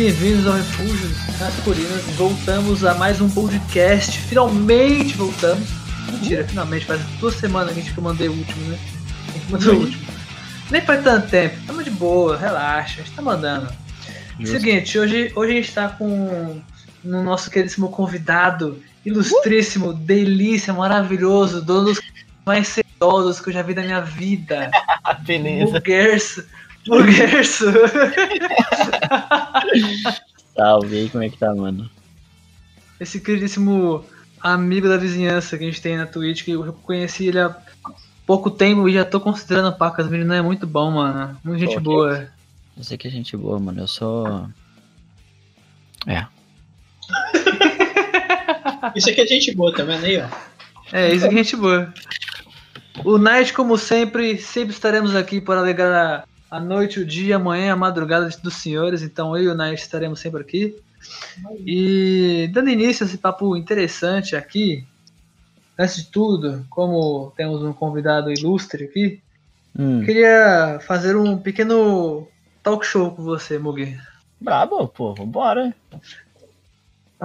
[0.00, 2.02] bem-vindos ao Refúgio das Colinas.
[2.16, 4.18] Voltamos a mais um podcast.
[4.18, 5.68] Finalmente voltamos.
[6.10, 8.78] Mentira, finalmente, faz duas semanas que a gente que eu mandei o último, né?
[9.28, 10.02] A gente mandou o último.
[10.70, 13.70] Nem faz tanto tempo, tamo de boa, relaxa, a gente tá mandando.
[14.38, 14.58] Justo.
[14.58, 16.62] Seguinte, hoje, hoje a gente tá com
[17.04, 22.00] o nosso queridíssimo convidado, ilustríssimo, delícia, maravilhoso, dono dos
[22.46, 24.70] mais sedosos que eu já vi na minha vida.
[25.26, 25.72] Beleza.
[25.72, 26.42] Burgerso.
[26.86, 27.66] Burgerso.
[30.54, 31.88] Salve aí, como é que tá, mano?
[32.98, 34.04] Esse queridíssimo
[34.40, 37.56] amigo da vizinhança que a gente tem na Twitch, que eu conheci ele há
[38.26, 40.06] pouco tempo e já tô considerando pacas.
[40.06, 41.38] O menino é muito bom, mano.
[41.44, 41.82] Muito gente Ok.
[41.82, 42.28] boa.
[42.76, 43.80] Eu sei que é gente boa, mano.
[43.80, 44.48] Eu sou.
[46.06, 46.26] É.
[48.96, 50.26] Isso aqui é gente boa, tá vendo aí, ó?
[50.92, 51.92] É, isso que é gente boa.
[53.04, 57.76] O Night, como sempre, sempre estaremos aqui para alegrar a, noite, o dia, amanhã, a
[57.76, 59.02] madrugada dos senhores.
[59.02, 60.76] Então eu e o Night estaremos sempre aqui.
[61.64, 64.84] E dando início a esse papo interessante aqui,
[65.78, 69.20] antes de tudo, como temos um convidado ilustre aqui,
[69.78, 70.04] Hum.
[70.04, 72.26] queria fazer um pequeno
[72.62, 73.96] talk show com você, Mugi.
[74.40, 75.72] Brabo, pô, vambora.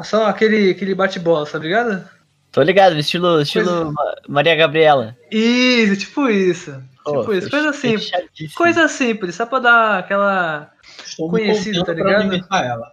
[0.04, 2.08] Só aquele, aquele bate-bola, tá ligado?
[2.52, 5.18] Tô ligado, estilo, estilo Ma- Maria Gabriela.
[5.32, 6.82] Isso, tipo isso.
[7.06, 8.12] Tipo isso, coisa simples.
[8.56, 10.72] Coisa simples, só pra dar aquela.
[11.06, 12.34] Estou Conhecido, me tá ligado?
[12.64, 12.92] ela.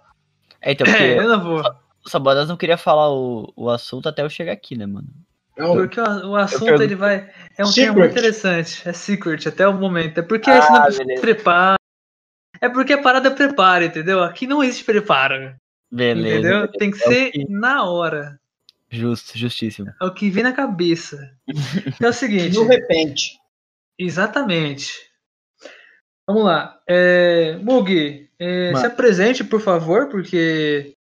[0.60, 1.62] É, então, É, porque eu não vou.
[2.04, 5.08] o Sabodas não queria falar o, o assunto até eu chegar aqui, né, mano?
[5.56, 7.30] Não, Porque o, o assunto pergunto- ele vai.
[7.58, 7.84] É um Secret.
[7.86, 8.88] tema muito interessante.
[8.88, 10.18] É secret até o momento.
[10.18, 11.20] É porque Ah, você não beleza.
[11.20, 11.76] prepara.
[12.60, 14.22] É porque a parada prepara, entendeu?
[14.22, 15.54] Aqui não existe preparo.
[15.90, 16.38] Beleza.
[16.38, 16.68] Entendeu?
[16.68, 18.38] Tem que É ser que- na hora.
[18.88, 19.92] Justo, justíssimo.
[20.00, 21.30] É o que vem na cabeça.
[21.48, 22.54] Então é o seguinte.
[22.56, 23.38] no repente.
[24.04, 25.10] Exatamente.
[26.26, 26.80] Vamos lá.
[26.88, 30.94] É, Mugi, é, se apresente, por favor, porque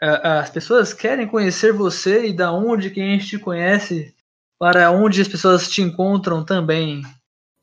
[0.00, 4.14] ah, as pessoas querem conhecer você e da onde que a gente te conhece,
[4.58, 7.02] para onde as pessoas te encontram também.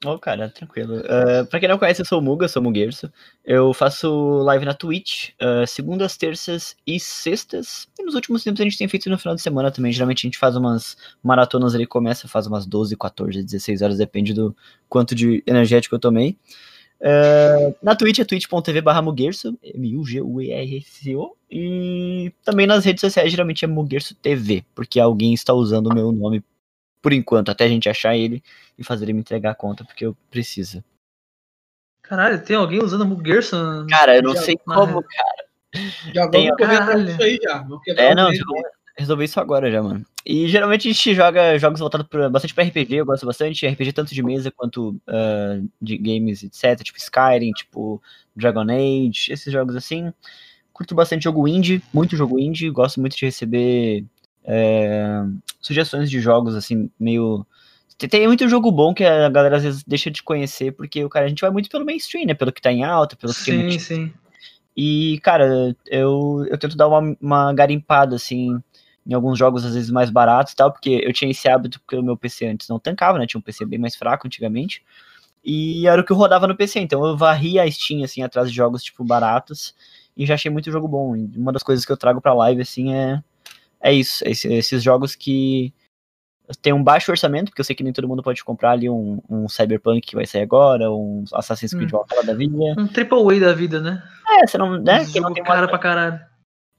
[0.05, 0.97] Ô, cara, tranquilo.
[0.99, 3.11] Uh, pra quem não conhece, eu sou o Muga, sou o Muguerso.
[3.43, 4.07] Eu faço
[4.43, 7.88] live na Twitch, uh, segundas, terças e sextas.
[7.97, 9.91] E nos últimos tempos a gente tem feito no final de semana também.
[9.91, 14.31] Geralmente a gente faz umas maratonas ali, começa, faz umas 12, 14, 16 horas, depende
[14.31, 14.55] do
[14.88, 16.38] quanto de energético eu tomei.
[17.01, 21.35] Uh, na Twitch é twitch.tv barra Muguerso, M-U-G-U-E-R-S-O.
[21.49, 26.11] E também nas redes sociais geralmente é Muguerso TV, porque alguém está usando o meu
[26.11, 26.44] nome
[27.05, 28.43] por enquanto, até a gente achar ele
[28.79, 30.83] e fazer ele me entregar a conta, porque eu preciso.
[32.01, 33.85] Caralho, tem alguém usando Mugerson?
[33.88, 35.45] Cara, eu não Já- sei como, re- cara.
[36.11, 37.63] Já Tem- vamos comentar isso aí já.
[37.95, 38.29] É, o não,
[38.97, 40.03] resolver isso agora já, mano.
[40.25, 43.94] E geralmente a gente joga jogos voltados pra, bastante pra RPG, eu gosto bastante, RPG
[43.94, 46.83] tanto de mesa quanto ah, de games, etc.
[46.83, 48.01] Tipo Skyrim, tipo
[48.35, 50.11] Dragon Age, esses jogos assim.
[50.73, 54.03] Curto bastante jogo indie, muito jogo indie, gosto muito de receber
[54.45, 55.23] é,
[55.59, 57.45] sugestões de jogos, assim, meio.
[57.97, 61.09] Tem- Tem muito jogo bom que a galera às vezes deixa de conhecer, porque o
[61.09, 62.33] cara, a gente vai muito pelo mainstream, né?
[62.33, 64.13] Pelo que tá em alta, pelo que tem Sim, muito sim.
[64.75, 68.59] e, cara, eu, eu tento dar uma, uma garimpada, assim,
[69.07, 71.95] em alguns jogos, às vezes, mais baratos e tal, porque eu tinha esse hábito porque
[71.95, 73.25] o meu PC antes não tancava, né?
[73.25, 74.83] Tinha um PC bem mais fraco antigamente.
[75.44, 78.50] E era o que eu rodava no PC, então eu varria a Steam, assim, atrás
[78.50, 79.75] de jogos, tipo, baratos.
[80.18, 81.15] E já achei muito jogo bom.
[81.15, 83.21] E uma das coisas que eu trago pra live, assim, é,
[83.85, 84.23] é isso.
[84.27, 85.73] Esse- esses jogos que
[86.61, 89.19] tem um baixo orçamento, porque eu sei que nem todo mundo pode comprar ali um,
[89.29, 92.03] um Cyberpunk que vai sair agora, um Assassin's Creed Hum.
[92.07, 92.55] Valhalla da vida.
[92.77, 94.03] Um triple A da vida, né?
[94.27, 95.01] É, você não, né?
[95.01, 96.19] Um Quem não tem uma cara pra caralho.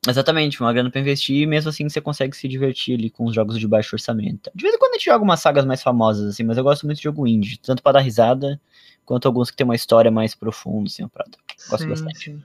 [0.09, 3.35] Exatamente, uma grana pra investir e mesmo assim você consegue se divertir ali com os
[3.35, 4.51] jogos de baixo orçamento.
[4.55, 6.87] De vez em quando a gente joga umas sagas mais famosas, assim, mas eu gosto
[6.87, 8.61] muito de jogo indie, tanto pra dar risada,
[9.05, 11.25] quanto alguns que tem uma história mais profunda, assim, pra...
[11.69, 12.19] Gosto Sim, bastante.
[12.19, 12.45] sim.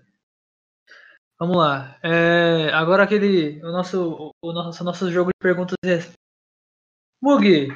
[1.42, 1.98] Vamos lá.
[2.04, 3.60] É, agora aquele.
[3.66, 6.14] O nosso, o nosso, nosso jogo de perguntas e respostas.
[7.20, 7.68] Mugi,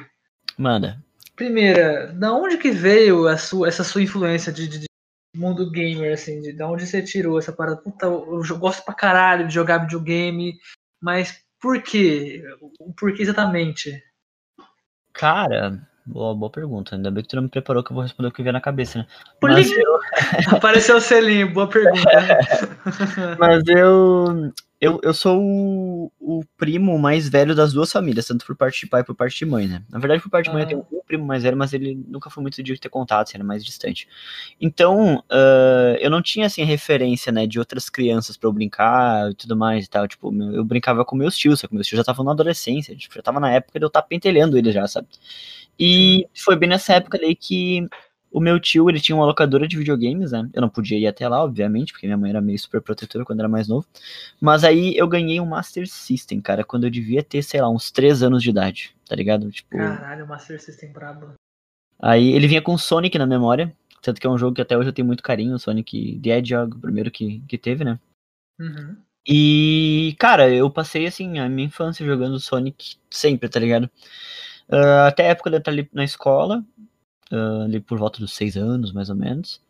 [0.56, 1.02] Manda.
[1.34, 4.86] primeira, da onde que veio a sua, essa sua influência de, de- de
[5.34, 6.40] mundo gamer, assim?
[6.40, 7.76] De, da onde você tirou essa parada?
[7.76, 10.58] Puta, eu, jo- gosto pra caralho de jogar videogame,
[11.02, 12.40] mas por quê?
[12.78, 14.00] O porquê exatamente?
[15.12, 16.94] Cara, boa, boa pergunta.
[16.96, 18.60] Ainda bem que tu não me preparou que eu vou responder o que vier na
[18.60, 19.06] cabeça, né?
[19.42, 19.82] Mas que-
[20.54, 22.38] Apareceu o selinho, boa pergunta.
[23.38, 28.56] Mas eu, eu, eu sou o, o primo mais velho das duas famílias, tanto por
[28.56, 29.82] parte de pai e por parte de mãe, né?
[29.90, 30.68] Na verdade, por parte de mãe eu Ah.
[30.68, 33.64] tenho um primo mais velho, mas ele nunca foi muito de ter contato, era mais
[33.64, 34.08] distante.
[34.60, 39.34] Então, ah, eu não tinha, assim, referência, né, de outras crianças pra eu brincar e
[39.34, 40.06] tudo mais e tal.
[40.06, 43.14] Tipo, eu brincava com meus tios, só que meus tios já estavam na adolescência, tipo,
[43.14, 45.08] já tava na época de eu estar pentelhando eles já, sabe?
[45.78, 47.86] E foi bem nessa época ali que
[48.30, 50.48] o meu tio, ele tinha uma locadora de videogames, né?
[50.52, 53.40] Eu não podia ir até lá, obviamente, porque minha mãe era meio super protetora quando
[53.40, 53.86] era mais novo.
[54.40, 57.90] Mas aí eu ganhei um Master System, cara, quando eu devia ter, sei lá, uns
[57.90, 59.50] 3 anos de idade, tá ligado?
[59.50, 61.32] Tipo, Caralho, Master System brabo.
[61.98, 64.90] aí ele vinha com Sonic na memória, tanto que é um jogo que até hoje
[64.90, 67.98] eu tenho muito carinho, o Sonic The Hedgehog, o primeiro que, que teve, né?
[68.60, 68.96] Uhum.
[69.26, 73.90] E, cara, eu passei, assim, a minha infância jogando Sonic sempre, tá ligado?
[74.70, 76.64] Ah, até a época de estar ali na escola,
[77.32, 79.60] ah, ali por volta dos seis anos, mais ou menos.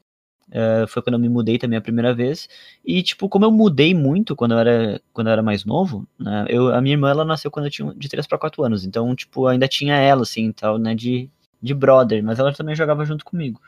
[0.52, 2.48] Ah, foi quando eu me mudei também a primeira vez.
[2.84, 6.46] E, tipo, como eu mudei muito quando eu era, quando eu era mais novo, né?
[6.48, 8.84] Eu, a minha irmã, ela nasceu quando eu tinha de 3 para 4 anos.
[8.84, 11.28] Então, tipo, ainda tinha ela, assim, tal, né, de,
[11.62, 12.22] de brother.
[12.24, 13.60] Mas ela também jogava junto comigo.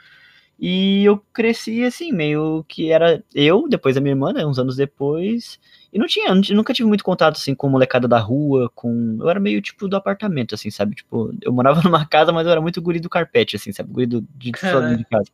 [0.59, 4.75] E eu cresci, assim, meio que era eu, depois a minha irmã, né, uns anos
[4.75, 5.61] depois.
[5.93, 9.19] E não tinha, nunca tive muito contato, assim, com molecada da rua, com...
[9.21, 10.97] Eu era meio, tipo, do apartamento, assim, sabe?
[10.97, 13.93] Tipo, eu morava numa casa, mas eu era muito guri do carpete, assim, sabe?
[13.93, 15.31] Guri do, de, de casa.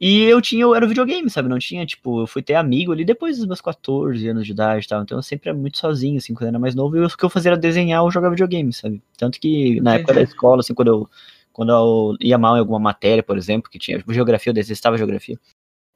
[0.00, 1.48] E eu tinha, eu era videogame, sabe?
[1.48, 4.86] Não tinha, tipo, eu fui ter amigo ali depois dos meus 14 anos de idade
[4.86, 5.02] e tal.
[5.02, 6.96] Então eu sempre era muito sozinho, assim, quando eu era mais novo.
[6.96, 9.02] E o que eu fazia era desenhar ou jogar videogame, sabe?
[9.18, 10.32] Tanto que na época da Entendi.
[10.32, 11.10] escola, assim, quando eu,
[11.60, 15.38] quando eu ia mal em alguma matéria, por exemplo, que tinha geografia, eu detestava geografia.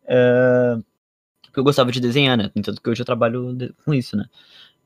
[0.08, 0.76] eh,
[1.46, 2.50] porque eu gostava de desenhar, né?
[2.62, 4.26] Tanto que hoje eu trabalho de- com isso, né?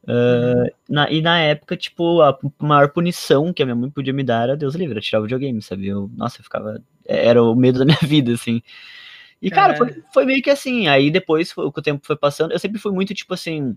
[0.08, 4.25] Eh, na- e na época, tipo, a maior punição que a minha mãe podia me
[4.25, 5.88] dar era Deus livre, era tirar o videogame, sabe?
[5.88, 6.82] Eu, nossa, eu ficava.
[7.06, 8.62] Era o medo da minha vida, assim.
[9.42, 10.88] E, cara, foi, foi meio que assim.
[10.88, 13.76] Aí depois, foi- o que o tempo foi passando, eu sempre fui muito, tipo assim,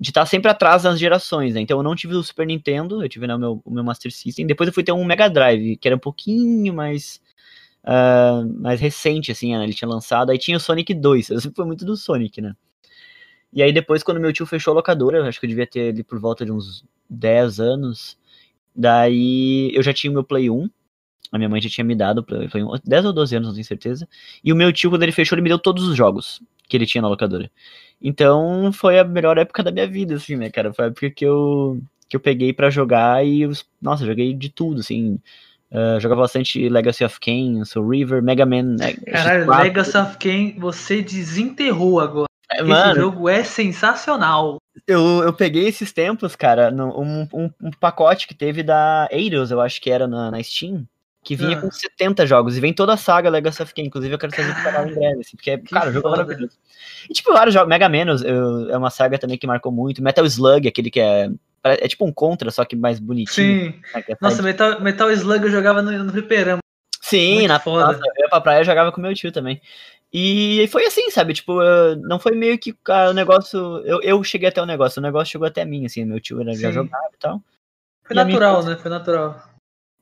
[0.00, 1.60] de estar sempre atrás das gerações, né?
[1.60, 4.12] Então eu não tive o Super Nintendo, eu tive né, o, meu, o meu Master
[4.12, 4.46] System.
[4.46, 7.20] Depois eu fui ter um Mega Drive, que era um pouquinho mais.
[7.84, 9.64] ah, mais recente, assim, né?
[9.64, 10.30] Ele tinha lançado.
[10.30, 11.30] Aí tinha o Sonic 2.
[11.30, 12.54] Eu sempre fui muito do Sonic, né?
[13.52, 16.04] E aí depois, quando meu tio fechou a locadora, acho que eu devia ter ali
[16.04, 18.18] por volta de uns 10 anos.
[18.74, 20.68] Daí eu já tinha o meu Play 1.
[21.32, 23.54] A minha mãe já tinha me dado Play Play 1, 10 ou 12 anos, não
[23.54, 24.08] tenho certeza.
[24.44, 26.86] E o meu tio, quando ele fechou, ele me deu todos os jogos que ele
[26.86, 27.50] tinha na locadora.
[28.00, 30.72] Então foi a melhor época da minha vida, assim, né, cara?
[30.72, 33.52] Foi a época que eu, que eu peguei pra jogar e, eu-
[33.82, 35.18] nossa, joguei de tudo, assim.
[35.70, 38.62] Ah, jogava bastante Legacy of Kain, Soul River, Mega Man.
[38.78, 39.58] né, Caralho, X4.
[39.62, 42.28] Legacy of Kain, você desenterrou agora.
[42.50, 44.56] É, Esse Mano, jogo é sensacional.
[44.86, 49.50] eu, eu peguei esses tempos, cara, no- um, um, um pacote que teve da Eidos,
[49.50, 50.86] eu acho que era na, na Steam,
[51.22, 51.60] que vinha Ah.
[51.60, 54.54] com 70 jogos, e vem toda a saga Legacy of Kain, inclusive eu quero trazer
[54.54, 56.56] pro canal em breve, assim, porque, Que cara, o jogo é maravilhoso.
[57.08, 60.24] E tipo, vários jogos, Mega Man eu- é uma saga também que marcou muito, Metal
[60.24, 61.28] Slug, aquele que é,
[61.64, 63.72] é tipo um Contra, só que mais bonitinho.
[63.72, 63.80] Sim.
[63.94, 66.60] né, é Nossa, Metal, Metal Slug eu jogava no, no fliperama.
[67.02, 67.86] Sim, muito na foda.
[67.86, 69.60] nossa, eu ia pra praia e jogava com meu tio também.
[70.12, 71.34] E foi assim, sabe?
[71.34, 73.58] Tipo, eu- não foi meio que ah, o negócio.
[73.84, 76.04] Eu, eu cheguei até o negócio, o negócio chegou até mim, assim.
[76.04, 77.42] Meu tio era, já jogava e tal.
[78.04, 78.76] Foi E minha natural, infância- né?
[78.80, 79.47] Foi natural.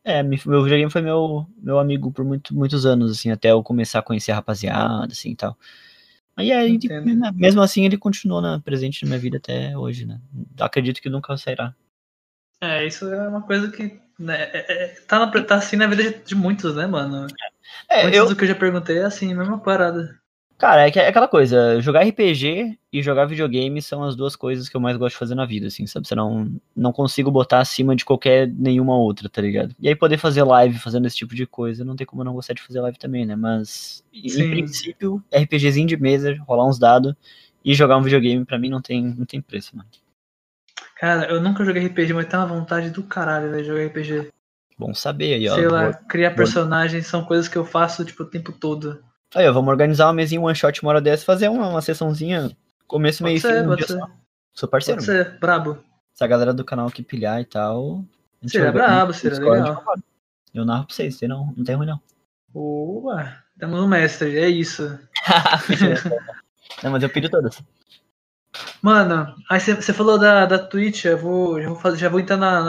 [0.06, 3.60] É, me- meu videogame foi meu, meu amigo por muito, muitos anos, assim, até eu
[3.60, 5.58] começar a conhecer a rapaziada, assim e tal.
[6.36, 7.18] Aí, aí tipo, Entendo.
[7.18, 10.20] né, mesmo assim, ele continuou na, presente na minha vida até hoje, né?
[10.60, 11.74] Acredito que nunca sairá.
[12.60, 16.04] É, isso é uma coisa que né, é- é- tá, na, tá assim na vida
[16.04, 17.26] de, de muitos, né, mano?
[17.88, 20.16] É, Antes eu, do que eu já perguntei, é assim, mesma parada.
[20.58, 24.76] Cara, é, é aquela coisa, jogar RPG e jogar videogame são as duas coisas que
[24.76, 26.08] eu mais gosto de fazer na vida, assim, sabe?
[26.08, 29.74] Você não, não consigo botar acima de qualquer nenhuma outra, tá ligado?
[29.78, 32.32] E aí poder fazer live fazendo esse tipo de coisa, não tem como eu não
[32.32, 33.36] gostar de fazer live também, né?
[33.36, 34.48] Mas, em Sim.
[34.48, 37.14] princípio, RPGzinho de mesa, rolar uns dados
[37.62, 39.88] e jogar um videogame, pra mim, não tem, não tem preço, mano.
[40.98, 44.32] Cara, eu nunca joguei RPG, mas tem uma vontade do caralho, velho, jogar RPG.
[44.78, 45.54] Bom saber aí, ó.
[45.54, 49.04] Sei lá, criar personagens são coisas que eu faço, tipo, o tempo todo.
[49.36, 52.56] Aí, ó, vamos organizar uma mesinha one shot uma hora dessa, fazer uma, uma sessãozinha,
[52.86, 53.98] começo, meio Pode fim, ser, um dia ser.
[53.98, 54.10] só.
[54.54, 55.78] Sou parceiro, Pode ser, brabo.
[56.14, 58.02] Se a galera do canal aqui pilhar e tal.
[58.46, 59.84] Seria brabo, no seria legal.
[60.54, 62.00] Eu narro pra vocês, não, não tem ruim não.
[62.48, 64.98] Boa, temos um mestre, é isso.
[66.82, 67.62] não, mas eu pilho todas.
[68.80, 72.38] Mano, aí você falou da, da Twitch, eu vou, já, vou fazer, já vou entrar
[72.38, 72.68] na, na-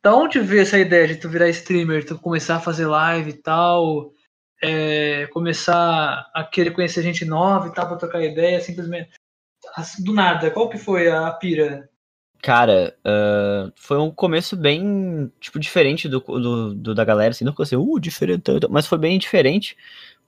[0.00, 3.42] Da onde veio essa ideia de tu virar streamer, tu começar a fazer live e
[3.42, 4.12] tal,
[4.62, 9.10] é, começar a querer conhecer gente nova e tal, pra trocar ideia, simplesmente.
[9.76, 11.88] assim, Do nada, qual que foi a pira?
[12.40, 17.52] Cara, ah, foi um começo bem, tipo, diferente do, do, do da galera, assim, não
[17.52, 19.76] ficou assim, uh, diferente, mas foi bem diferente,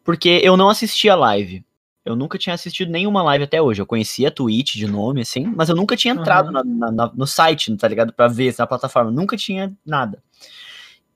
[0.05, 1.65] porque eu não assistia live.
[2.05, 3.81] Eu nunca tinha assistido nenhuma live até hoje.
[3.81, 7.13] Eu conhecia a Twitch de nome, assim, mas eu nunca tinha entrado na- na- na-
[7.15, 8.13] no site, tá ligado?
[8.13, 9.11] Pra ver na plataforma.
[9.11, 10.23] Nunca tinha nada.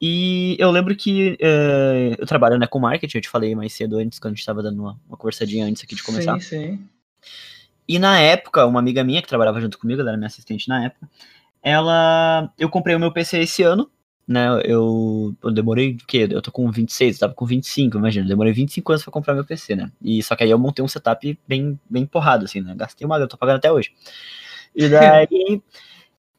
[0.01, 3.99] E eu lembro que eh, eu trabalho né, com marketing, eu te falei mais cedo
[3.99, 6.39] antes, quando a gente tava dando uma, uma conversadinha antes aqui de começar.
[6.41, 6.89] Sim, sim.
[7.87, 10.85] E na época, uma amiga minha que trabalhava junto comigo, ela era minha assistente na
[10.85, 11.09] época,
[11.63, 12.53] ela.
[12.59, 13.91] Eu comprei o meu PC esse ano.
[14.27, 16.29] né, eu, eu demorei o quê?
[16.31, 18.27] Eu tô com 26, eu tava com 25, imagina.
[18.27, 19.91] Eu demorei 25 anos pra comprar meu PC, né?
[20.03, 22.75] E só que aí eu montei um setup bem, bem porrado, assim, né?
[22.77, 23.91] Gastei uma, eu tô pagando até hoje.
[24.77, 25.63] E daí.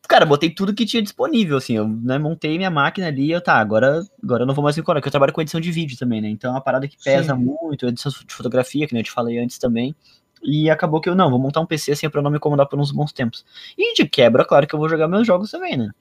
[0.09, 3.39] Cara, botei tudo que tinha disponível, assim, eu né, montei minha máquina ali e eu,
[3.39, 5.71] tá, agora, agora eu não vou mais me encontrar, porque eu trabalho com edição de
[5.71, 7.43] vídeo também, né, então é uma parada que pesa Sim.
[7.43, 9.95] muito, edição de fotografia, que nem eu te falei antes também,
[10.41, 12.79] e acabou que eu, não, vou montar um PC assim pra não me incomodar por
[12.79, 13.45] uns bons tempos.
[13.77, 15.91] E de quebra, claro que eu vou jogar meus jogos também, né.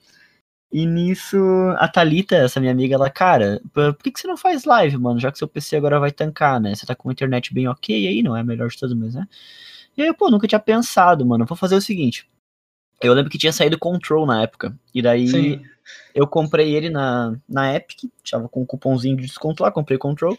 [0.72, 1.36] E nisso,
[1.76, 5.20] a Thalita, essa minha amiga, ela, cara, por que, que você não faz live, mano?
[5.20, 6.74] Já que seu PC agora vai tancar, né?
[6.74, 9.14] Você tá com a internet bem ok aí, não é a melhor de todos, mas
[9.14, 9.26] né?
[9.96, 11.46] E aí, pô, nunca tinha pensado, mano.
[11.46, 12.26] Vou fazer o seguinte.
[13.00, 14.76] Eu lembro que tinha saído Control na época.
[14.94, 15.62] E daí Sim.
[16.14, 20.36] eu comprei ele na, na Epic, tava com um cupomzinho de desconto lá, comprei Control.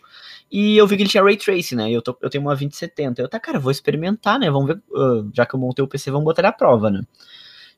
[0.52, 1.90] E eu vi que ele tinha Ray Tracing, né?
[1.90, 3.22] E eu, tô, eu tenho uma 2070.
[3.22, 4.50] Eu, tá, cara, vou experimentar, né?
[4.50, 4.82] Vamos ver.
[4.96, 7.04] ah, já que eu montei o PC, vamos botar ele à prova, né?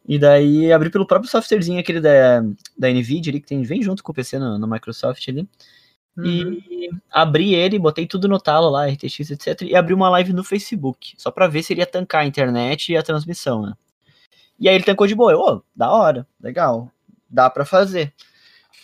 [0.08, 2.42] E daí abri pelo próprio softwarezinho aquele da,
[2.78, 5.48] da NVIDIA ali, que tem, vem junto com o PC no Microsoft ali.
[6.18, 6.26] Uhum.
[6.26, 9.62] E abri ele, botei tudo no talo lá, RTX, etc.
[9.62, 12.92] E abri uma live no Facebook, só pra ver se ele ia tancar a internet
[12.92, 13.74] e a transmissão, né?
[14.62, 15.32] E aí ele tancou de boa.
[15.34, 16.92] Eu, ô, da hora, legal,
[17.30, 18.14] dá pra fazer.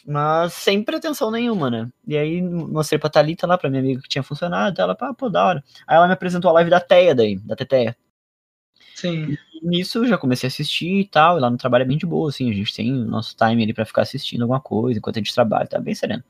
[0.05, 1.89] Mas sem pretensão nenhuma, né?
[2.07, 5.29] E aí mostrei pra Thalita lá, pra minha amiga que tinha funcionado, ela, pá, pô,
[5.29, 5.63] da hora.
[5.87, 7.95] Aí ela me apresentou a live da Teia daí, da Teteia.
[8.95, 9.37] Sim.
[9.53, 11.97] E nisso eu já comecei a assistir e tal, e lá no trabalho é bem
[11.97, 14.99] de boa, assim, a gente tem o nosso time ali pra ficar assistindo alguma coisa
[14.99, 16.23] enquanto a gente trabalha, tá bem sereno.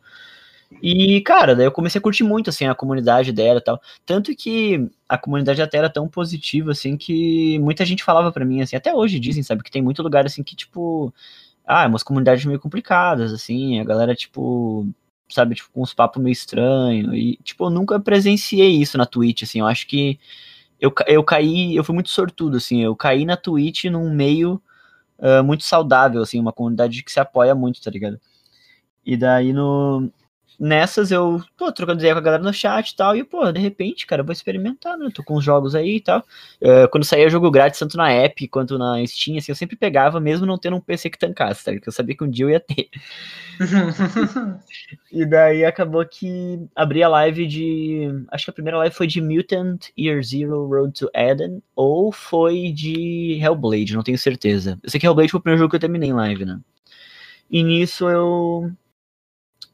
[0.82, 3.82] E, cara, daí eu comecei a curtir muito, assim, a comunidade dela e tal.
[4.06, 8.62] Tanto que a comunidade até era tão positiva, assim, que muita gente falava pra mim,
[8.62, 11.14] assim, até hoje dizem, sabe, que tem muito lugar, assim, que, tipo,
[11.66, 14.88] ah, é umas comunidades meio complicadas, assim, a galera, tipo,
[15.30, 17.14] sabe, tipo, com uns papos meio estranhos.
[17.14, 20.20] E, tipo, eu nunca presenciei isso na Twitch, assim, eu acho que
[20.80, 24.62] eu, eu caí, eu fui muito sortudo, assim, eu caí na Twitch num meio
[25.20, 28.20] ah, muito saudável, assim, uma comunidade que se apoia muito, tá ligado?
[29.06, 30.12] E daí no.
[30.60, 33.60] Nessas eu, pô, trocando ideia com a galera no chat e tal, e, pô, de
[33.60, 35.10] repente, cara, eu vou experimentar, né?
[35.14, 36.24] Tô com os jogos aí e tal.
[36.60, 40.20] Eh, quando saía jogo grátis, tanto na Epic quanto na Steam, assim, eu sempre pegava,
[40.20, 41.72] mesmo não tendo um PC que tancasse, tá?
[41.72, 42.90] Porque eu sabia que um dia eu ia ter.
[45.12, 48.08] E daí acabou que abri a live de.
[48.32, 52.72] Acho que a primeira live foi de Mutant Year Zero Road to Eden, ou foi
[52.72, 54.80] de Hellblade, não tenho certeza.
[54.84, 56.60] Eu sei que Hellblade foi o primeiro jogo que eu terminei em live, né?
[57.50, 58.72] E nisso eu.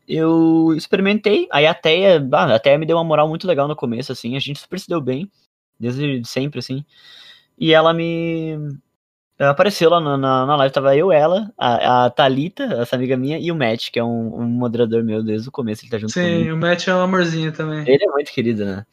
[0.08, 3.76] Eu experimentei, aí a Teia, ah, a Teia me deu uma moral muito legal no
[3.76, 5.32] começo, assim, a gente super se deu bem,
[5.80, 6.86] desde sempre, assim.
[7.58, 8.58] E ela me.
[9.38, 13.18] Ela apareceu lá na, na, na live, tava eu, ela, a, a Thalita, essa amiga
[13.18, 15.98] minha, e o Matt, que é um, um moderador meu desde o começo, ele tá
[15.98, 16.44] junto comigo.
[16.44, 17.88] Sim, o Matt é um amorzinho também.
[17.88, 18.86] Ele é muito querido, né?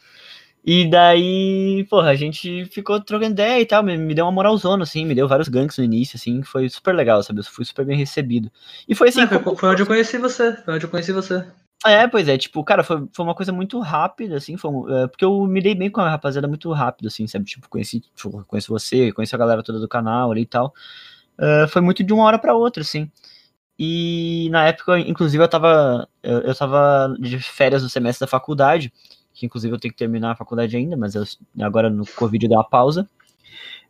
[0.65, 4.83] E daí, porra, a gente ficou trocando ideia e tal, me, me deu uma moralzona,
[4.83, 7.41] assim, me deu vários ganks no início, assim, foi super legal, sabe?
[7.41, 8.51] Eu fui super bem recebido.
[8.87, 9.23] E foi assim.
[9.23, 10.55] É, foi, foi onde eu conheci você.
[10.57, 11.47] Foi onde eu conheci você.
[11.87, 15.25] É, pois é, tipo, cara, foi, foi uma coisa muito rápida, assim, foi, é, porque
[15.25, 17.47] eu me dei bem com a rapaziada muito rápido, assim, sabe?
[17.47, 20.75] Tipo, conheci, tipo, conheci você, conheci a galera toda do canal ali e tal.
[21.39, 23.11] É, foi muito de uma hora pra outra, assim.
[23.79, 28.93] E na época, inclusive, eu tava, eu, eu tava de férias no semestre da faculdade,
[29.33, 31.25] que inclusive eu tenho que terminar a faculdade ainda, mas eu,
[31.61, 33.09] agora no Covid deu uma pausa.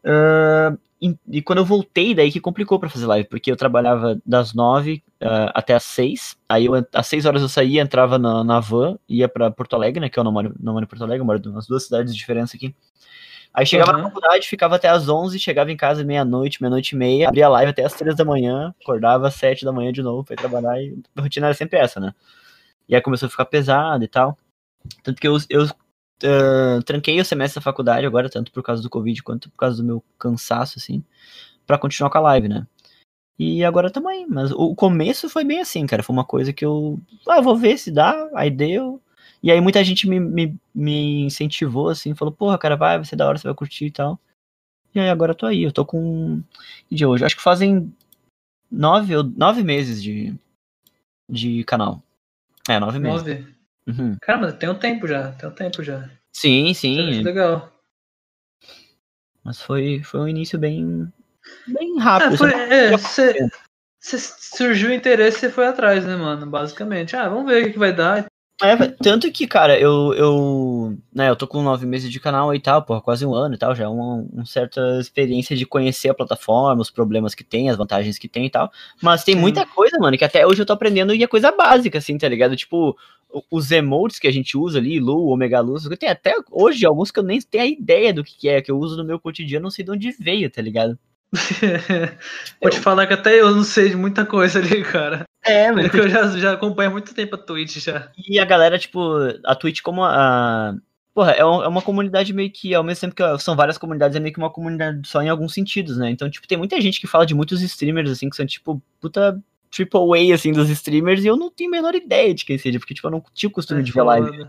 [0.04, 4.20] Ah, e, e quando eu voltei, daí que complicou pra fazer live, porque eu trabalhava
[4.24, 6.36] das nove ah, até as seis.
[6.48, 10.00] Aí eu, às seis horas eu saía, entrava na, na van, ia pra Porto Alegre,
[10.00, 10.08] né?
[10.10, 12.12] Que eu não moro, não moro em Porto Alegre, eu moro em umas duas cidades
[12.12, 12.74] de diferença aqui.
[13.52, 13.98] Aí chegava Uhum.
[13.98, 17.48] na faculdade, ficava até às 11, chegava em casa meia-noite, meia-noite e meia, abria a
[17.48, 20.36] live até às três da manhã, acordava às sete da manhã de novo pra ir
[20.36, 22.14] trabalhar e a rotina era sempre essa, né?
[22.88, 24.38] E aí começou a ficar pesado e tal.
[25.02, 25.66] Tanto que eu, eu
[26.24, 29.76] ah, tranquei o semestre da faculdade agora, tanto por causa do Covid quanto por causa
[29.76, 31.02] do meu cansaço, assim,
[31.66, 32.66] pra continuar com a live, né?
[33.38, 36.02] E agora também, mas o começo foi bem assim, cara.
[36.02, 37.00] Foi uma coisa que eu.
[37.26, 39.00] Ah, vou ver se dá, aí deu.
[39.42, 43.16] E aí muita gente me, me, me incentivou, assim, falou, porra, cara, vai, vai ser
[43.16, 44.20] da hora, você vai curtir e tal.
[44.94, 46.42] E aí agora eu tô aí, eu tô com.
[46.92, 47.24] é hoje?
[47.24, 47.90] Acho que fazem
[48.70, 50.34] nove, nove meses de,
[51.28, 52.02] de canal.
[52.68, 53.22] É, nove meses.
[53.22, 53.59] Nove.
[53.86, 54.16] Uhum.
[54.20, 55.32] Caramba, tem um tempo já.
[55.32, 56.08] Tem um tempo já.
[56.32, 57.22] Sim, é sim.
[57.22, 57.72] legal.
[59.44, 61.10] Mas foi, foi um início bem.
[61.66, 62.36] bem É, rápido.
[62.36, 62.74] foi, sabe?
[62.74, 63.50] é, cê,
[63.98, 66.46] cê surgiu o interesse e você foi atrás, né, mano?
[66.46, 67.16] Basicamente.
[67.16, 68.26] Ah, vamos ver o que, que vai dar.
[68.62, 72.60] É, tanto que, cara, eu, eu, né, eu tô com nove meses de canal e
[72.60, 76.10] tal, porra, quase um ano e tal, já é uma, uma certa experiência de conhecer
[76.10, 78.70] a plataforma, os problemas que tem, as vantagens que tem e tal,
[79.02, 79.40] mas tem Sim.
[79.40, 82.28] muita coisa, mano, que até hoje eu tô aprendendo e é coisa básica, assim, tá
[82.28, 82.54] ligado?
[82.54, 82.96] Tipo,
[83.50, 87.18] os emotes que a gente usa ali, Lu, Omega Luz, tem até hoje alguns que
[87.18, 89.64] eu nem tenho a ideia do que que é, que eu uso no meu cotidiano,
[89.64, 90.98] não sei de onde veio, tá ligado?
[92.60, 95.24] Vou te falar que até eu não sei de muita coisa ali, cara.
[95.44, 98.12] É, Porque eu já, já acompanho há muito tempo a Twitch já.
[98.28, 99.00] E a galera, tipo,
[99.44, 100.74] a Twitch como a.
[101.14, 104.20] Porra, é é uma comunidade meio que, ao mesmo tempo que são várias comunidades, é
[104.20, 106.10] meio que uma comunidade só em alguns sentidos, né?
[106.10, 109.42] Então, tipo, tem muita gente que fala de muitos streamers, assim, que são, tipo, puta
[109.70, 112.78] triple A, assim, dos streamers, e eu não tenho a menor ideia de quem seja,
[112.78, 114.30] porque, tipo, eu não tinha o costume É de ver live.
[114.38, 114.46] né?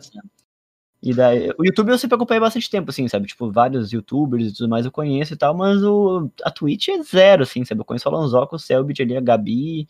[1.04, 3.26] E daí, o YouTube eu sempre acompanhei bastante tempo, assim, sabe?
[3.26, 7.02] Tipo, vários youtubers e tudo mais eu conheço e tal, mas o, a Twitch é
[7.02, 7.82] zero, assim, sabe?
[7.82, 9.88] Eu conheço o Lanzoca, o Selbit ali, a Gabi,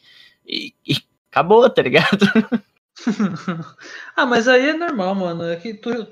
[0.52, 0.96] e, e
[1.32, 2.26] acabou, tá ligado?
[4.16, 5.46] ah, mas aí é normal, mano.
[5.46, 6.08] É que tu.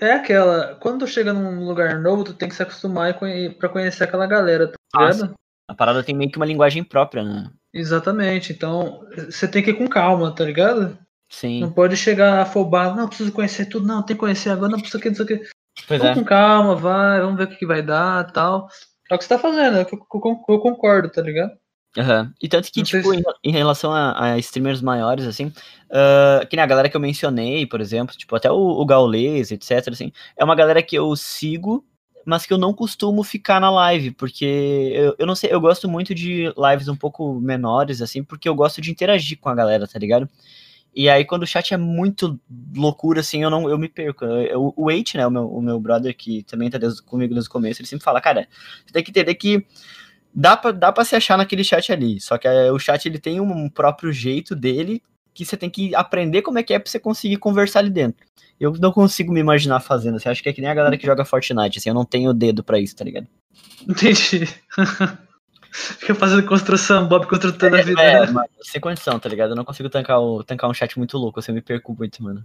[0.00, 0.76] É aquela.
[0.76, 3.18] Quando tu chega num lugar novo, tu tem que se acostumar
[3.58, 5.34] pra conhecer aquela galera, tá ligado?
[5.68, 7.50] A parada tem meio que uma linguagem própria, né?
[7.72, 8.52] Exatamente.
[8.52, 10.98] Então, você tem que ir com calma, tá ligado?
[11.30, 11.60] Sim.
[11.60, 15.00] Não pode chegar afobado, não, preciso conhecer tudo, não, tem que conhecer agora, não precisa
[15.00, 15.48] que, não sei o que.
[15.86, 16.20] Pois Vamos é.
[16.20, 18.68] com calma, vai, vamos ver o que, vai dar tal.
[19.08, 21.52] É o que você tá fazendo, é eu, eu- eu concordo, tá ligado?
[21.98, 22.32] Aham.
[22.40, 25.52] E tanto que, Não tipo, se- em, em relação a, a streamers maiores, assim,
[25.90, 29.50] ah, que nem a galera que eu mencionei, por exemplo, tipo, até o, o Gaules,
[29.50, 31.84] etc, assim, é uma galera que eu sigo,
[32.24, 34.44] mas que eu não costumo ficar na live, porque
[34.94, 38.54] eu, eu não sei, eu gosto muito de lives um pouco menores, assim, porque eu
[38.54, 40.28] gosto de interagir com a galera, tá ligado?
[40.94, 42.38] E aí, quando o chat é muito
[42.74, 44.24] loucura, assim, eu não eu me perco.
[44.24, 47.52] Eu- o Wait, né, o meu, o meu brother, que também tá comigo desde o
[47.52, 48.48] começo, ele sempre fala, cara,
[48.84, 49.64] você tem que entender que
[50.34, 52.20] dá pra, dá pra se achar naquele chat ali.
[52.20, 55.94] Só que é, o chat ele tem um próprio jeito dele que você tem que
[55.94, 58.26] aprender como é que é pra você conseguir conversar ali dentro.
[58.58, 60.16] Eu não consigo me imaginar fazendo.
[60.16, 62.34] Assim, acho que é que nem a galera que joga Fortnite, assim, eu não tenho
[62.34, 63.26] dedo pra isso, tá ligado?
[63.88, 64.46] Entendi.
[65.72, 68.02] Fica fazendo construção, Bob construtando a vida.
[68.02, 68.26] É,
[68.60, 69.50] sem condição, tá ligado?
[69.50, 72.22] Eu não consigo tancar, o, tancar um chat muito louco, assim, eu me perco muito,
[72.22, 72.44] mano.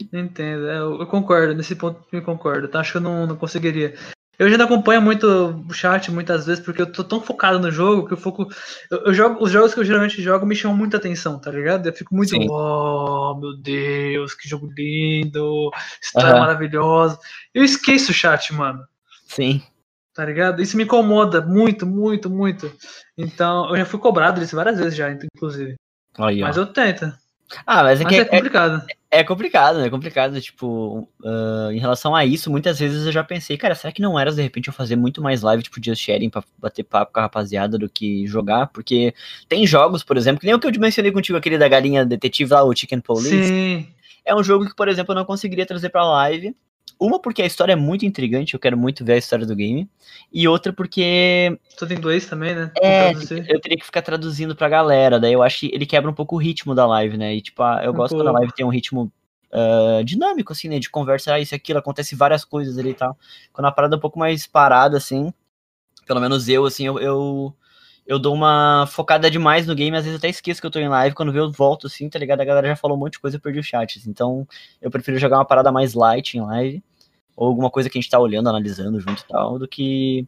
[0.00, 2.80] Entendo, é, eu, eu concordo, nesse ponto eu concordo, tá?
[2.80, 3.94] Acho que eu não, não conseguiria.
[4.38, 5.26] Eu já não acompanho muito
[5.68, 8.46] o chat muitas vezes, porque eu tô tão focado no jogo que eu foco.
[8.88, 11.86] Eu, eu jogo, os jogos que eu geralmente jogo me chamam muita atenção, tá ligado?
[11.86, 12.30] Eu fico muito.
[12.30, 12.46] Sim.
[12.48, 15.70] Oh, meu Deus, que jogo lindo,
[16.00, 16.40] história Aham.
[16.40, 17.18] maravilhosa.
[17.52, 18.84] Eu esqueço o chat, mano.
[19.26, 19.60] Sim.
[20.14, 20.62] Tá ligado?
[20.62, 22.72] Isso me incomoda muito, muito, muito.
[23.16, 25.74] Então, eu já fui cobrado disso várias vezes já, inclusive.
[26.16, 26.40] Aí.
[26.40, 27.12] Mas eu tento.
[27.66, 28.84] Ah, mas é Mas que é é, complicado.
[28.88, 29.86] é complicado, né?
[29.86, 33.90] É complicado, tipo, ah, em relação a isso, muitas vezes eu já pensei, cara, será
[33.90, 36.82] que não era de repente eu fazer muito mais live, tipo, just sharing pra bater
[36.82, 38.66] papo com a rapaziada do que jogar?
[38.66, 39.14] Porque
[39.48, 42.52] tem jogos, por exemplo, que nem o que eu mencionei contigo, aquele da galinha detetive
[42.52, 43.44] lá, o Chicken Police.
[43.44, 43.86] Sim.
[44.24, 46.54] É um jogo que, por exemplo, eu não conseguiria trazer pra live.
[47.00, 49.88] Uma, porque a história é muito intrigante, eu quero muito ver a história do game.
[50.32, 52.72] E outra, porque Tudo em inglês também, né?
[52.82, 55.20] é, eu teria que ficar traduzindo pra galera.
[55.20, 57.34] Daí eu acho que ele quebra um pouco o ritmo da live, né?
[57.36, 59.12] E, tipo, ah, eu Um gosto quando a live tem um ritmo
[59.52, 60.78] ah, dinâmico, assim, né?
[60.78, 63.16] De conversa, ah, isso e aquilo, acontece várias coisas ali e tal.
[63.52, 65.32] Quando a parada é um pouco mais parada, assim,
[66.06, 67.54] pelo menos eu, assim, eu, eu,
[68.08, 70.88] eu dou uma focada demais no game, às vezes até esqueço que eu tô em
[70.88, 72.40] live, quando vê eu volto, assim, tá ligado?
[72.40, 74.08] A galera já falou um monte de coisa, eu perdi o chat, assim.
[74.08, 74.48] Então,
[74.80, 76.82] eu prefiro jogar uma parada mais light em live,
[77.36, 80.26] ou alguma coisa que a gente tá olhando, analisando junto e tal, do que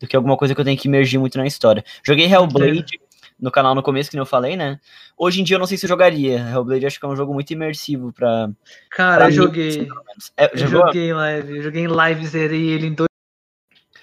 [0.00, 1.84] do que alguma coisa que eu tenho que imergir muito na história.
[2.04, 3.00] Joguei Hellblade
[3.40, 4.80] no canal no começo, que nem eu falei, né?
[5.16, 6.38] Hoje em dia eu não sei se eu jogaria.
[6.38, 8.50] Hellblade acho que é um jogo muito imersivo pra.
[8.90, 9.68] Cara, pra eu mim, joguei.
[9.68, 9.88] assim.
[10.36, 11.56] É, Eu joguei em live.
[11.56, 13.08] Eu joguei em live, zerei ele em dois.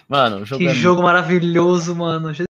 [0.08, 2.34] Mano, o jogo Que é jogo maravilhoso, mano.
[2.34, 2.48] Jesus.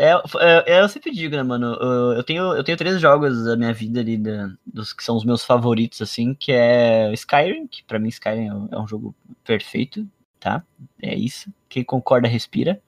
[0.00, 1.74] É, é, é, eu sempre digo, né, mano?
[2.14, 5.24] Eu, tenho, eu tenho três jogos da minha vida ali, da- dos que são os
[5.24, 10.08] meus favoritos, assim, que é Skyrim, que pra mim Skyrim é um- é jogo perfeito,
[10.38, 10.62] tá?
[11.02, 11.52] É isso.
[11.68, 12.80] Quem concorda, respira.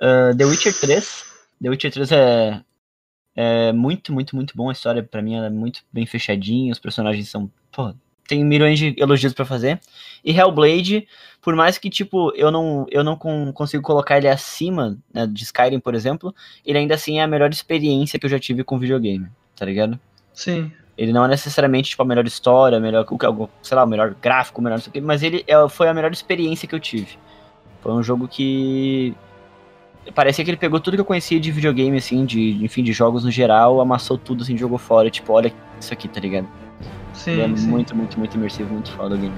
[0.00, 1.24] Ah, The Witcher 3.
[1.62, 2.62] The Witcher 3 é,
[3.36, 4.70] é muito, muito, muito bom.
[4.70, 6.72] A história, pra mim, é muito bem fechadinha.
[6.72, 7.50] Os personagens são.
[7.72, 7.94] Pô,
[8.28, 9.80] tem milhões de elogios pra fazer.
[10.24, 11.08] E Hellblade,
[11.40, 15.42] por mais que, tipo, eu não, eu não con- consigo colocar ele acima né, de
[15.42, 18.78] Skyrim, por exemplo, ele ainda assim é a melhor experiência que eu já tive com
[18.78, 19.98] videogame, tá ligado?
[20.34, 20.70] Sim.
[20.96, 23.14] Ele não é necessariamente, tipo, a melhor história, melhor, que-
[23.62, 25.88] sei lá, o melhor gráfico, o melhor não sei o quê, mas ele é- foi
[25.88, 27.18] a melhor experiência que eu tive.
[27.80, 29.14] Foi um jogo que
[30.14, 33.24] parecia que ele pegou tudo que eu conhecia de videogame, assim, de, enfim, de jogos
[33.24, 36.48] no geral, amassou tudo, assim, jogou fora, tipo, olha isso aqui, tá ligado?
[37.18, 37.66] Sim, é sim.
[37.70, 39.34] muito, muito, muito imersivo, muito foda o game.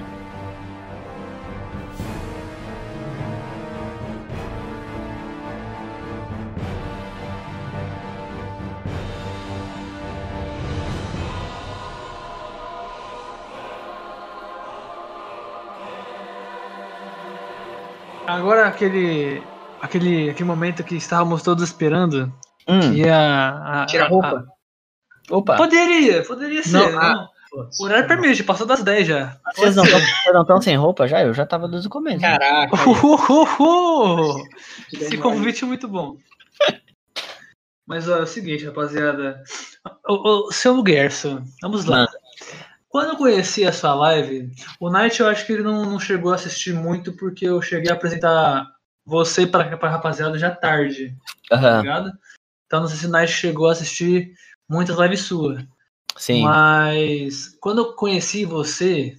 [18.27, 19.43] Agora aquele,
[19.81, 22.33] aquele, aquele momento que estávamos todos esperando,
[22.69, 24.45] Hum, que a, a- Tira a roupa.
[25.31, 26.73] opa, Poderia, poderia ser.
[26.73, 27.30] Não, ah, Putz.
[27.53, 29.41] O horário permite, passou das 10 já.
[29.57, 31.23] vocês não estão sem roupa já?
[31.23, 32.21] Eu já tava desde o começo.
[32.21, 32.77] Caraca.
[34.89, 36.17] Que Esse convite é muito bom.
[37.87, 39.43] Mas ó, é o seguinte, rapaziada.
[40.09, 41.99] O, o, seu Gerson, vamos lá.
[41.99, 42.13] Manda.
[42.89, 46.33] Quando eu conheci a sua live, o Night eu acho que ele não, não chegou
[46.33, 48.67] a assistir muito porque eu cheguei a apresentar
[49.05, 51.17] você para a rapaziada já tarde,
[51.49, 52.13] tá Aham, ligado?
[52.67, 54.35] Então não sei se o Night chegou a assistir
[54.69, 55.65] muitas lives suas.
[56.21, 56.43] Sim.
[56.43, 59.17] Mas quando eu conheci você,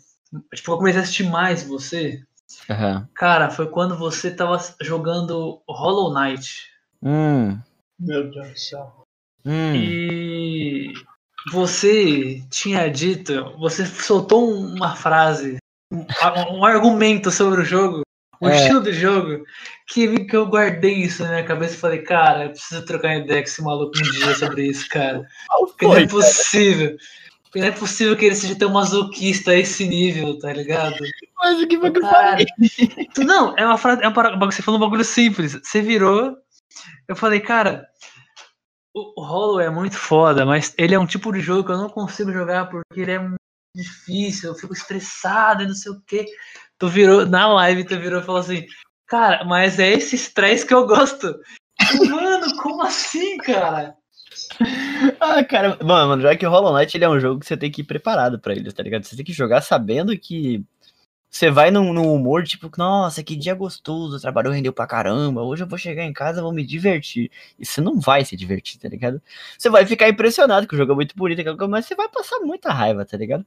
[0.54, 2.22] tipo, eu comecei a assistir mais você,
[2.70, 3.08] Aham.
[3.16, 6.70] cara, foi quando você tava jogando Hollow Knight.
[7.02, 7.60] Hum,
[8.00, 9.04] Meu Deus do céu.
[9.44, 9.76] hum.
[9.76, 10.94] E
[11.52, 15.58] você tinha dito, você soltou uma frase,
[15.92, 16.06] um,
[16.60, 18.04] um argumento sobre o jogo,
[18.42, 18.56] o É.
[18.58, 19.44] estilo do jogo,
[19.88, 23.42] que, que eu guardei isso na minha cabeça e falei, cara, eu preciso trocar ideia
[23.42, 25.24] com esse maluco um dia sobre isso, cara.
[25.48, 26.98] Qual Porque não é possível.
[27.54, 30.96] Não é possível que ele seja tão masoquista a esse nível, tá ligado?
[31.38, 32.46] Mas o que foi que eu falei?
[33.14, 35.60] tu- não, é uma frase, é uma você falou um bagulho simples.
[35.62, 36.36] Você virou,
[37.08, 37.86] eu falei, cara,
[38.94, 41.78] o, o Hollow é muito foda, mas ele é um tipo de jogo que eu
[41.78, 43.36] não consigo jogar porque ele é muito
[43.76, 46.26] difícil, eu fico estressado e não sei o quê.
[46.82, 48.65] Tu virou, na live, tu virou e falou assim,
[49.06, 51.39] cara, mas é esse estresse que eu gosto.
[52.10, 53.94] Mano, como assim, cara?
[55.20, 57.70] Ah, cara, mano, já que o Hollow Knight ele é um jogo que você tem
[57.70, 59.04] que ir preparado pra ele, tá ligado?
[59.04, 60.65] Você tem que jogar sabendo que
[61.30, 65.44] você vai num, num humor tipo, nossa, que dia gostoso, o trabalho rendeu pra caramba,
[65.44, 67.30] hoje eu vou chegar em casa, vou me divertir.
[67.60, 69.22] E você não vai se divertir, tá ligado?
[69.56, 72.74] Você vai ficar impressionado que o jogo é muito bonito, mas você vai passar muita
[72.74, 73.46] raiva, tá ligado?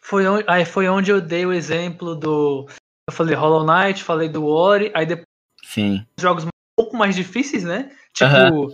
[0.00, 2.66] Foi onde, aí foi onde eu dei o exemplo do.
[3.08, 5.26] Eu falei Hollow Knight, falei do Ori, aí depois
[5.62, 6.06] Sim.
[6.18, 7.90] jogos um pouco mais difíceis, né?
[8.12, 8.68] Tipo Aham.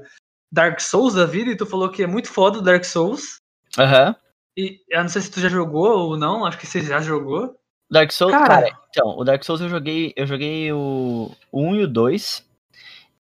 [0.52, 3.38] Dark Souls da vida, e tu falou que é muito foda o Dark Souls.
[3.78, 4.14] Aham.
[4.56, 7.56] E eu não sei se tu já jogou ou não, acho que você já jogou.
[7.90, 8.46] Dark Souls, Cara.
[8.46, 12.46] cara, então, o Dark Souls eu joguei, eu joguei o, o 1 e o 2.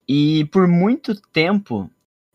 [0.08, 1.90] E por muito tempo,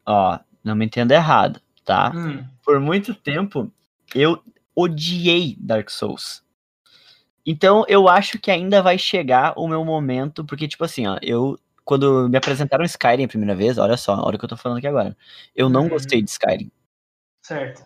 [0.05, 2.13] ó, não me entenda errado, tá?
[2.15, 3.71] Hum, Por muito tempo
[4.15, 4.43] eu
[4.75, 6.43] odiei Dark Souls.
[7.47, 11.59] Então eu acho que ainda vai chegar o meu momento, porque tipo assim, ó, eu
[11.85, 14.79] quando me apresentaram Skyrim a primeira vez, olha só, olha o que eu tô falando
[14.79, 15.17] aqui agora.
[15.57, 15.89] Eu não Uhum.
[15.89, 16.71] gostei de Skyrim.
[17.43, 17.85] certo.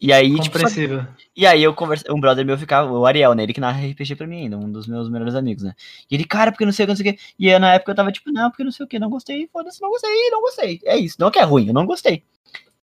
[0.00, 1.04] E aí, tipo, Compreensível.
[1.36, 3.42] e aí eu conversei, um brother meu ficava, o Ariel, né?
[3.42, 5.74] Ele que narra RPG pra mim ainda, um dos meus melhores amigos, né?
[6.10, 7.20] E ele, cara, porque não sei o que, não sei o que.
[7.38, 9.48] E aí, na época eu tava tipo, não, porque não sei o que, não gostei,
[9.52, 10.80] foda-se, não gostei, não gostei.
[10.84, 12.22] É isso, não que é ruim, eu não gostei.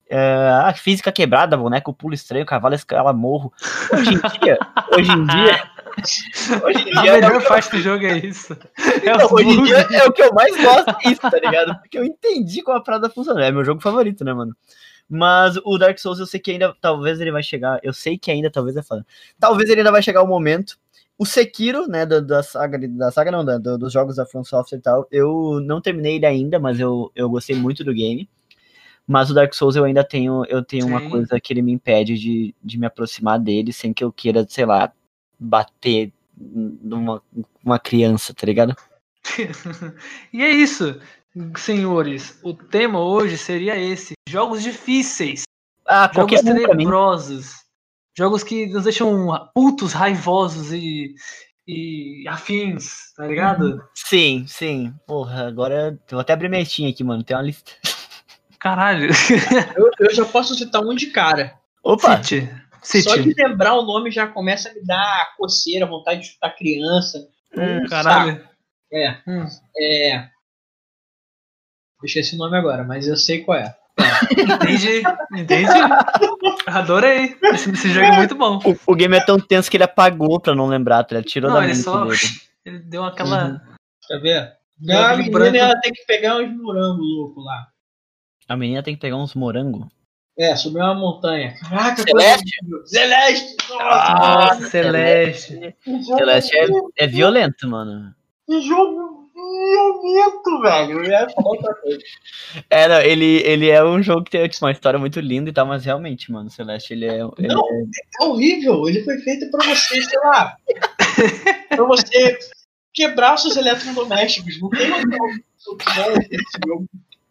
[0.09, 3.53] É, a física quebrada, boneco pulo estranho, cavalo escala morro.
[3.93, 4.57] Hoje em dia,
[4.97, 5.63] hoje em dia,
[6.65, 8.57] hoje em A dia, é o melhor eu- parte do jogo é isso.
[9.03, 11.75] É hoje em dia é o que eu mais gosto isso, tá ligado?
[11.79, 13.45] Porque eu entendi como a parada funciona.
[13.45, 14.55] É meu jogo favorito, né, mano?
[15.07, 18.31] Mas o Dark Souls eu sei que ainda, talvez ele vai chegar, eu sei que
[18.31, 19.05] ainda talvez é foda.
[19.39, 20.77] Talvez ele ainda vai chegar o momento.
[21.17, 24.43] O Sekiro, né, da, da saga, da saga não, da, do- dos jogos da From
[24.43, 28.27] Software e tal, eu não terminei ele ainda, mas eu, eu gostei muito do game.
[29.09, 31.09] Mas o Dark Souls eu ainda tenho, eu tenho uma Sim.
[31.09, 34.67] coisa que ele me impede de, de me aproximar dele sem que eu queira, sei
[34.67, 34.93] lá,
[35.39, 37.19] bater numa
[37.65, 38.75] uma criança, tá ligado?
[40.31, 41.01] e é isso,
[41.57, 42.37] senhores.
[42.43, 45.41] O tema hoje seria esse: jogos difíceis,
[45.87, 47.55] Ah, jogos tenebrosos,
[48.15, 51.15] jogos que nos deixam putos, raivosos e,
[51.67, 53.81] e afins, tá ligado?
[53.95, 54.93] Sim, sim.
[55.07, 57.23] Porra, agora eu vou até abrir minha aqui, mano.
[57.23, 57.71] Tem uma lista.
[58.59, 59.09] Caralho.
[59.75, 61.53] Eu, eu já posso citar um de cara.
[61.83, 62.21] Opa!
[62.23, 62.49] City.
[63.03, 67.27] Só de lembrar o nome já começa a me dar coceira, vontade de chutar criança.
[67.55, 68.47] Hum, Caralho.
[68.91, 69.45] É, Hum.
[69.77, 70.17] é.
[72.01, 73.75] Eu esqueci o nome agora, mas eu sei qual é.
[74.31, 75.01] Entendi.
[75.35, 75.71] Entendi.
[76.65, 77.37] Adorei.
[77.43, 78.59] Esse, esse jogo é muito bom.
[78.65, 81.15] O, o game é tão tenso que ele apagou pra não lembrar, tá?
[81.15, 82.05] Ele tirou Não, da ele mente só.
[82.05, 82.17] dele.
[82.65, 83.61] Ele deu aquela.
[84.07, 84.51] Quer ver?
[84.79, 85.57] Meu a amigo menina branco.
[85.57, 87.67] ela tem que pegar uns morangos loucos lá.
[88.49, 89.88] A menina tem que pegar uns morango.
[90.38, 91.53] É, subir uma montanha.
[91.59, 92.59] Caraca, Celeste?
[92.69, 93.55] coisa- Celeste!
[93.69, 93.83] Nossa!
[93.89, 95.75] Ah, Celeste.
[95.83, 98.15] que jogo- Celeste é, é violento, mano.
[98.47, 101.25] Que jogo violento, velho.
[101.43, 101.99] Outra coisa.
[102.69, 105.53] É, não, ele, ele é um jogo que tem tipo, uma história muito linda e
[105.53, 107.19] tal, mas realmente, mano, Celeste, ele é.
[107.38, 107.62] Ele Não.
[107.62, 108.88] é- É horrível.
[108.88, 110.55] Ele foi feito pra você, sei lá.
[111.69, 112.39] pra você
[112.93, 114.59] quebrar os seus eletrodomésticos.
[114.62, 115.17] Não tem outro
[116.65, 116.85] jogo.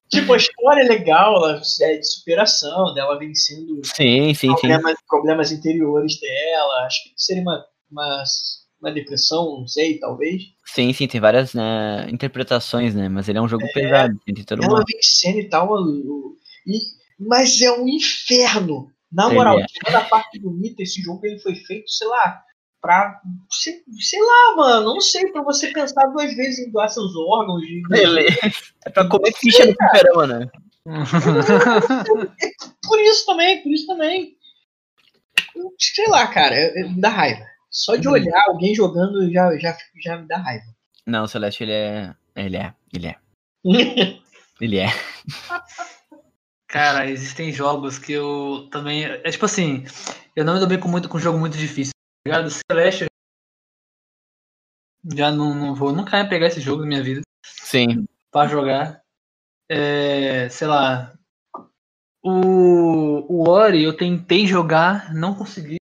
[0.08, 4.52] Tipo, a história é legal, ela é de superação, dela vencendo Sim, sim, sim.
[4.54, 6.86] problemas, problemas interiores dela.
[6.86, 8.24] Acho que seria uma, uma,
[8.80, 10.42] uma depressão, não sei, talvez.
[10.64, 13.08] Sim, sim, tem várias né, interpretações, né?
[13.08, 14.18] Mas ele é um jogo pesado.
[14.24, 14.84] Tem toda Ela uma.
[14.90, 15.68] vencendo e tal.
[16.66, 18.90] e- mas é um inferno.
[19.10, 19.66] Na moral, é.
[19.66, 22.42] tirando a parte bonita, esse jogo ele foi feito, sei lá,
[22.80, 23.20] pra.
[23.50, 24.94] Sei, sei lá, mano.
[24.94, 27.60] Não sei, pra você pensar duas vezes em doar seus órgãos.
[27.60, 28.26] De, Ele...
[28.84, 30.50] É pra comer ficha no fliperama, né?
[32.82, 34.36] Por isso também, por isso também.
[35.78, 37.44] Sei lá, cara, me dá raiva.
[37.70, 40.64] Só de olhar alguém jogando já, já, já me dá raiva.
[41.06, 42.14] Não, o Celeste, ele é.
[42.34, 42.74] Ele é.
[42.94, 43.16] Ele é.
[44.60, 44.88] Ele é.
[46.66, 49.04] Cara, existem jogos que eu também.
[49.04, 49.84] É tipo assim,
[50.34, 51.92] eu não me dou bem com, muito, com um jogo muito difícil.
[52.24, 52.50] Tá ligado?
[52.50, 53.06] Celeste.
[55.14, 58.06] Já não, não vou nunca pegar esse jogo na minha vida Sim.
[58.30, 59.02] pra jogar.
[59.68, 61.14] É, sei lá.
[62.22, 65.76] O, o Ori eu tentei jogar, não consegui,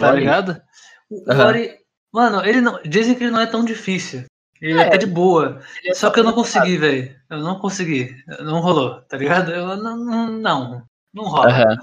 [0.00, 0.20] tá Ori?
[0.20, 0.60] ligado?
[1.08, 1.46] O Aham.
[1.46, 1.80] Ori.
[2.12, 2.82] Mano, ele não.
[2.82, 4.24] Dizem que ele não é tão difícil.
[4.60, 5.62] Ele é É, de boa.
[5.84, 7.18] É Só que eu não consegui, velho.
[7.30, 8.22] Eu não consegui.
[8.40, 9.52] Não rolou, tá ligado?
[9.52, 9.96] Eu não.
[9.96, 11.50] Não, não, não rola.
[11.50, 11.78] Aham.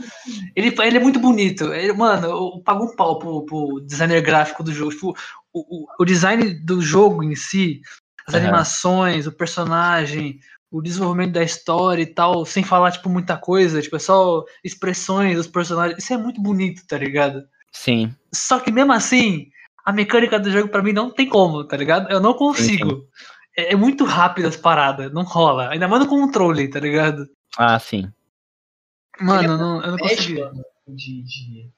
[0.55, 1.73] Ele, ele é muito bonito.
[1.73, 4.91] Ele, mano, eu pago um pau pro, pro designer gráfico do jogo.
[4.91, 5.17] Tipo,
[5.53, 7.81] o, o, o design do jogo em si,
[8.27, 8.43] as Aham.
[8.43, 10.39] animações, o personagem,
[10.71, 13.81] o desenvolvimento da história e tal, sem falar, tipo, muita coisa.
[13.81, 16.01] Tipo, é só expressões dos personagens.
[16.01, 17.43] Isso é muito bonito, tá ligado?
[17.71, 18.13] Sim.
[18.33, 19.47] Só que mesmo assim,
[19.85, 22.09] a mecânica do jogo pra mim não tem como, tá ligado?
[22.09, 23.05] Eu não consigo.
[23.55, 25.69] É, é muito rápido as paradas, não rola.
[25.69, 27.25] Ainda mais no controle, tá ligado?
[27.57, 28.09] Ah, sim.
[29.19, 30.35] Mano, Ele é eu não, eu não consegui.
[30.87, 31.69] De, de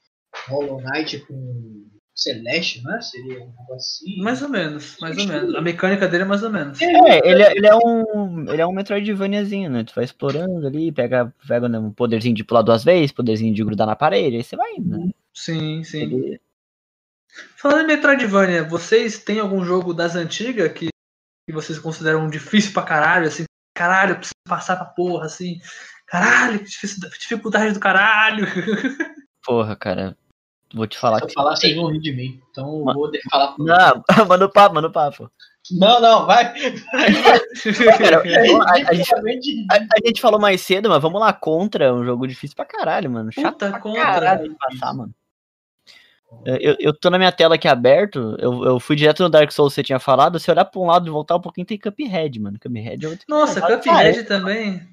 [0.47, 3.01] Hollow Knight com Celeste, não é?
[3.01, 4.21] Seria um negócio assim.
[4.21, 5.55] Mais ou menos, mais ou menos.
[5.55, 6.81] A mecânica dele é mais ou menos.
[6.81, 8.49] É, ele é, ele é um.
[8.51, 9.83] Ele é um Metroidvaniazinho, né?
[9.83, 13.63] Tu vai explorando ali, pega, pega né, um poderzinho de pular duas vezes, poderzinho de
[13.63, 15.09] grudar na parede, aí você vai indo, né?
[15.33, 16.01] Sim, sim.
[16.03, 16.41] Ele-
[17.55, 20.89] Falando em Metroidvania, vocês têm algum jogo das antigas que,
[21.47, 23.45] que vocês consideram difícil pra caralho, assim?
[23.75, 25.59] Caralho, eu preciso passar pra porra, assim.
[26.09, 26.65] Caralho, que
[27.19, 28.45] dificuldade do caralho.
[29.45, 30.17] Porra, cara.
[30.73, 31.33] Vou te falar Se eu que.
[31.33, 32.39] falar, vocês vão rir de mim.
[32.51, 33.55] Então eu Ma- vou falar.
[33.57, 35.31] Não, manda o papo, manda o papo.
[35.71, 36.53] Não, não, vai.
[37.97, 41.91] Cara, a, a gente, a- a gente falou mais cedo, mas vamos lá, contra é
[41.93, 43.31] um jogo difícil pra caralho, mano.
[43.31, 44.01] Chato Puta contra.
[44.03, 45.13] caralho de passar, mano.
[46.45, 49.73] Eu, eu tô na minha tela aqui aberto, eu, eu fui direto no Dark Souls
[49.73, 52.39] que você tinha falado, se olhar pra um lado e voltar um pouquinho tem Cuphead,
[52.39, 52.59] mano.
[52.61, 53.25] Cuphead é outro.
[53.27, 54.87] Nossa, Cuphead também.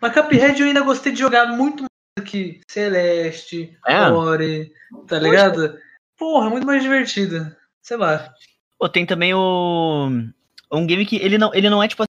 [0.00, 4.00] Mas Cuphead eu ainda gostei de jogar muito mais do que Celeste, É?
[4.08, 4.72] Ori,
[5.06, 5.78] tá ligado?
[6.16, 7.54] Porra, muito mais divertido.
[7.82, 8.32] Sei lá.
[8.78, 10.08] Pô, tem também o.
[10.72, 12.04] Um game que ele não, ele não é tipo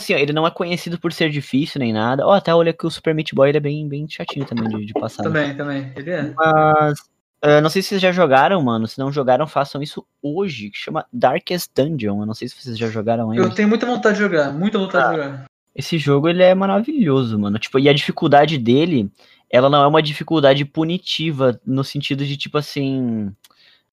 [0.00, 2.26] assim, ó, ele não é conhecido por ser difícil nem nada.
[2.26, 4.86] Ó, até olha que o Super Meat Boy ele é bem, bem chatinho também de,
[4.86, 5.22] de passar.
[5.24, 5.28] né?
[5.28, 5.92] Também, também.
[5.96, 6.34] Ele é.
[6.36, 6.98] Mas.
[7.42, 8.86] ah, não sei se vocês já jogaram, mano.
[8.86, 10.70] Se não jogaram, façam isso hoje.
[10.70, 12.20] Que chama Darkest Dungeon.
[12.20, 13.44] Eu não sei se vocês já jogaram ainda.
[13.44, 15.44] Eu tenho muita vontade de jogar, muita vontade de jogar.
[15.74, 17.58] Esse jogo ele é maravilhoso, mano.
[17.58, 19.10] Tipo, e a dificuldade dele,
[19.48, 23.30] ela não é uma dificuldade punitiva no sentido de tipo assim,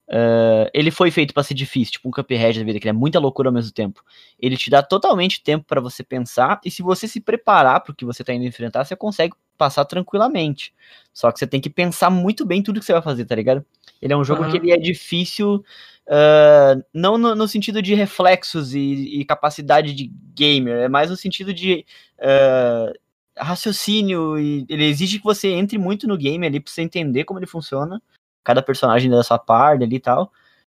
[0.10, 2.94] eh, ele foi feito pra ser difícil, tipo um Cuphead da vida, que ele é
[2.94, 4.02] muita loucura ao mesmo tempo.
[4.40, 8.06] Ele te dá totalmente tempo pra você pensar e se você se preparar pro que
[8.06, 10.74] você tá indo enfrentar, você consegue passar tranquilamente.
[11.14, 13.66] Só que você tem que pensar muito bem tudo que você vai fazer, tá ligado?
[14.02, 14.52] Ele é um jogo Aham.
[14.52, 15.64] que ele é difícil
[16.10, 21.18] ah, não no, no sentido de reflexos e, e capacidade de gamer, é mais no
[21.18, 21.86] sentido de
[22.20, 22.92] ah,
[23.38, 27.40] raciocínio e ele exige que você entre muito no game ali pra você entender como
[27.40, 28.02] ele funciona,
[28.44, 30.32] cada personagem da sua parte ali e tal,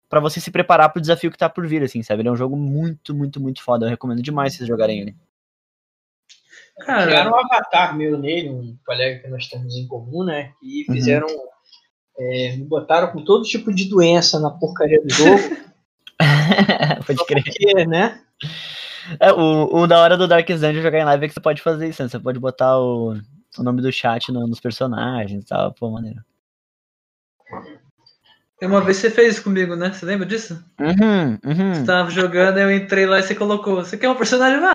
[0.08, 2.22] pra você se preparar pro desafio que tá por vir, assim, sabe?
[2.22, 3.86] Ele é um jogo muito, muito, muito foda.
[3.86, 5.16] Eu recomendo demais vocês jogarem ele.
[6.80, 10.52] Cara, um avatar meu nele, um colega que nós temos em comum, né?
[10.62, 11.53] E Uhum.
[12.18, 15.42] É, me botaram com todo tipo de doença na porcaria do jogo.
[17.06, 17.42] pode crer.
[17.44, 18.20] porque, né?
[19.20, 21.60] É, o, o da hora do Darkest Dungeon jogar em live é que você pode
[21.60, 22.08] fazer isso, né?
[22.08, 23.14] Você pode botar o,
[23.58, 26.20] o nome do chat no- nos personagens e tal, pô, maneiro.
[28.62, 29.92] uma vez você fez isso comigo, né?
[29.92, 30.64] Você lembra disso?
[30.80, 31.74] Uhum, uhum.
[31.74, 33.76] Você tava jogando, eu entrei lá e você colocou.
[33.76, 34.72] Você quer um personagem lá?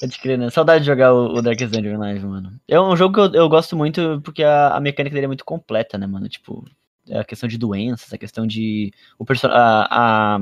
[0.00, 0.50] Pode crer, né?
[0.50, 2.60] Saudade de jogar o, o Darkest Dungeon live, mano.
[2.66, 5.44] É um jogo que eu, eu gosto muito porque a, a mecânica dele é muito
[5.44, 6.28] completa, né, mano?
[6.28, 6.64] Tipo,
[7.08, 8.92] é a questão de doenças, a questão de.
[9.18, 10.40] O a, a,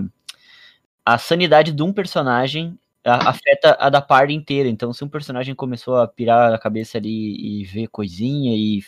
[1.05, 4.69] a sanidade de um personagem afeta a da party inteira.
[4.69, 8.83] Então, se um personagem começou a pirar a cabeça ali e ver coisinha e,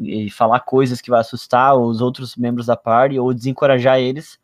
[0.00, 4.38] e falar coisas que vai assustar os outros membros da party ou desencorajar eles,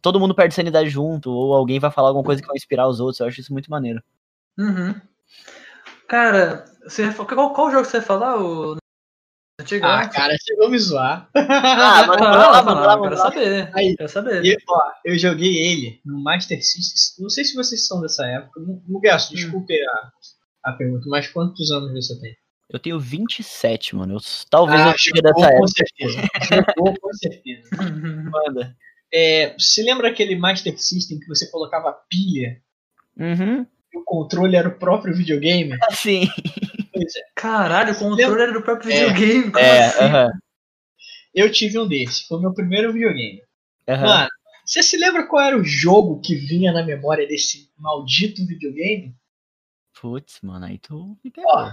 [0.00, 3.00] todo mundo perde sanidade junto, ou alguém vai falar alguma coisa que vai inspirar os
[3.00, 3.20] outros.
[3.20, 4.02] Eu acho isso muito maneiro.
[4.58, 5.00] Uhum.
[6.08, 8.40] Cara, você, qual, qual jogo você vai falar?
[8.42, 8.76] O...
[9.60, 9.86] Antigo?
[9.86, 11.28] Ah, cara, chegou a me zoar.
[11.34, 13.22] Ah, lá, fala, vamos lá, eu vamos quero lá.
[13.30, 13.70] saber.
[13.74, 13.96] Aí.
[13.96, 14.44] Quero saber.
[14.44, 17.22] E, ó, eu joguei ele no Master System.
[17.22, 18.60] Não sei se vocês são dessa época.
[18.86, 19.36] Mugaço, Hum.
[19.36, 22.36] desculpe a, a pergunta, mas quantos anos você tem?
[22.70, 24.14] Eu tenho 27, mano.
[24.16, 25.68] Eu, talvez eu seja chegou dessa com época.
[25.68, 26.28] certeza.
[26.48, 27.68] Chegou com certeza.
[28.30, 28.76] Manda.
[29.12, 32.60] É, você lembra aquele Master System que você colocava pilha
[33.16, 33.64] Uhum.
[33.94, 35.76] O controle era o próprio videogame?
[35.92, 36.28] Sim.
[36.92, 37.20] Pois é.
[37.34, 39.12] Caralho, o controle era do próprio É.
[39.12, 39.50] videogame.
[39.52, 40.38] Como É, assim?
[41.34, 43.40] Eu tive um desse, foi o meu primeiro videogame.
[43.88, 44.06] aham.
[44.06, 44.28] Mano,
[44.64, 49.14] você se lembra qual era o jogo que vinha na memória desse maldito videogame?
[50.00, 51.72] Putz, mano, aí tu me Ó, pegou.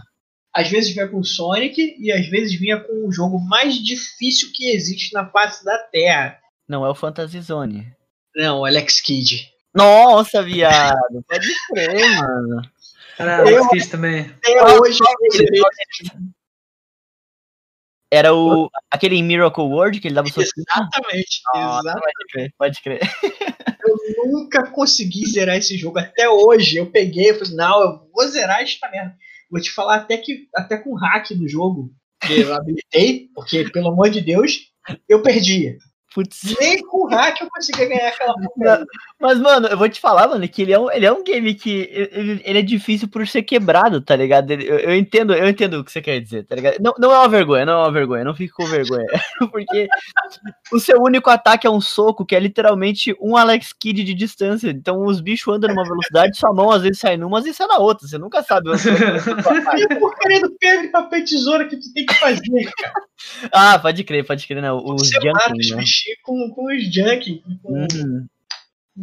[0.54, 4.50] às vezes vinha com o Sonic e às vezes vinha com o jogo mais difícil
[4.54, 6.38] que existe na face da Terra.
[6.68, 7.92] Não é o Fantasy Zone.
[8.36, 9.50] Não, Alex Kidd.
[9.74, 11.24] Nossa, viado.
[11.28, 12.62] Pode crer, mano.
[13.18, 14.22] Caralho, Eu- Alex Kidd também.
[14.22, 15.00] Até hoje
[18.12, 18.70] Era o.
[18.90, 20.66] Aquele em Miracle World que ele dava o soquinho.
[20.70, 21.42] Exatamente.
[21.54, 23.00] Pode crer, pode crer.
[23.84, 26.78] Eu nunca consegui zerar esse jogo até hoje.
[26.78, 29.16] Eu peguei e falei, não, eu vou zerar esta merda.
[29.50, 31.92] Vou te falar até que até com hack do jogo.
[32.22, 34.72] Que eu habilitei, porque, pelo amor de Deus,
[35.10, 35.78] eu perdia.
[36.14, 36.56] Putz.
[36.60, 38.86] Nem com hack eu conseguia ganhar aquela porcaria.
[39.20, 41.54] Mas, mano, eu vou te falar, mano, que ele é um, ele é um game
[41.54, 44.52] que ele, ele é difícil por ser quebrado, tá ligado?
[44.52, 46.78] Ele- Eu, eu entendo, eu entendo o que você quer dizer, tá ligado?
[46.82, 49.06] Não, não é uma vergonha, não é uma vergonha, não fique com vergonha.
[49.52, 49.88] Porque
[50.72, 54.70] o seu único ataque é um soco, que é literalmente um Alex Kidd de distância.
[54.70, 57.68] Então os bichos andam numa velocidade, sua mão às vezes sai numa, às vezes sai
[57.68, 58.06] na outra.
[58.08, 59.12] Você nunca sabe você vai.
[59.80, 62.94] E a porcaria do pedra e papel e tesoura que tu tem que fazer, cara.
[63.52, 64.72] Ah, pode crer, pode crer, né?
[64.74, 65.84] Os Você mata os jumping, né?
[66.02, 68.28] Bichinhos com, com os junk, com Hum.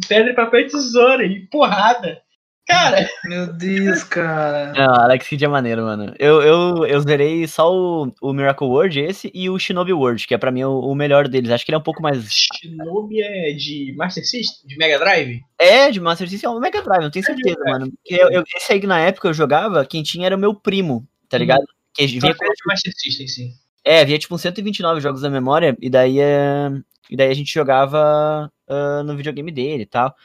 [0.07, 2.21] pedra e papel e tesoura e porrada.
[2.67, 4.73] Cara, Meu Deus, cara.
[4.73, 6.13] Não, Alex Kidd é maneiro, mano.
[6.19, 10.35] Eu, eu, eu zerei só o, o Miracle World, esse, e o Shinobi World, que
[10.35, 11.49] é pra mim o, o melhor deles.
[11.49, 12.31] Acho que ele é um pouco mais.
[12.31, 14.67] Shinobi é de Master System?
[14.67, 15.41] De Mega Drive?
[15.59, 17.91] É, de Master System é um Mega Drive, não tenho É certeza, Mega mano.
[17.91, 20.53] Porque eu, eu- esse aí que na época eu jogava, quem tinha era o meu
[20.53, 21.63] primo, tá ligado?
[21.95, 23.53] Que Só vinha que é de Master System, sim.
[23.89, 26.69] É, havia tipo uns 129 jogos da memória, e daí, é...
[27.09, 30.15] e daí a gente jogava ah, no videogame dele e tal.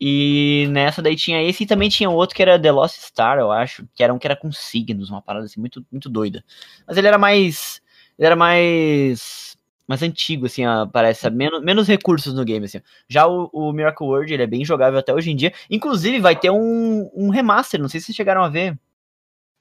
[0.00, 3.52] E nessa daí tinha esse e também tinha outro que era The Lost Star, eu
[3.52, 6.42] acho, que era um que era com signos, uma parada assim, muito, muito doida.
[6.86, 7.82] Mas ele era mais.
[8.18, 9.58] Ele era mais.
[9.86, 11.28] Mais antigo, assim, parece?
[11.28, 12.80] Menos, menos recursos no game, assim.
[13.08, 15.52] Já o, o Miracle World, ele é bem jogável até hoje em dia.
[15.70, 18.78] Inclusive, vai ter um, um remaster, não sei se vocês chegaram a ver.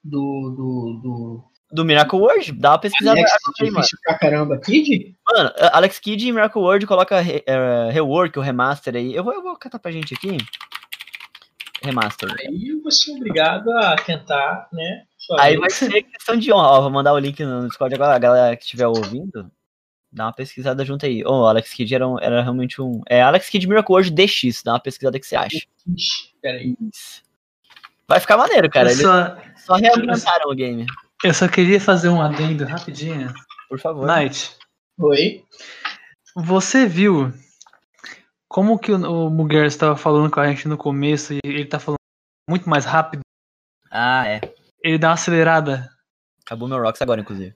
[0.04, 0.54] Do.
[0.56, 1.02] do.
[1.04, 1.51] do.
[1.72, 3.32] Do Miracle World, dá uma pesquisada Alex,
[3.62, 3.86] aí, mano.
[4.04, 5.16] pra caramba, Kid?
[5.34, 9.16] Mano, Alex Kidd em Miracle World coloca re- eh, rework, o remaster aí.
[9.16, 10.38] Eu vou, eu vou catar pra gente aqui.
[11.84, 12.30] Remaster.
[12.40, 15.04] Aí você é obrigado a tentar, né?
[15.40, 15.60] Aí vez.
[15.62, 16.68] vai ser questão de honra.
[16.68, 18.16] Ó, vou mandar o link no Discord agora.
[18.16, 19.50] A galera que estiver ouvindo,
[20.12, 21.24] dá uma pesquisada junto aí.
[21.26, 23.02] Ô, Alex Kidd era, um- era realmente um.
[23.10, 24.62] É Alex Kidd Miracle World DX.
[24.64, 25.58] Dá uma pesquisada que você acha.
[26.42, 26.76] Peraí.
[28.08, 28.90] Vai ficar maneiro, cara.
[28.90, 29.76] eu, Eles só, só
[30.46, 30.86] o game.
[31.24, 33.34] Eu só queria fazer um adendo rapidinho.
[33.70, 34.06] Por favor.
[34.06, 34.56] Night,
[35.00, 35.44] Oi?
[36.36, 37.34] você viu
[38.48, 41.80] como que o, o Muguer estava falando com a gente no começo e ele tá
[41.80, 41.98] falando
[42.50, 43.22] muito mais rápido?
[43.90, 44.42] Ah, é.
[44.84, 45.90] Ele dá uma acelerada.
[46.46, 47.54] Acabou meu Rocks agora, inclusive.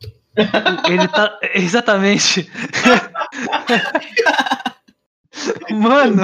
[0.87, 1.37] Ele tá.
[1.53, 2.49] Exatamente.
[5.71, 6.23] Mano,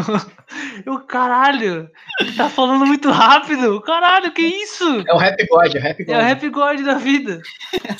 [0.87, 3.81] o caralho, ele tá falando muito rápido.
[3.81, 5.03] Caralho, que isso?
[5.07, 6.15] É o Rap God, é o Rap God.
[6.15, 7.41] É o rap god da vida.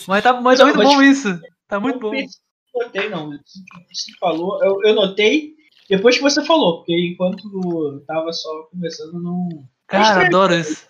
[0.07, 1.39] Mas tá, mas tá muito bom isso.
[1.67, 2.13] Tá muito bom.
[2.13, 3.29] Eu notei, não.
[3.29, 5.55] Você falou, eu, eu notei
[5.91, 9.49] depois que você falou, porque enquanto eu tava só conversando, não.
[9.87, 10.87] Cara, adoro isso.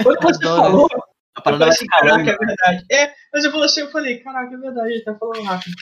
[0.00, 0.62] Quando você Adoro.
[0.62, 2.86] falou, A eu parada falei assim, caraca, é verdade.
[2.92, 5.74] É, mas eu falei assim, eu falei, caraca, é verdade, ele tá falando rápido.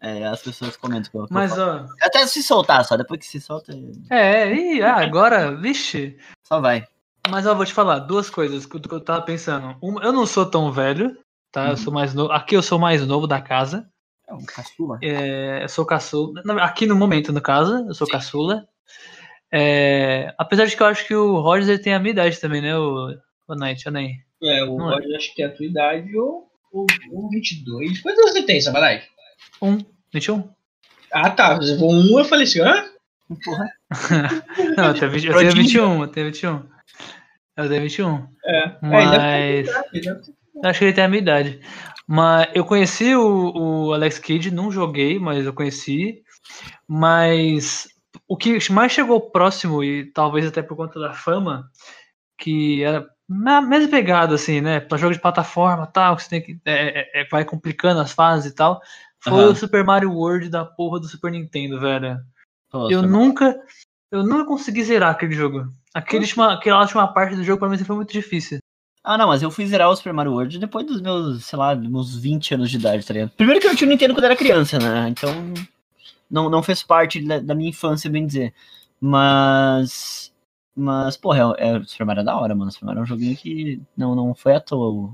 [0.00, 1.10] É, as pessoas comentam.
[1.10, 1.86] que eu- eu Mas ó.
[2.00, 3.72] Até se soltar só, depois que se solta,
[4.10, 6.16] É, e ah, agora, vixe.
[6.42, 6.84] só vai.
[7.28, 9.76] Mas ó, vou te falar duas coisas que eu, eu tava pensando.
[9.82, 11.16] Uma, eu não sou tão velho,
[11.52, 11.66] tá?
[11.66, 11.76] Eu Uhum.
[11.76, 12.32] sou mais novo.
[12.32, 13.86] Aqui eu sou mais novo da casa.
[14.26, 14.98] É um caçula.
[15.02, 16.40] É, eu sou caçula.
[16.62, 18.12] Aqui no momento, no caso, eu sou Sim.
[18.14, 18.66] caçula.
[19.52, 22.62] É, apesar de que eu acho que o Rogers ele tem a minha idade também,
[22.62, 22.76] né?
[22.78, 23.14] O,
[23.48, 24.14] o Knight, o Ney.
[24.42, 24.94] É, o Não é.
[24.94, 28.00] Roger acho que é a tua idade ou, ou, ou 22.
[28.00, 29.02] Quantos anos você tem, Samurai?
[29.60, 29.78] Um,
[30.12, 30.48] 21?
[31.12, 31.56] Ah, tá.
[31.56, 32.84] Você falou um, eu falei assim, hã?
[34.76, 35.54] Não, eu tenho, 20, eu tenho Prodígio.
[35.54, 36.62] 21, eu tenho 21.
[37.56, 38.28] Eu tenho 21.
[38.44, 38.56] É.
[38.82, 39.92] É, ele Mas.
[39.92, 41.60] ter- Acho que ele tem a minha idade.
[42.06, 46.22] Mas eu conheci o, o Alex Kidd, não joguei, mas eu conheci.
[46.86, 47.88] Mas
[48.26, 51.70] o que mais chegou próximo, e talvez até por conta da fama,
[52.36, 54.80] que era na mesma pegada, assim, né?
[54.80, 56.58] Pra jogo de plataforma tal, que você tem que.
[56.64, 58.80] é, é, é, vai complicando as fases e tal.
[59.22, 59.50] Foi Aham.
[59.50, 62.18] o Super Mario World da porra do Super Nintendo, velho.
[62.72, 63.58] Nossa, Eu nunca.
[64.10, 65.68] Eu nunca consegui zerar aquele jogo.
[65.94, 68.58] Aquele última, aquela última parte do jogo pra mim foi muito difícil.
[69.04, 71.74] Ah, não, mas eu fui zerar o Super Mario World depois dos meus, sei lá,
[71.74, 73.30] meus 20 anos de idade, tá ligado?
[73.30, 75.08] Primeiro que eu não tinha o Nintendo quando era criança, né?
[75.08, 75.32] Então,
[76.30, 78.52] não, não fez parte da, da minha infância, bem dizer.
[79.00, 80.32] Mas.
[80.76, 82.70] Mas, porra, é, é, Super Mario é da hora, mano.
[82.70, 85.12] Super Mario é um joguinho que não, não foi à toa.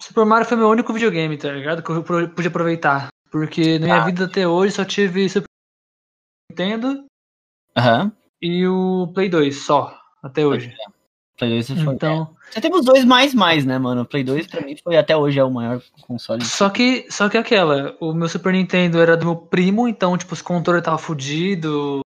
[0.00, 1.82] Super Mario foi meu único videogame, tá ligado?
[1.82, 3.08] Que eu pude aproveitar.
[3.34, 4.04] Porque na minha Ah.
[4.04, 5.48] vida até hoje só tive Super
[6.48, 7.04] Nintendo
[7.76, 8.12] Aham.
[8.40, 10.72] e o Play 2 só, até hoje.
[11.36, 11.94] Play 2 foi.
[11.94, 14.02] Então, Você teve os dois mais mais, né, mano?
[14.02, 16.44] O Play 2 pra mim foi até hoje é o maior console.
[16.44, 20.32] só que, só que aquela, o meu Super Nintendo era do meu primo, então, tipo,
[20.32, 22.02] os controles tava fudido.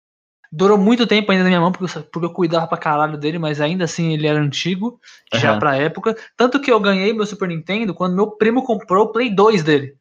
[0.52, 3.36] Durou muito tempo ainda na minha mão, porque eu, porque eu cuidava pra caralho dele,
[3.36, 5.00] mas ainda assim ele era antigo,
[5.34, 5.58] já Aham.
[5.58, 6.16] pra época.
[6.36, 9.96] Tanto que eu ganhei meu Super Nintendo quando meu primo comprou o Play 2 dele.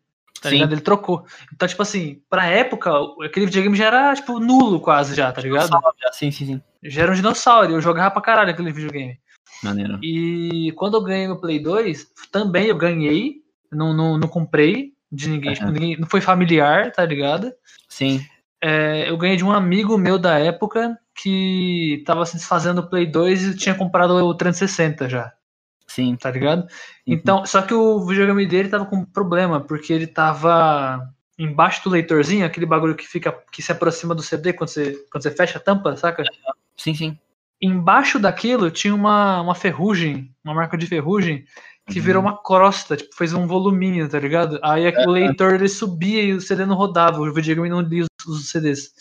[0.45, 0.57] Tá Sim.
[0.57, 0.73] ligado?
[0.73, 1.25] Ele trocou.
[1.51, 2.91] Então, tipo assim, pra época,
[3.25, 5.71] aquele videogame já era, tipo, nulo quase já, tá ligado?
[6.11, 6.61] Sim, sim, sim.
[6.83, 9.19] Já era um dinossauro, eu jogava pra caralho aquele videogame.
[9.63, 9.97] Maneiro.
[10.03, 13.37] E quando eu ganhei meu Play 2, também eu ganhei,
[13.71, 15.57] não, não, não comprei de ninguém, Aham.
[15.57, 17.51] tipo, ninguém, não foi familiar, tá ligado?
[17.89, 18.23] Sim.
[18.61, 23.07] É, eu ganhei de um amigo meu da época que tava se desfazendo do Play
[23.07, 25.33] 2 e tinha comprado o 360 já,
[25.95, 26.15] Sim.
[26.15, 26.61] tá ligado?
[26.63, 26.67] Uhum.
[27.07, 31.89] Então, só que o videogame dele tava com um problema, porque ele tava embaixo do
[31.89, 35.57] leitorzinho, aquele bagulho que fica que se aproxima do CD quando você, quando você fecha
[35.57, 36.23] a tampa, saca?
[36.77, 37.17] Sim, sim.
[37.61, 41.45] Embaixo daquilo tinha uma, uma ferrugem, uma marca de ferrugem,
[41.89, 42.05] que Uhum.
[42.05, 44.59] virou uma crosta, tipo, fez um voluminho, tá ligado?
[44.63, 48.25] Aí o leitor ele subia e o CD não rodava, o videogame não lia os,
[48.27, 48.91] os CDs.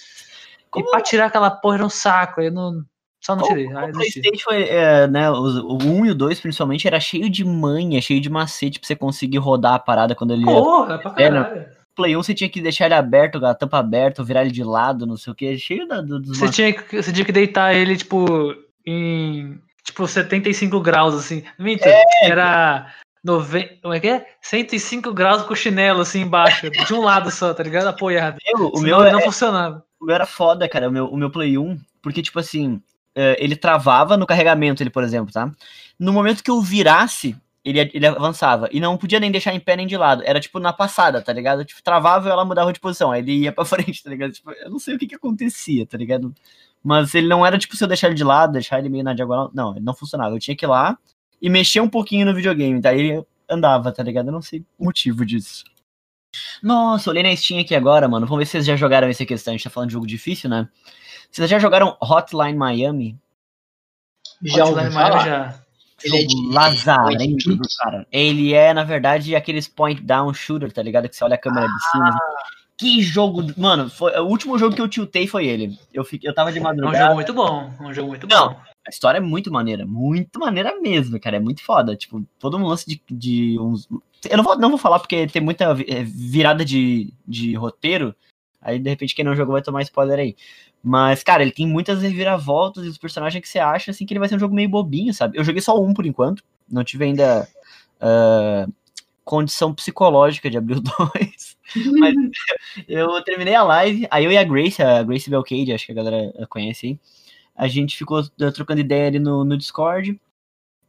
[0.71, 2.85] Como- E pra tirar aquela porra era um saco, aí não.
[3.25, 3.67] Só não tirei.
[3.69, 4.21] O eu desisti.
[4.21, 8.29] PlayStation, é, né, o 1 e o 2 principalmente, era cheio de manha, cheio de
[8.29, 10.47] macete pra você conseguir rodar a parada quando ele ia.
[10.47, 11.43] Porra, pra É, não.
[11.45, 11.67] caralho.
[11.97, 15.07] Play 1 você tinha que deixar ele aberto, a tampa aberta, virar ele de lado,
[15.07, 17.73] não sei o que, cheio da, do- dos Você tinha, que, você tinha que deitar
[17.75, 18.55] ele, tipo,
[18.85, 19.59] em.
[19.85, 21.45] Tipo, 75 graus, assim.
[21.59, 21.91] Mentira,
[22.23, 22.29] É.
[22.31, 22.87] era.
[23.23, 23.79] Nove...
[23.81, 24.27] Como é que é?
[24.43, 26.69] 105 graus com o chinelo, assim, embaixo.
[26.71, 27.87] De um lado só, tá ligado?
[27.87, 28.37] Apoiado.
[28.47, 29.83] Meu, o Senão meu é- não funcionava.
[30.01, 32.94] O meu era foda, cara, o meu, o meu Play 1, porque, tipo assim, é,
[33.39, 35.51] ele travava no carregamento, ele, por exemplo, tá?
[35.99, 38.69] No momento que eu virasse, ele, ele avançava.
[38.71, 40.23] E não podia nem deixar em pé nem de lado.
[40.27, 41.65] Era, tipo, na passada, tá ligado?
[41.65, 43.11] Tipo, travava e ela mudava de posição.
[43.11, 44.33] Aí ele ia pra frente, tá ligado?
[44.33, 46.35] Tipo, eu não sei o que que acontecia, tá ligado?
[46.83, 49.15] Mas ele não era, tipo, se eu deixar ele de lado, deixar ele meio na
[49.15, 49.51] diagonal.
[49.55, 50.35] Não, ele não funcionava.
[50.35, 50.99] Eu tinha que ir lá
[51.41, 52.81] e mexer um pouquinho no videogame.
[52.81, 54.27] Daí ele andava, tá ligado?
[54.27, 55.65] Eu não sei o motivo disso.
[56.63, 58.27] Nossa, olhei na Steam aqui agora, mano.
[58.27, 59.53] Vamos ver se vocês já jogaram esse questão.
[59.53, 60.69] A gente tá falando de jogo difícil, né?
[61.35, 63.19] Vocês já jogaram Hotline Miami?
[64.41, 64.91] Já Hotline?
[64.95, 65.61] Miami já.
[66.05, 68.07] Ele é de- lazarento, cara.
[68.13, 71.09] Ele é, na verdade, aqueles point down shooter, tá ligado?
[71.09, 72.11] Que você olha a câmera de cima.
[72.11, 72.19] Ah.
[72.77, 73.43] Que jogo.
[73.43, 75.77] do- Mano, foi, o último jogo que eu tiltei foi ele.
[75.93, 76.99] Eu, fiquei, eu tava de É um madrugada.
[76.99, 77.73] jogo muito bom.
[77.81, 78.51] É um jogo muito Não.
[78.51, 78.61] bom.
[78.87, 79.85] A história é muito maneira.
[79.85, 81.37] Muito maneira mesmo, cara.
[81.37, 81.97] É muito foda.
[81.97, 83.89] Tipo, todo um lance de, de uns.
[84.31, 88.15] Eu não vou, não vou falar porque tem muita eh, virada de, de roteiro.
[88.61, 90.37] Aí, de repente, quem não jogou vai tomar spoiler aí.
[90.87, 94.21] Mas, cara, ele tem muitas reviravoltas e os personagens que você acha, assim, que ele
[94.21, 95.39] vai ser um jogo meio bobinho, sabe?
[95.39, 96.45] Eu joguei só um por enquanto.
[96.71, 97.49] Não tive ainda
[98.01, 98.67] ah,
[99.25, 101.57] condição psicológica de abrir o dois.
[101.99, 102.15] Mas
[102.87, 105.95] eu terminei a live, aí eu e a Grace, a Grace Belcade, acho que a
[105.95, 107.01] galera conhece aí.
[107.57, 110.21] A gente ficou eh, trocando ideia ali no, no Discord.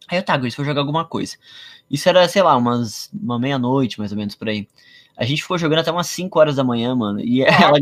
[0.09, 1.37] Aí eu, tá, Grace, vou jogar alguma coisa.
[1.89, 4.67] Isso era, sei lá, umas uma meia-noite, mais ou menos, por aí.
[5.17, 7.19] A gente ficou jogando até umas 5 horas da manhã, mano.
[7.19, 7.77] E ela,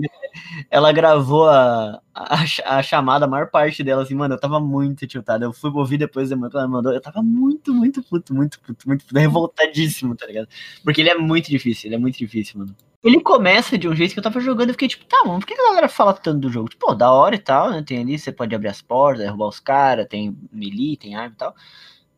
[0.69, 5.07] ela gravou a, a, a chamada, a maior parte dela, assim, mano, eu tava muito
[5.07, 5.43] tiltado.
[5.43, 6.93] Eu fui ouvir depois da manhã que ela mandou.
[6.93, 10.47] Eu tava muito, muito puto, muito puto, muito puto, revoltadíssimo, tá ligado?
[10.83, 12.75] Porque ele é muito difícil, ele é muito difícil, mano.
[13.03, 15.45] Ele começa de um jeito que eu tava jogando e fiquei tipo, tá, mano, por
[15.45, 16.69] que a galera fala tanto do jogo?
[16.69, 17.83] Tipo, pô, da hora e tal, né?
[17.85, 21.37] Tem ali, você pode abrir as portas, derrubar os caras, tem melee, tem arma e
[21.37, 21.53] tal.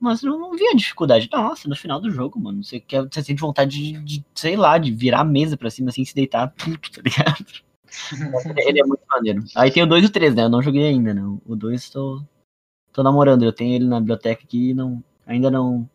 [0.05, 1.27] Mas eu não vi a dificuldade.
[1.31, 4.77] Nossa, no final do jogo, mano, você, quer, você sente vontade de, de, sei lá,
[4.77, 7.43] de virar a mesa pra cima assim, se deitar, tá ligado?
[8.67, 9.43] ele é muito maneiro.
[9.55, 10.43] Aí tem o 2 e o 3, né?
[10.43, 11.41] Eu não joguei ainda, não.
[11.43, 12.21] O 2 tô,
[12.93, 15.89] tô namorando, eu tenho ele na biblioteca aqui e não, ainda não.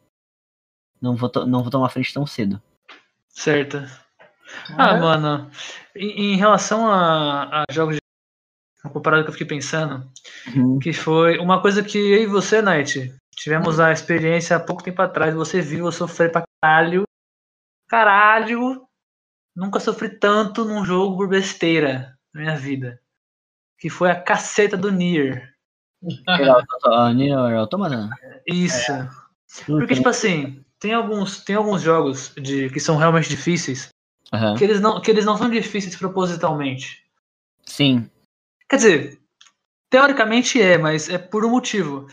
[1.00, 2.60] Não vou, não vou tomar frente tão cedo.
[3.28, 3.78] Certo.
[4.76, 5.00] Ah, É.
[5.00, 5.48] mano,
[5.94, 8.00] em, em relação a, a jogos de.
[8.84, 10.10] Uma parada que eu fiquei pensando,
[10.82, 15.00] que foi uma coisa que eu e você, Night, tivemos a experiência há pouco tempo
[15.00, 15.34] atrás.
[15.34, 17.04] Você viu eu sofrer pra caralho.
[17.88, 18.86] Caralho!
[19.56, 23.00] Nunca sofri tanto num jogo por besteira na minha vida.
[23.78, 25.54] Que foi a caceta do Nier.
[27.16, 28.10] Nier Automata?
[28.46, 28.92] Isso.
[29.66, 33.88] Porque, tipo assim, tem alguns, tem alguns jogos de, que são realmente difíceis
[34.32, 34.54] Aham.
[34.56, 37.04] que eles, não, que eles não são difíceis propositalmente.
[37.64, 38.08] Sim.
[38.68, 39.20] Quer dizer,
[39.88, 42.06] teoricamente é, mas é por um motivo.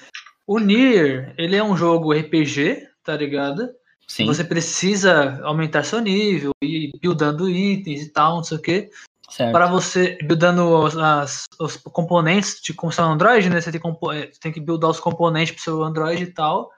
[0.47, 3.69] O Nier, ele é um jogo RPG, tá ligado?
[4.07, 4.25] Sim.
[4.25, 8.89] Você precisa aumentar seu nível e ir buildando itens e tal, não sei o quê.
[9.29, 9.51] Certo.
[9.51, 13.59] para você buildando os, as- os componentes de como seu Android, né?
[13.59, 13.81] Você tem,
[14.13, 16.71] eh, tem que buildar os componentes pro seu Android e tal.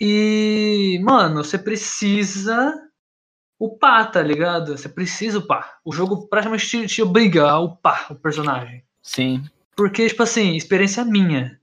[0.00, 2.74] E, mano, você precisa
[3.58, 4.76] upar, tá ligado?
[4.76, 5.78] Você precisa upar.
[5.84, 8.82] O jogo praticamente te, te obriga a upar o personagem.
[9.00, 9.44] Sim.
[9.76, 11.60] Porque, tipo assim, experiência minha.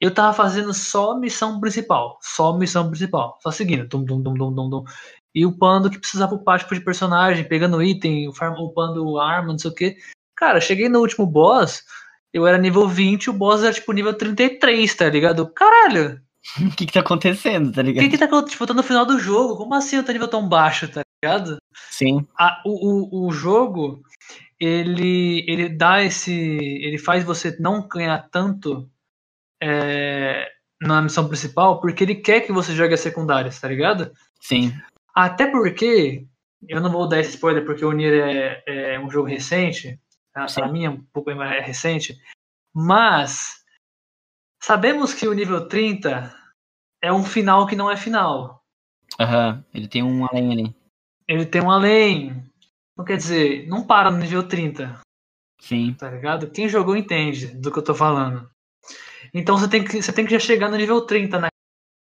[0.00, 2.18] Eu tava fazendo só missão principal.
[2.20, 3.38] Só missão principal.
[3.42, 3.86] Só seguindo.
[3.88, 4.84] Dum, dum, dum, dum, dum, dum.
[5.34, 9.70] E upando o que precisava upar, tipo, de personagem, pegando item, upando arma, não sei
[9.70, 9.96] o que.
[10.36, 11.82] Cara, cheguei no último boss,
[12.32, 15.46] eu era nível 20, o boss era, tipo, nível 33, tá ligado?
[15.52, 16.20] Caralho!
[16.60, 18.04] O que que tá acontecendo, tá O ligado?
[18.04, 18.50] que que tá acontecendo?
[18.52, 19.56] Tipo, eu tô no final do jogo.
[19.56, 21.56] Como assim eu tô nível tão baixo, tá ligado?
[21.90, 22.24] Sim.
[22.38, 24.00] a- o, o, o jogo
[24.60, 28.88] ele ele dá esse ele faz você não ganhar tanto
[29.62, 30.50] é,
[30.80, 34.72] na missão principal porque ele quer que você jogue as secundárias tá ligado Sim.
[35.14, 36.26] até porque
[36.68, 39.98] eu não vou dar esse spoiler porque o Nier é, é um jogo recente
[40.32, 40.46] tá?
[40.54, 42.16] Pra mim é um pouco mais recente
[42.74, 43.64] mas
[44.62, 46.34] sabemos que o nível 30
[47.02, 48.62] é um final que não é final
[49.18, 49.64] Aham.
[49.72, 50.76] Ele tem um além ali.
[51.26, 52.44] ele tem um além
[52.96, 55.00] não quer dizer não para no nível 30
[55.60, 55.94] Sim.
[55.94, 56.50] tá ligado?
[56.50, 58.48] Quem jogou entende do que eu tô falando.
[59.32, 61.48] Então você tem que, você tem que já chegar no nível 30, né?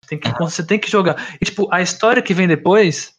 [0.04, 1.36] Você tem que, você tem que jogar.
[1.40, 3.14] E tipo, a história que vem depois,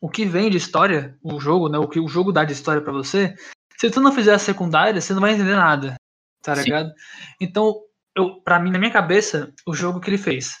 [0.00, 1.78] o que vem de história, o jogo, né?
[1.78, 3.34] O que o jogo dá de história pra você,
[3.78, 5.94] se tu não fizer a secundária, você não vai entender nada.
[6.42, 6.64] Tá Sim.
[6.64, 6.92] ligado?
[7.40, 7.80] Então,
[8.16, 10.56] eu, pra mim, na minha cabeça, o jogo que ele fez.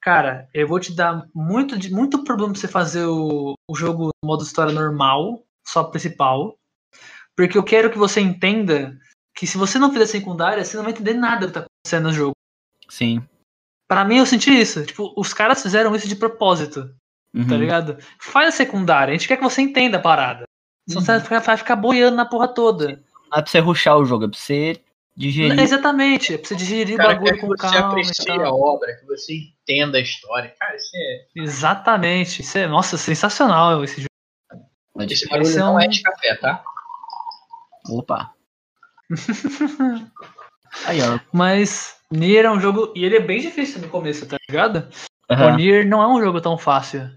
[0.00, 4.10] Cara, eu vou te dar muito, de- muito problema pra você fazer o, o jogo
[4.22, 6.56] no modo história normal, só principal.
[7.34, 8.96] Porque eu quero que você entenda
[9.36, 12.04] que se você não fizer secundária, você não vai entender nada do que tá acontecendo
[12.08, 12.34] no jogo.
[12.88, 13.22] Sim.
[13.86, 14.84] Pra mim, eu senti isso.
[14.84, 16.90] Tipo, os caras fizeram isso de propósito,
[17.34, 17.46] Uhum.
[17.46, 17.98] tá ligado?
[18.18, 20.44] Faz a secundária, a gente quer que você entenda a parada.
[20.88, 22.86] Senão você vai ficar, boiando na porra toda.
[23.30, 24.80] Não é pra você ruxar o jogo, é pra você
[25.16, 25.58] digerir.
[25.60, 27.78] Exatamente, é pra você digerir O bagulho quer que com você calma.
[27.78, 28.40] e aprecie tal.
[28.44, 30.54] a obra, que você entenda a história.
[30.58, 31.26] Cara, isso é.
[31.42, 32.40] Exatamente.
[32.42, 34.06] Isso é, nossa, sensacional esse jogo.
[35.10, 36.62] Esse barulho Esse é não um- é de café, tá?
[37.90, 38.32] Opa.
[40.86, 41.18] Aí, ó.
[41.32, 42.92] Mas Nier é um jogo.
[42.94, 44.88] E ele é bem difícil no começo, tá ligado?
[45.28, 45.56] O Aham.
[45.56, 47.10] Nier não é um jogo tão fácil.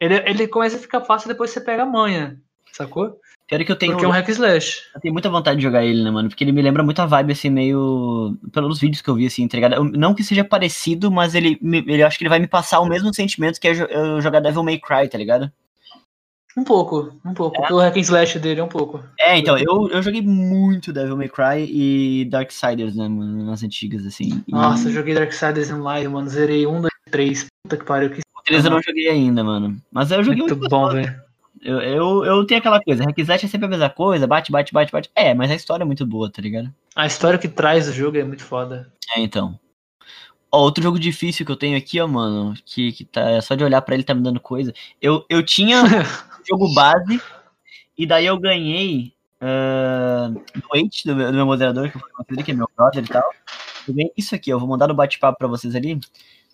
[0.00, 2.40] Ele, ele começa a ficar fácil depois você pega a manha,
[2.72, 3.18] sacou?
[3.46, 4.82] Pior que eu tenho, Porque é um hack slash.
[4.94, 6.28] eu tenho muita vontade de jogar ele, né, mano?
[6.28, 8.36] Porque ele me lembra muito a vibe, assim, meio.
[8.52, 9.74] Pelos vídeos que eu vi, assim, tá ligado?
[9.74, 12.80] Eu- Não que seja parecido, mas ele, me- ele acho que ele vai me passar
[12.80, 15.50] o mesmo sentimento que é eu jogar Devil May Cry, tá ligado?
[16.56, 17.62] Um pouco, um pouco.
[17.66, 19.02] Pelo hack and slash dele, um pouco.
[19.18, 24.04] É, então, eu, eu joguei muito Devil May Cry e Darksiders, né, mano, nas antigas,
[24.04, 24.42] assim.
[24.48, 26.28] Nossa, eu joguei Darksiders Online, mano.
[26.28, 27.46] Zerei um, dois, três.
[27.62, 29.80] Puta que pariu, que o três eu não joguei ainda, mano.
[29.92, 30.70] Mas eu joguei muito muito.
[30.70, 31.14] bom, velho.
[31.62, 34.50] Eu, eu, eu tenho aquela coisa, hack and slash é sempre a mesma coisa, bate,
[34.50, 35.10] bate, bate, bate.
[35.14, 36.72] É, mas a história é muito boa, tá ligado?
[36.96, 38.90] A história que traz o jogo é muito foda.
[39.14, 39.58] É, então.
[40.50, 43.62] Ó, outro jogo difícil que eu tenho aqui, ó, mano, que, que tá só de
[43.62, 44.74] olhar pra ele tá me dando coisa.
[45.00, 45.82] Eu, eu tinha
[46.48, 47.20] jogo base,
[47.96, 50.30] e daí eu ganhei ah,
[51.04, 53.08] do meu- do meu moderador, que eu falei com ele, que é meu brother e
[53.08, 53.30] tal.
[53.88, 55.98] Eu ganhei isso aqui, ó, vou mandar no bate-papo pra vocês ali.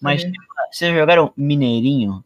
[0.00, 0.32] Mas Uhum.
[0.70, 2.22] vocês jogaram Mineirinho?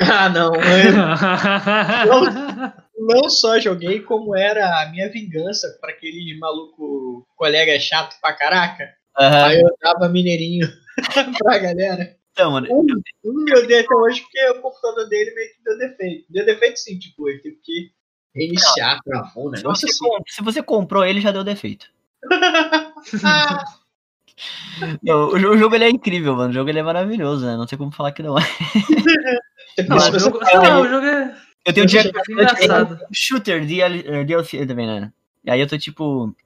[0.00, 0.52] Ah, não.
[0.54, 0.54] Eu
[2.98, 8.88] não só joguei, como era a minha vingança pra aquele maluco colega chato pra caraca.
[9.18, 9.44] Aham.
[9.46, 10.68] Aí eu dava mineirinho
[11.38, 12.14] pra galera.
[12.36, 12.84] Então, mano, Um,
[13.24, 16.26] um meu dei até hoje porque o computador dele meio que deu defeito.
[16.28, 17.90] Deu defeito sim, tipo, ele teve que
[18.34, 20.06] reiniciar, travou um se você, assim.
[20.28, 21.86] se você comprou ele, já deu defeito.
[25.02, 26.50] Não, o, jo- o jogo ele é incrível, mano.
[26.50, 27.56] O jogo ele é maravilhoso, né?
[27.56, 28.42] Não tem como falar que não é.
[29.88, 31.34] Não, o jogo, sei lá, o jogo é
[31.64, 32.98] Eu tenho um dia Você engraçado.
[33.12, 35.10] Shooter DL, DLC também, né?
[35.42, 36.36] E aí eu tô tipo.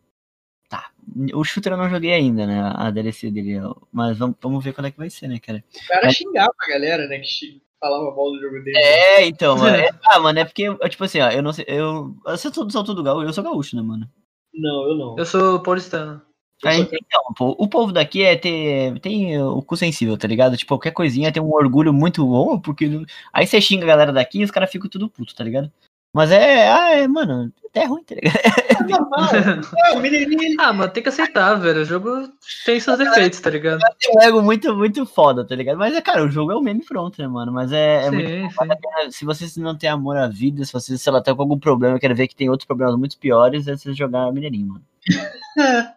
[1.34, 2.61] O Shooter eu não joguei ainda, né?
[2.74, 3.61] A DLC dele.
[3.92, 5.62] Mas vamos, vamos ver quando é que vai ser, né, cara?
[5.84, 7.18] O cara xingava a galera, né?
[7.18, 8.76] Que falava mal do jogo dele.
[8.78, 9.76] É, então, mano.
[9.80, 11.64] É- ah, mano, é porque, eu, tipo assim, ó, eu não sei.
[11.68, 12.14] Eu.
[12.24, 13.26] Vocês são tudo gaúcho.
[13.28, 14.08] Eu sou gaúcho, né, mano?
[14.54, 15.16] Não, eu não.
[15.18, 16.20] Eu sou paulistano.
[16.62, 19.00] Sou- então, pô, o povo daqui é ter.
[19.00, 20.56] Tem o cu sensível, tá ligado?
[20.58, 22.86] Tipo, qualquer coisinha tem um orgulho muito bom, porque.
[23.32, 25.72] Aí você xinga a galera daqui e os caras ficam tudo puto, tá ligado?
[26.12, 26.68] Mas é.
[26.68, 28.34] Ah, é, mano, até é ruim, tá ligado?
[28.80, 29.28] É normal.
[29.86, 31.82] É, o mineirinho, ele Ah, mas tem que aceitar, velho.
[31.82, 32.28] O jogo
[32.64, 33.80] tem seus defeitos, tá ligado?
[33.98, 35.78] Tem um ego muito, muito foda, tá ligado?
[35.78, 37.52] Mas é, cara, o jogo é o meme pronto, né, mano?
[37.52, 38.28] Mas é, é muito.
[38.28, 39.11] sim, sim.
[39.11, 41.98] Se vocês não têm amor à vida, se vocês, sei lá, estão com algum problema,
[41.98, 44.84] quer ver que tem outros problemas muito piores, é vocês jogar Mineirinho, mano.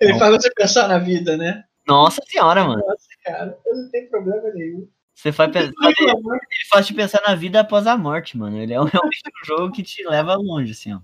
[0.00, 1.64] ele faz você pensar na vida, né?
[1.86, 2.82] Nossa senhora, mano.
[2.86, 4.86] Nossa, cara, eu não tenho problema nenhum.
[5.18, 8.56] Você faz, pe- faz- ele faz te pensar na vida após a morte, mano.
[8.56, 10.98] Ele é um- realmente um jogo que te leva longe, assim, ó.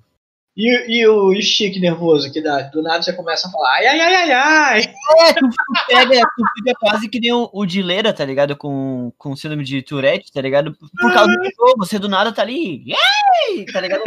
[0.56, 4.00] E, e o stick nervoso, que dá, do nada você começa a falar ai, ai,
[4.00, 4.80] ai, ai, ai.
[5.18, 8.56] É, tu, tu pega, tu fica quase que nem o, o Dileira, tá ligado?
[8.56, 10.72] Com, com síndrome de Tourette, tá ligado?
[11.00, 14.02] Por causa do jogo, você do nada tá ali, "Yay!", tá ligado?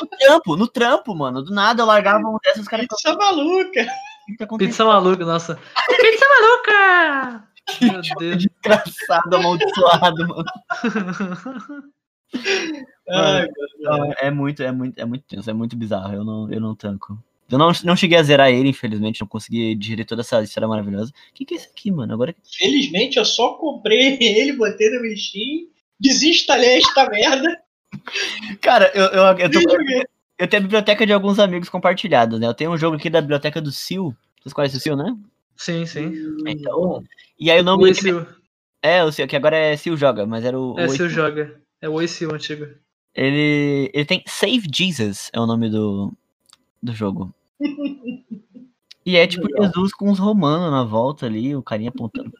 [0.00, 1.42] No trampo, no trampo, mano.
[1.42, 3.80] Do nada eu largava um dessas, os caras Pizza maluca.
[3.82, 4.70] o que tá acontecendo?
[4.70, 5.58] Pizza maluca, nossa.
[6.00, 7.49] Pizza maluca!
[7.80, 8.36] Meu Deus.
[8.62, 10.44] Desgraçado, amaldiçoado, mano.
[13.08, 13.48] Ai,
[13.80, 16.14] Não, é muito, é muito, é muito tenso, é muito bizarro.
[16.14, 17.18] Eu não, eu não tanco.
[17.50, 21.10] Eu não, não cheguei a zerar ele, infelizmente, não consegui digerir toda essa história maravilhosa.
[21.10, 22.14] O que, que é isso aqui, mano?
[22.14, 25.66] Agora Felizmente eu só comprei ele, botei no Steam,
[25.98, 27.60] desinstalei esta merda
[28.60, 29.58] Cara, eu, eu, eu, tô-
[30.38, 32.46] eu tenho a biblioteca de alguns amigos compartilhados, né?
[32.46, 34.14] Eu tenho um jogo aqui da biblioteca do Sil.
[34.40, 35.14] Vocês conhecem o Sil, né?
[35.60, 36.10] Sim, sim.
[36.46, 37.04] Então,
[37.38, 38.24] E aí o nome O Sil.
[38.82, 40.74] é o Sil, que agora é Sil Joga, mas era o.
[40.80, 41.60] É, Sil joga.
[41.82, 42.64] É o Oi Sil antigo.
[43.14, 46.10] ele, ele tem Save Jesus, é o nome do,
[46.82, 47.34] do jogo.
[49.04, 49.64] E é tipo Legal.
[49.64, 52.30] Jesus com os romanos na volta ali, o carinha apontando.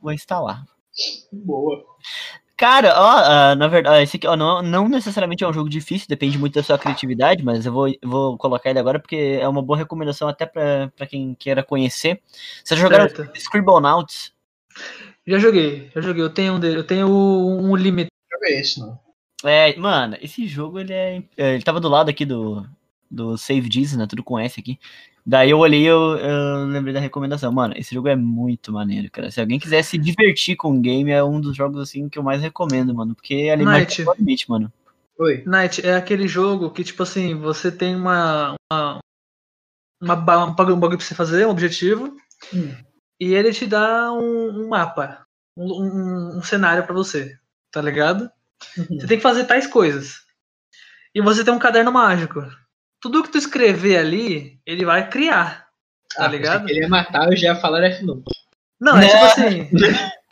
[0.00, 0.66] Vou instalar.
[1.32, 1.84] Boa.
[2.62, 6.06] Cara, ó, ah, na verdade, esse aqui ó, não, não necessariamente é um jogo difícil,
[6.08, 9.60] depende muito da sua criatividade, mas eu vou, vou colocar ele agora porque é uma
[9.60, 12.22] boa recomendação até pra, pra quem queira conhecer.
[12.62, 13.06] Vocês já jogaram.
[13.34, 14.32] Scribblenauts?
[15.26, 16.22] Já joguei, já joguei.
[16.22, 16.76] Eu tenho um dele.
[16.76, 18.10] Eu tenho um limite.
[18.32, 18.96] Joga esse, não.
[19.44, 21.20] É, mano, esse jogo ele é.
[21.36, 22.64] é, Ele tava do lado aqui do,
[23.10, 24.06] do Save Jesus, né?
[24.06, 24.78] Tudo com S aqui.
[25.24, 27.52] Daí eu olhei e eu, eu lembrei da recomendação.
[27.52, 29.30] Mano, esse jogo é muito maneiro, cara.
[29.30, 32.22] Se alguém quiser se divertir com o game, é um dos jogos assim que eu
[32.24, 33.14] mais recomendo, mano.
[33.14, 34.04] Porque ali mais Night.
[34.18, 34.72] limite, mano.
[35.18, 35.42] Oi.
[35.46, 38.54] Night é aquele jogo que, tipo assim, você tem uma.
[38.72, 38.98] uma,
[40.02, 40.14] uma
[40.46, 42.16] um bagulho bagulho pra você fazer, um objetivo,
[42.52, 42.74] Hum.
[43.20, 45.24] e ele te dá um, um mapa,
[45.56, 47.38] um, um- um cenário pra você,
[47.70, 48.28] tá ligado?
[48.76, 50.22] Você tem que fazer tais coisas.
[51.14, 52.40] E você tem um caderno mágico.
[53.02, 55.66] Tudo que tu escrever ali, ele vai criar.
[56.14, 56.68] Tá Ah, ligado?
[56.68, 58.22] Ele ia matar, eu já ia falar F novo.
[58.80, 59.08] Não, é Né?
[59.08, 59.68] tipo assim.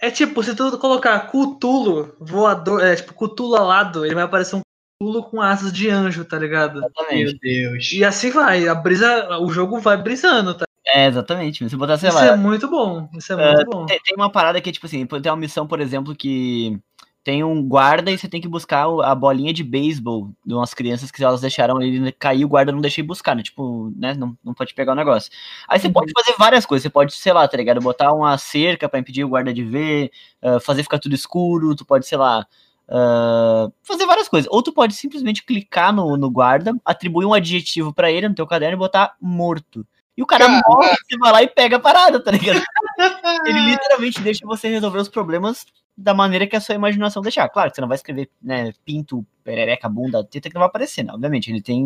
[0.00, 4.60] É tipo, se tu colocar Cutulo voador, é tipo Cutulo alado, ele vai aparecer um
[5.02, 6.78] Cutulo com asas de anjo, tá ligado?
[6.78, 7.24] Exatamente.
[7.24, 7.38] Meu
[7.72, 7.92] Deus.
[7.92, 10.64] E assim vai, a brisa, o jogo vai brisando, tá?
[10.86, 11.68] É, exatamente.
[11.68, 12.26] Se botar, sei Isso lá.
[12.26, 13.86] é muito bom, isso é muito bom.
[13.86, 16.78] Tem, tem uma parada que é tipo assim, tem uma missão, por exemplo, que
[17.26, 21.10] tem um guarda e você tem que buscar a bolinha de beisebol de umas crianças
[21.10, 23.42] que elas deixaram ele cair, o guarda não deixa ele buscar, né?
[23.42, 24.14] Tipo, né?
[24.14, 25.30] Não, não pode pegar o negócio.
[25.68, 25.92] Aí você Uhum.
[25.94, 26.84] pode fazer várias coisas.
[26.84, 27.80] Você pode, sei lá, tá ligado?
[27.80, 30.12] Botar uma cerca pra impedir o guarda de ver,
[30.42, 32.46] ah, fazer ficar tudo escuro, tu pode, sei lá.
[32.88, 34.48] ah, fazer várias coisas.
[34.52, 38.46] Ou tu pode simplesmente clicar no, no guarda, atribuir um adjetivo pra ele no teu
[38.46, 39.84] caderno e botar morto.
[40.16, 40.68] E o cara Caraca.
[40.68, 42.62] morre, você vai lá e pega a parada, tá ligado?
[43.46, 47.48] Ele literalmente deixa você resolver os problemas da maneira que a sua imaginação deixar.
[47.48, 51.02] Claro que você não vai escrever, né, pinto, perereca, bunda, teta que não vai aparecer,
[51.02, 51.12] né?
[51.12, 51.84] Obviamente, ele tem.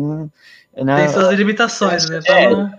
[0.75, 2.21] Né, Tem suas limitações, né?
[2.21, 2.49] Pra, É.
[2.49, 2.71] não,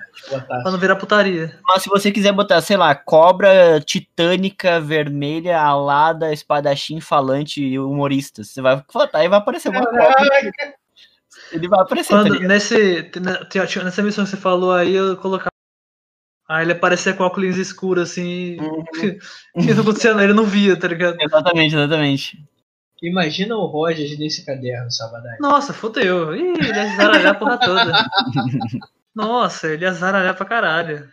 [0.62, 1.58] pra não virar putaria.
[1.64, 8.42] Mas se você quiser botar, sei lá, cobra titânica, vermelha, alada, espadachim, falante e humorista,
[8.44, 10.14] você vai botar e vai aparecer uma cobra.
[11.52, 12.48] Ele vai aparecer, tá Quando, ligado?
[12.48, 13.10] nesse,
[13.84, 15.50] nessa missão que você falou aí, eu colocava.
[16.48, 18.58] Aí ele aparecia com óculos escuros assim.
[18.60, 18.84] Uhum.
[19.56, 21.16] e não acontecia ele não via, tá ligado?
[21.20, 22.44] Exatamente, exatamente.
[23.02, 25.36] Imagina o Rogers nesse caderno, Sabadai.
[25.40, 26.36] Nossa, fodeu.
[26.36, 27.92] Ih, ele ia zaralhar a porra toda.
[29.14, 31.08] Nossa, ele ia zaralhar pra caralho.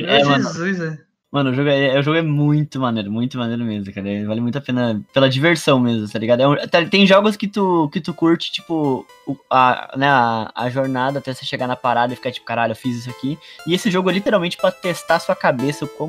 [0.00, 0.98] É, Meu mano, Jesus, né?
[1.32, 4.08] Mano, o jogo, é, o jogo é muito maneiro, muito maneiro mesmo, cara.
[4.08, 6.40] Ele Vale muito a pena pela diversão mesmo, tá ligado?
[6.40, 9.04] É um- tá- tem jogos que tu, que tu curte, tipo,
[9.50, 12.76] a, né, a, a jornada até você chegar na parada e ficar tipo, caralho, eu
[12.76, 13.36] fiz isso aqui.
[13.66, 16.08] E esse jogo é literalmente pra testar a sua cabeça, o quão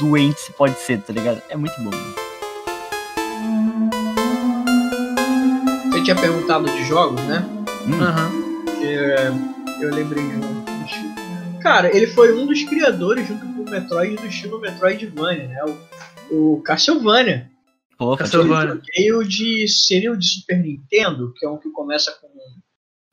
[0.00, 1.40] doente você pode ser, tá ligado?
[1.48, 1.90] É muito bom.
[5.92, 7.46] Você tinha perguntado de jogos, né?
[7.86, 8.30] Hum, Aham.
[9.80, 10.64] Eu lembrei de um.
[11.60, 15.64] Cara, ele foi um dos criadores, junto o Metroid, do estilo Metroidvania, né?
[16.30, 17.50] O, o Castlevania.
[17.96, 18.80] Pô, Castlevania.
[19.14, 19.68] O de.
[19.68, 22.28] Seria o de Super Nintendo, que é um que começa com.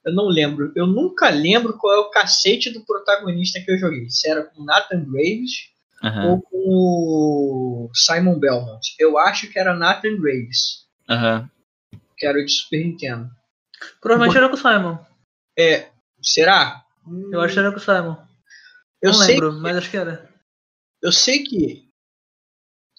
[0.03, 0.71] Eu não lembro.
[0.75, 4.09] Eu nunca lembro qual é o cacete do protagonista que eu joguei.
[4.09, 5.71] Se era com o Nathan Graves
[6.03, 8.81] aham, ou com o Simon Belmont.
[8.99, 11.49] Eu acho que era Nathan Graves, aham.
[12.17, 13.29] que era o de Super Nintendo.
[14.01, 14.97] Provavelmente era com o Simon.
[16.21, 16.83] Será?
[17.31, 18.17] Eu acho que era com o Simon.
[19.01, 20.30] Eu não sei lembro, mas acho que era.
[21.01, 21.87] Eu sei que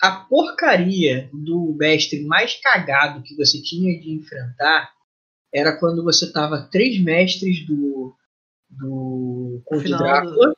[0.00, 4.90] a porcaria do mestre mais cagado que você tinha de enfrentar
[5.54, 8.14] era quando você tava três mestres do
[8.68, 10.54] do Conde Drácula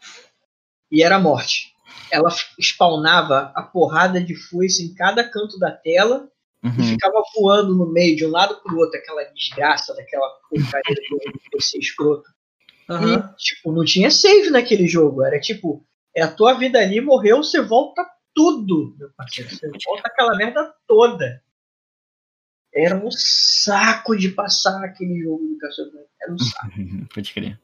[0.90, 1.74] e era a morte.
[2.12, 2.30] ela
[2.60, 6.28] spawnava a porrada de foice em cada canto da tela
[6.62, 6.82] e Uhum.
[6.82, 11.76] ficava voando no meio, de um lado pro outro, aquela desgraça daquela porcaria de você
[11.78, 12.30] escroto.
[12.88, 13.34] Aham.
[13.34, 15.22] E, tipo, não tinha save naquele jogo.
[15.22, 15.84] Era tipo,
[16.14, 19.50] é a tua vida ali, morreu, você volta tudo, meu parceiro.
[19.50, 21.42] Você volta aquela merda toda.
[22.72, 26.06] Era um saco de passar aquele jogo do Castlevania.
[26.20, 26.68] Era um saco.
[27.14, 27.60] Pode crer.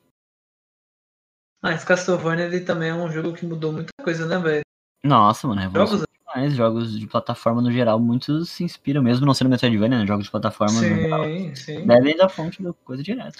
[1.62, 4.62] Ah, esse Castlevania ele também é um jogo que mudou muita coisa, né, velho?
[5.04, 6.06] Nossa, mano, revolução Jogos.
[6.18, 6.54] demais.
[6.54, 10.06] Jogos de plataforma no geral, muitos se inspiram, mesmo não sendo Metroidvania, né?
[10.06, 11.86] Jogos de plataforma no geral, Sim, sim.
[11.86, 13.38] devem da fonte da coisa direto.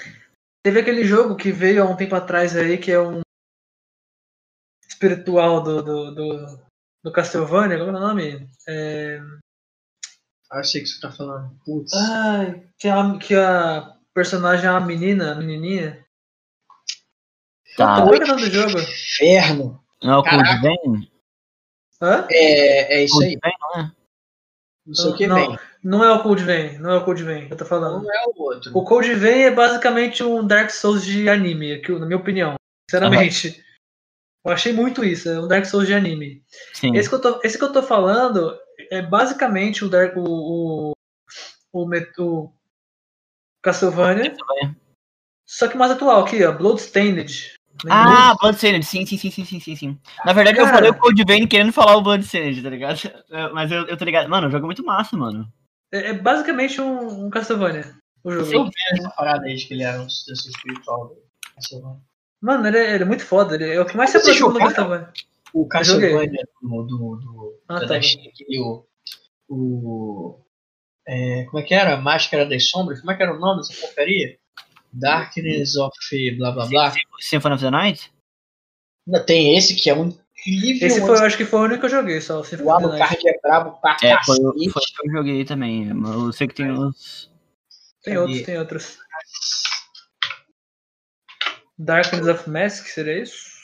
[0.62, 3.20] Teve aquele jogo que veio há um tempo atrás aí, que é um
[5.00, 6.60] espiritual do, do, do,
[7.02, 8.50] do Castlevania, qual é o nome?
[8.68, 9.20] É...
[10.52, 11.56] Ah, o que você tá falando.
[11.64, 11.92] Putz.
[11.94, 16.04] Ai, que a, que a personagem é uma menina, menininha.
[17.76, 18.02] Tá.
[18.02, 18.78] Qual é o nome do jogo?
[18.78, 19.82] Inferno.
[20.02, 20.60] Não é o Code Caraca.
[20.60, 21.10] Vein?
[22.02, 22.26] Hã?
[22.30, 23.38] É, é isso Code aí.
[23.42, 23.92] Vein, não é?
[24.86, 25.58] Não sei o que não, vem.
[25.84, 28.02] Não é o Code Vein, não é o Code Vein que eu tô falando.
[28.02, 28.76] Não é o outro.
[28.76, 32.54] O Code Vein é basicamente um Dark Souls de anime, que, na minha opinião.
[32.90, 33.64] Sinceramente.
[34.44, 36.42] Eu achei muito isso, é um Dark Souls de anime.
[36.72, 36.96] Sim.
[36.96, 38.56] Esse que eu tô, esse que eu tô falando
[38.90, 40.16] é basicamente o Dark.
[40.16, 40.92] O, o,
[41.72, 41.88] o,
[42.18, 42.52] o
[43.62, 44.34] Castlevania,
[45.46, 46.52] só que mais atual aqui, ó.
[46.52, 47.54] Bloodstained.
[47.88, 49.98] Ah, Bloodstained, sim, sim, sim, sim, sim, sim, sim.
[50.24, 50.76] Na verdade, eu Cara.
[50.76, 53.00] falei o Code Vein querendo falar o Bloodstained, tá ligado?
[53.52, 54.28] Mas eu, eu tô ligado.
[54.28, 55.50] Mano, o jogo é muito massa, mano.
[55.92, 57.94] É, é basicamente um, um Castlevania.
[58.22, 58.52] O jogo.
[58.52, 61.16] Eu vi essa parada aí de que ele era um sucessor espiritual do
[61.54, 62.09] Castlevania.
[62.40, 63.54] Mano, ele é, ele é muito foda.
[63.54, 64.58] Ele é o que mais se Você aproxima do?
[64.58, 65.12] Castlevania.
[65.52, 68.00] O Castlevania do, do, do Ah, da tá.
[68.58, 68.84] O,
[69.48, 70.40] o
[71.06, 71.96] é, como é que era?
[71.96, 73.00] Máscara das Sombras?
[73.00, 74.38] Como é que era o nome dessa porcaria?
[74.92, 75.92] Darkness of
[76.36, 76.92] blá blá blá.
[77.18, 78.12] Symphony of the Night?
[79.06, 80.08] Ainda tem esse que é um
[80.46, 80.86] incrível.
[80.86, 82.40] Esse foi, eu acho que foi o único que eu joguei só.
[82.40, 83.02] o Symphony o of the Night.
[83.02, 84.70] Alucard é brabo pra É, foi, o- cacete.
[84.70, 85.88] foi o que eu joguei também.
[85.88, 87.30] Eu sei que tem uns.
[88.02, 88.18] Tem Cadê?
[88.26, 88.98] outros, tem outros.
[91.84, 93.60] Darkness of Mask, seria isso?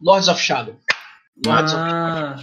[0.00, 0.78] Lords of Shadow.
[1.44, 2.36] Lords of Ah,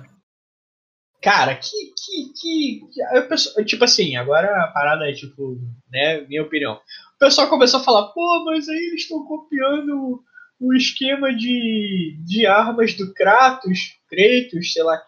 [1.21, 1.69] Cara, que.
[1.95, 5.57] que, que, que eu penso- tipo assim, agora a parada é tipo,
[5.89, 6.73] né, minha opinião.
[7.15, 10.21] O pessoal começou a falar, pô, mas aí eles estão copiando
[10.59, 15.01] o esquema de, de armas do Kratos, Kratos, sei lá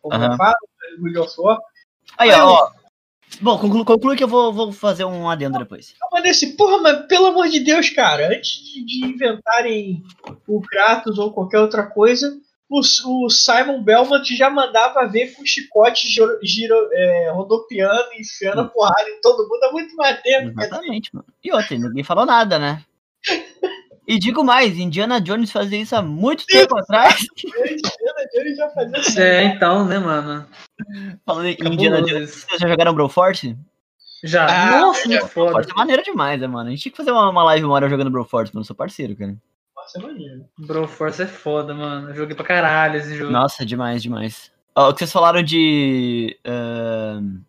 [0.00, 0.36] como Aham.
[0.36, 0.54] fala,
[1.00, 1.58] God of War.
[2.18, 2.70] Aí, ó.
[3.40, 5.94] Bom, conclui, que eu vou, vou fazer um adendo depois.
[6.12, 10.02] Mas desse, porra, mas pelo amor de Deus, cara, antes de, de inventarem
[10.46, 12.36] o Kratos ou qualquer outra coisa,
[12.68, 18.64] o, o Simon Belmont já mandava ver com chicote giro, giro- é, rodopiando, enfiando a
[18.68, 20.54] porrada em todo mundo há muito mais tempo.
[20.54, 20.66] cara.
[20.66, 21.26] Exatamente, mano.
[21.42, 22.82] E outra, ninguém falou nada, né?
[24.10, 27.14] E digo mais, Indiana Jones fazia isso há muito tempo atrás.
[27.38, 29.20] Indiana Jones já fazia isso.
[29.20, 30.44] é, então, né, mano?
[31.24, 33.56] Falando em Indiana Jones, vocês já jogaram Broforce?
[34.24, 34.46] Já.
[34.46, 35.52] Ah, Nossa, muito foda.
[35.52, 36.66] Broforce é maneiro demais, né, mano?
[36.66, 38.62] A gente tinha que fazer uma, uma live uma hora jogando Broforce, mano.
[38.62, 39.36] Eu sou parceiro, cara.
[39.76, 40.44] Nossa, é maneiro.
[40.58, 42.10] Broforce é foda, mano.
[42.10, 43.30] Eu joguei pra caralho esse jogo.
[43.30, 44.50] Nossa, demais, demais.
[44.74, 46.36] Ó, o que vocês falaram de.
[46.44, 47.42] ahn,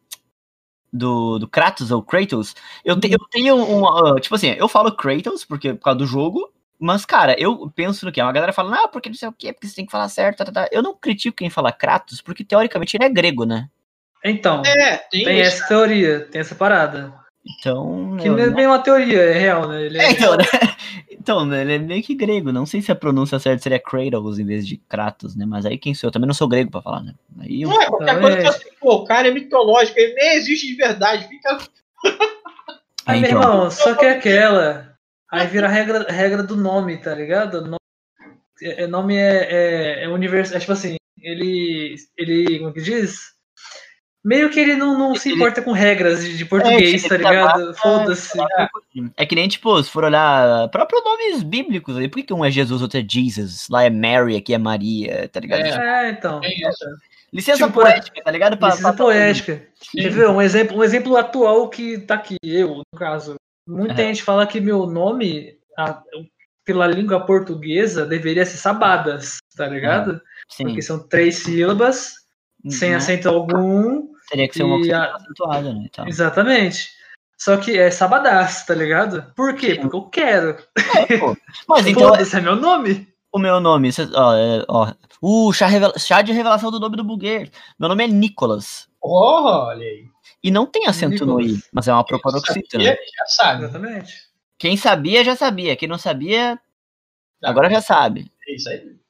[0.92, 3.88] do, do Kratos ou Kratos, eu, te- eu tenho um.
[3.88, 8.06] ah, tipo assim, eu falo Kratos porque, por causa do jogo, mas, cara, eu penso
[8.06, 8.22] no que?
[8.22, 10.38] Uma galera fala, não, porque não sei o quê, porque você tem que falar certo,
[10.40, 10.70] tá, tá, tá.
[10.72, 13.70] Eu não critico quem fala Kratos, porque teoricamente ele é grego, né?
[14.24, 17.14] Então, É, tem, tem essa teoria, tem essa parada.
[17.46, 18.18] Então.
[18.20, 19.82] Que não é bem uma teoria, é real, né?
[19.84, 20.44] Ele é, É, então, né?
[21.22, 22.52] Então, ele é meio que grego.
[22.52, 25.46] Não sei se a pronúncia certa seria Kratos em vez de Kratos, né?
[25.46, 26.12] Mas aí quem sou eu?
[26.12, 27.14] Também não sou grego pra falar, né?
[27.40, 27.70] Aí eu...
[27.70, 28.42] Não é, qualquer coisa é.
[28.42, 31.28] que assim, pô, o cara é mitológico, ele nem existe de verdade.
[31.28, 31.60] Fica.
[33.06, 34.98] Aí, meu então, irmão, só que é aquela.
[35.32, 37.62] Aí vira a regra, regra do nome, tá ligado?
[37.62, 37.78] Nome
[38.60, 40.58] é, é- nome é, é, é universal.
[40.58, 41.96] É tipo assim, ele.
[42.18, 42.58] ele.
[42.60, 43.36] Como que diz?
[44.24, 47.30] Meio que ele não, não se Ele- importa com regras de, de português, ele tá
[47.32, 47.74] ligado?
[47.76, 48.38] Foda-se.
[49.18, 52.46] É que nem, tipo, se for olhar próprios nomes bíblicos aí, por que, que um
[52.46, 53.68] é Jesus, outro é Jesus?
[53.70, 55.62] Lá é Mary, aqui é Maria, tá ligado?
[55.62, 56.08] É.
[56.08, 56.40] É, então.
[56.44, 56.86] Isso.
[57.34, 58.58] Licença Tipo, poética, tá ligado?
[58.58, 59.64] Pra- Licença pra- poética.
[59.92, 60.28] Quer ver?
[60.30, 63.36] Um exemplo, um exemplo atual que tá aqui, eu, no caso.
[63.68, 64.06] Muita É.
[64.08, 66.00] gente fala que meu nome, a-
[66.64, 70.22] pela língua portuguesa, deveria ser Sabadas, tá ligado?
[70.50, 70.66] Sim.
[70.66, 72.14] Porque são três sílabas,
[72.70, 72.98] sem Né?
[72.98, 74.11] acento algum.
[74.32, 75.84] Teria que ser uma coisa a- acentuada, né?
[75.86, 76.08] Então.
[76.08, 76.90] Exatamente.
[77.38, 79.24] Só que é Sabadás, tá ligado?
[79.36, 79.76] Por quê?
[79.76, 80.58] Porque eu quero.
[81.10, 81.36] É, pô.
[81.68, 83.08] Mas então, Foda-se, é meu nome.
[83.32, 86.96] o meu nome, cês- ó, é, ó, uh, chá, revela- chá de revelação do nome
[86.96, 87.52] do bugueiro.
[87.80, 88.88] Meu nome é Nicolas.
[89.02, 90.06] Oh, olha aí.
[90.44, 91.70] E não tem acento no I, Nicolas.
[91.74, 92.84] mas é uma proparoxítona.
[92.84, 92.98] Sabia?
[93.18, 93.26] Já
[97.82, 99.01] sabe.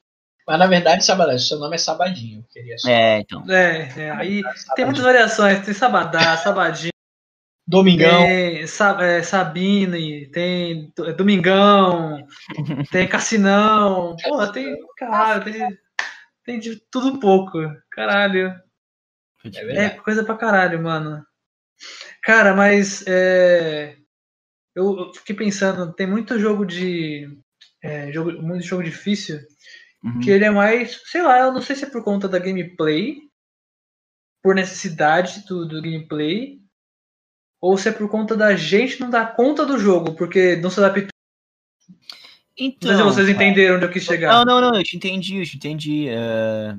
[0.46, 2.40] Mas na verdade, Sabadão, seu nome é Sabadinho.
[2.40, 2.88] eu Queria só.
[2.88, 3.44] É, então.
[3.50, 4.42] É, é, aí
[4.74, 5.64] tem muitas variações.
[5.64, 6.90] Tem Sabadá, Sabadinho,
[7.66, 8.24] Domingão.
[8.26, 12.26] tem é, Sabine, tem Do- Domingão,
[12.90, 14.16] tem Cassinão.
[14.22, 14.76] Porra, tem.
[14.98, 15.78] Caralho, tem,
[16.44, 17.58] tem de tudo um pouco.
[17.90, 18.48] Caralho.
[19.44, 20.02] É É verdade.
[20.02, 21.24] coisa pra caralho, mano.
[22.22, 23.96] Cara, mas é,
[24.74, 27.28] eu, eu fiquei pensando, tem muito jogo de.
[27.82, 29.40] é, jogo, muito jogo difícil
[30.02, 30.20] Uhum.
[30.20, 33.18] que ele é mais, sei lá, eu não sei se é por conta da gameplay,
[34.42, 36.60] por necessidade do, do gameplay,
[37.60, 40.80] ou se é por conta da gente não dar conta do jogo, porque não se
[40.80, 41.08] adaptou.
[42.58, 44.32] Então, não sei se vocês entenderam onde eu quis chegar.
[44.32, 46.08] Não, não, não, eu te entendi, eu te entendi.
[46.08, 46.76] é,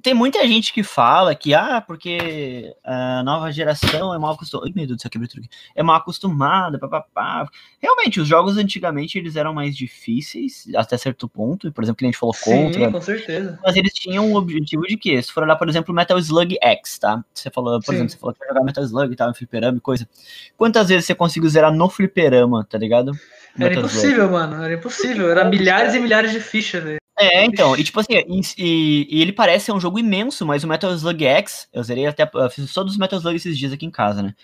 [0.00, 4.70] Tem muita gente que fala que, ah, porque a nova geração é mal acostumada.
[4.74, 5.48] Meu Deus do céu, quebrei tudo aqui.
[5.74, 7.48] É mal acostumada, papapá.
[7.80, 11.72] Realmente, os jogos antigamente eles eram mais difíceis, até certo ponto.
[11.72, 12.92] Por exemplo, que a gente falou Sim, contra.
[12.92, 13.58] com certeza.
[13.62, 15.20] Mas eles tinham o objetivo de quê?
[15.20, 17.24] Se for olhar, por exemplo, Metal Slug X, tá?
[17.34, 17.94] Você falou, por Sim.
[17.94, 20.08] exemplo, você falou que vai jogar Metal Slug e tal, no fliperama e coisa.
[20.56, 23.12] Quantas vezes você conseguiu zerar no fliperama, tá ligado?
[23.58, 24.62] Era impossível, mano.
[24.62, 25.30] Era impossível.
[25.30, 26.98] Era milhares e milhares de fichas, velho.
[27.20, 30.62] É, então, e tipo assim, e, e- e ele parece ser um jogo imenso, mas
[30.62, 33.72] o Metal Slug X, eu zerei até, eu fiz todos os Metal Slug esses dias
[33.72, 34.34] aqui em casa, né?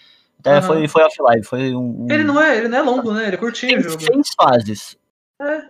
[0.41, 0.63] Até Aham.
[0.63, 2.05] foi, foi off-live, foi um...
[2.05, 3.29] um- Ele não é, ele não é longo, né?
[3.29, 4.97] Ele é curtinho Tem seis fases.
[5.41, 5.63] É.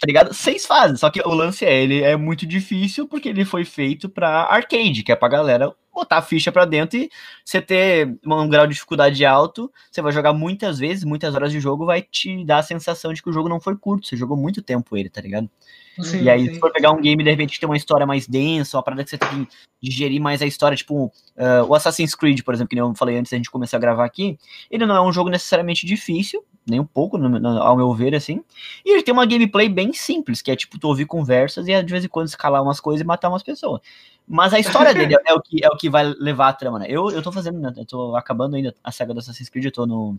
[0.00, 0.32] Tá ligado?
[0.32, 4.08] Seis fases, só que o lance é, ele é muito difícil porque ele foi feito
[4.08, 7.10] pra arcade, que é pra galera botar a ficha pra dentro e
[7.44, 11.60] você ter um grau de dificuldade alto, você vai jogar muitas vezes, muitas horas de
[11.60, 14.38] jogo, vai te dar a sensação de que o jogo não foi curto, você jogou
[14.38, 15.50] muito tempo ele, tá ligado?
[15.98, 16.54] Sim, e aí, sim.
[16.54, 19.10] se for pegar um game, de repente, tem uma história mais densa, uma parada que
[19.10, 19.48] você tem que
[19.82, 23.18] digerir mais a história, tipo uh, o Assassin's Creed, por exemplo, que nem eu falei
[23.18, 24.38] antes da gente começar a gravar aqui,
[24.70, 28.14] ele não é um jogo necessariamente difícil, nem um pouco, no- no- ao meu ver,
[28.14, 28.42] assim,
[28.84, 31.90] e ele tem uma gameplay bem simples, que é tipo, tu ouvir conversas e de
[31.92, 33.80] vez em quando escalar umas coisas e matar umas pessoas.
[34.26, 36.86] Mas a história dele é o que, é o que vai levar a trama, né?
[36.88, 37.72] Eu, eu tô fazendo, né?
[37.76, 40.16] Eu tô acabando ainda a saga do Assassin's Creed, eu tô no...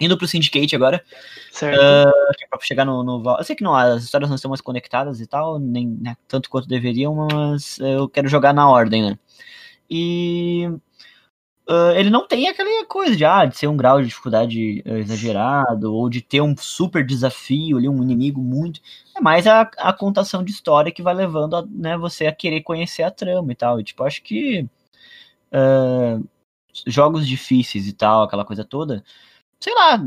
[0.00, 1.04] Indo pro Syndicate agora,
[1.52, 1.80] Certo.
[1.80, 5.20] é pra chegar no, no Eu sei que não, as histórias não estão mais conectadas
[5.20, 9.18] e tal, nem né, tanto quanto deveriam, mas eu quero jogar na ordem, né?
[9.88, 10.68] E
[11.68, 14.98] ah, ele não tem aquela coisa de, ah, de ser um grau de dificuldade eh,
[14.98, 18.80] exagerado, ou de ter um super desafio ali, um inimigo muito.
[19.16, 22.62] É mais a, a contação de história que vai levando a, né, você a querer
[22.62, 23.80] conhecer a trama e tal.
[23.80, 24.68] E tipo, acho que
[25.52, 26.20] ah,
[26.86, 29.04] jogos difíceis e tal, aquela coisa toda,
[29.60, 30.00] sei lá,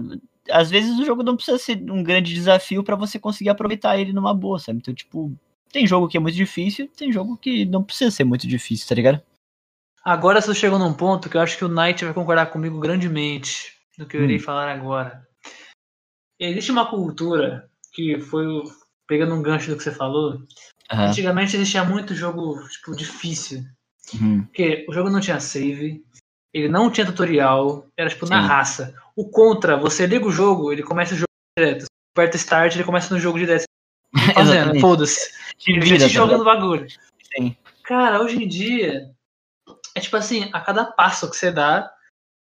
[0.51, 4.13] às vezes o jogo não precisa ser um grande desafio pra você conseguir aproveitar ele
[4.13, 4.79] numa boa, sabe?
[4.79, 5.33] Então, tipo,
[5.71, 8.95] tem jogo que é muito difícil, tem jogo que não precisa ser muito difícil, tá
[8.95, 9.21] ligado?
[10.05, 13.73] Agora você chegou num ponto que eu acho que o Knight vai concordar comigo grandemente
[13.97, 14.39] do que eu irei Hum.
[14.41, 15.27] falar agora.
[16.39, 18.45] Existe uma cultura que foi
[19.07, 20.37] pegando um gancho do que você falou.
[20.91, 21.07] Aham.
[21.07, 23.63] Antigamente existia muito jogo tipo difícil,
[24.13, 24.43] Uhum.
[24.43, 26.03] porque o jogo não tinha save,
[26.53, 28.47] ele não tinha tutorial, era tipo na Sim.
[28.47, 28.95] raça.
[29.15, 31.85] O contra, você liga o jogo, ele começa o jogo direto.
[32.15, 33.63] Aperta start, ele começa no jogo direto.
[34.35, 34.81] Fazendo, Exatamente.
[34.81, 35.31] foda-se.
[35.67, 36.85] Ele vira, tá jogando bagulho.
[37.35, 37.55] Sim.
[37.83, 39.14] Cara, hoje em dia,
[39.95, 41.91] é tipo assim, a cada passo que você dá,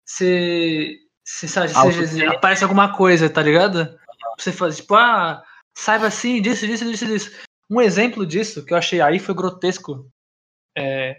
[0.06, 3.98] você, você sabe, você- aparece alguma coisa, tá ligado?
[4.38, 5.44] Você faz, tipo, ah,
[5.78, 7.32] saiba assim, disso, disso, disso, disso.
[7.70, 10.10] Um exemplo disso que eu achei aí foi grotesco.
[10.78, 11.18] É,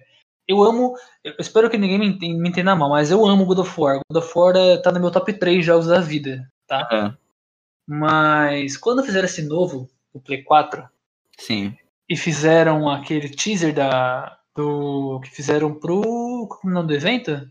[0.48, 3.58] eu amo, eu espero que ninguém me enten- me entenda mal, mas eu amo God
[3.60, 4.00] of War.
[4.10, 6.88] God of War é- tá no meu top 3 jogos da vida, tá?
[6.90, 7.16] Aham.
[7.86, 10.88] Mas quando fizeram esse novo, o Play 4,
[11.38, 11.76] Sim.
[12.08, 17.50] e fizeram aquele teaser da do que fizeram pro como é o nome do evento?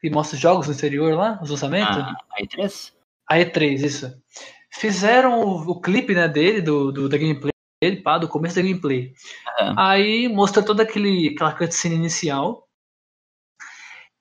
[0.00, 1.96] Que mostra os jogos no exterior lá os lançamentos?
[1.96, 2.94] Ah, aí três?
[3.26, 4.22] a E3 isso.
[4.70, 7.52] Fizeram o, o clipe né dele do, do da gameplay
[7.82, 9.14] dele pá, do começo da gameplay.
[9.60, 9.74] Aham.
[9.78, 12.68] aí mostra toda aquele aquela cutscene inicial.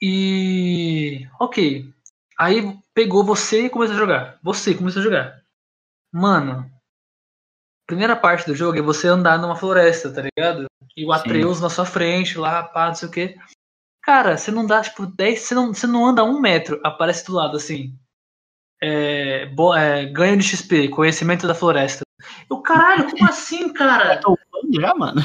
[0.01, 1.85] E ok.
[2.37, 4.39] Aí pegou você e começou a jogar.
[4.43, 5.43] Você começou a jogar.
[6.11, 6.72] Mano
[7.85, 10.65] primeira parte do jogo é você andar numa floresta, tá ligado?
[10.95, 11.19] E o Sim.
[11.19, 13.35] Atreus na sua frente, lá, pá, não sei o quê.
[14.01, 17.33] Cara, você não dá, tipo, 10, você não, você não anda um metro, aparece do
[17.33, 17.97] lado assim.
[18.81, 22.03] É, bo- é, ganho de XP, conhecimento da floresta.
[22.49, 24.19] Eu, caralho, como assim, cara?
[24.71, 25.21] Já, mano.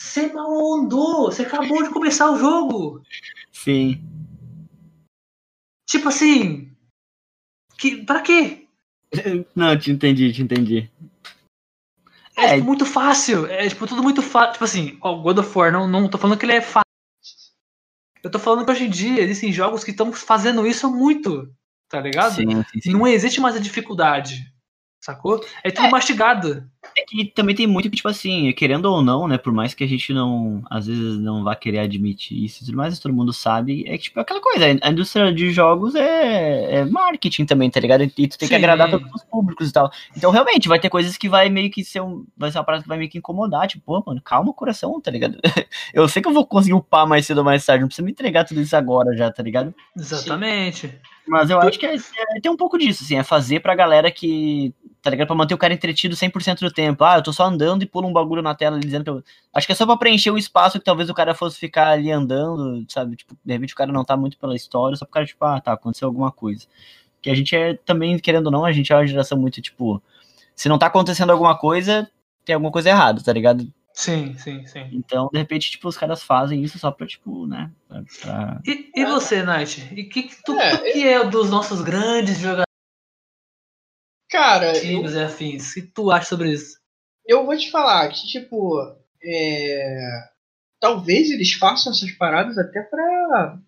[0.00, 3.02] Você mal andou, você acabou de começar o jogo.
[3.52, 4.02] Sim.
[5.88, 6.74] Tipo assim.
[7.78, 8.66] Que, pra quê?
[9.54, 10.90] Não, te entendi, te entendi.
[12.36, 12.54] É, É.
[12.54, 13.46] tipo, muito fácil.
[13.46, 14.52] É tipo, tudo muito fácil.
[14.54, 16.82] Tipo assim, ó, God of War, não, não tô falando que ele é fácil.
[18.22, 21.52] Eu tô falando que hoje em dia existem jogos que estão fazendo isso muito.
[21.88, 22.34] Tá ligado?
[22.36, 22.92] Sim, sim, sim.
[22.92, 24.46] Não existe mais a dificuldade.
[25.02, 25.44] Sacou?
[25.64, 26.64] É tudo mastigado.
[26.96, 29.36] É que também tem muito que, tipo assim, querendo ou não, né?
[29.36, 32.76] Por mais que a gente não, às vezes, não vá querer admitir isso e tudo
[32.76, 36.84] mais, todo mundo sabe, é que, tipo, aquela coisa, a indústria de jogos é, é
[36.84, 38.04] marketing também, tá ligado?
[38.04, 38.54] E tu tem que Sim.
[38.54, 39.90] agradar todos os públicos e tal.
[40.16, 42.24] Então, realmente, vai ter coisas que vai meio que ser um.
[42.36, 45.00] Vai ser uma parada que vai meio que incomodar, tipo, pô, mano, calma o coração,
[45.00, 45.36] tá ligado?
[45.92, 48.12] Eu sei que eu vou conseguir upar mais cedo ou mais tarde, não precisa me
[48.12, 49.74] entregar tudo isso agora já, tá ligado?
[49.96, 51.00] Exatamente.
[51.26, 54.10] Mas eu acho que é, é- tem um pouco disso, assim, é fazer pra galera
[54.10, 55.28] que, tá ligado?
[55.28, 57.04] Pra manter o cara entretido 100% do tempo.
[57.04, 59.22] Ah, eu tô só andando e pulo um bagulho na tela ali dizendo que eu...
[59.54, 62.10] Acho que é só pra preencher o espaço que talvez o cara fosse ficar ali
[62.10, 63.16] andando, sabe?
[63.16, 65.60] Tipo, de repente o cara não tá muito pela história, só pro cara, tipo, ah,
[65.60, 66.66] tá, aconteceu alguma coisa.
[67.22, 70.02] Que a gente é também, querendo ou não, a gente é uma geração muito, tipo,
[70.56, 72.10] se não tá acontecendo alguma coisa,
[72.44, 73.66] tem alguma coisa errada, tá ligado?
[73.94, 74.88] Sim, sim, sim.
[74.92, 77.70] Então, de repente, tipo, os caras fazem isso só pra, tipo, né?
[77.86, 79.88] Pra, pra- E, e você, Night?
[79.94, 82.66] E que, que tu, É, tu que é dos nossos grandes jogadores
[84.30, 85.70] Cara, eu, e afins?
[85.72, 86.80] O que tu acha sobre isso?
[87.26, 88.80] eu vou te falar que, tipo,
[89.22, 90.08] é,
[90.80, 93.58] talvez eles façam essas paradas até pra,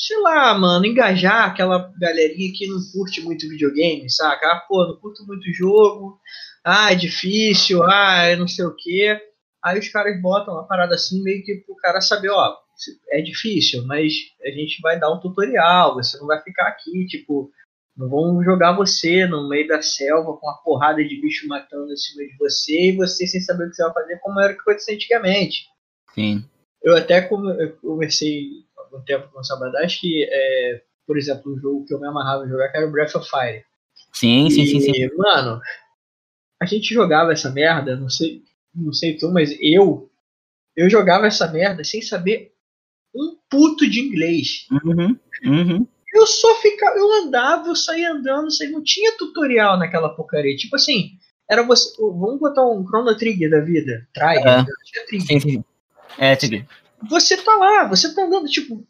[0.00, 4.46] sei lá, mano, engajar aquela galerinha que não curte muito videogame, saca?
[4.46, 6.18] Ah, pô, não curto muito jogo,
[6.64, 9.20] ah, é difícil, ah, é não sei o quê.
[9.62, 12.56] Aí os caras botam uma parada assim, meio que pro cara saber, ó,
[13.10, 17.50] é difícil, mas a gente vai dar um tutorial, você não vai ficar aqui, tipo,
[17.94, 21.96] não vão jogar você no meio da selva com uma porrada de bicho matando em
[21.96, 24.56] cima de você e você sem saber o que você vai fazer, como era o
[24.56, 25.66] que acontecia antigamente.
[26.14, 26.42] Sim.
[26.82, 31.94] Eu até conversei algum tempo com o Sabadash que, é, por exemplo, um jogo que
[31.94, 33.64] eu me amarrava a jogar que era o Breath of Fire.
[34.12, 34.92] Sim, sim, sim, sim.
[34.92, 35.60] E, mano,
[36.60, 38.42] a gente jogava essa merda, não sei,
[38.74, 40.10] não sei tu, mas eu
[40.76, 42.52] eu jogava essa merda sem saber
[43.14, 44.66] um puto de inglês.
[44.70, 45.86] Uhum, uhum.
[46.14, 50.56] Eu só ficava, eu andava, eu saía andando, não tinha tutorial naquela porcaria.
[50.56, 51.10] Tipo assim,
[51.48, 54.64] era você, vamos botar um Chrono Trigger da vida, Trigger, É.
[54.84, 55.26] tinha Trigger.
[55.26, 55.64] Sim, sim.
[56.18, 56.66] É, Tigre.
[57.08, 58.86] Você tá lá, você tá andando, tipo,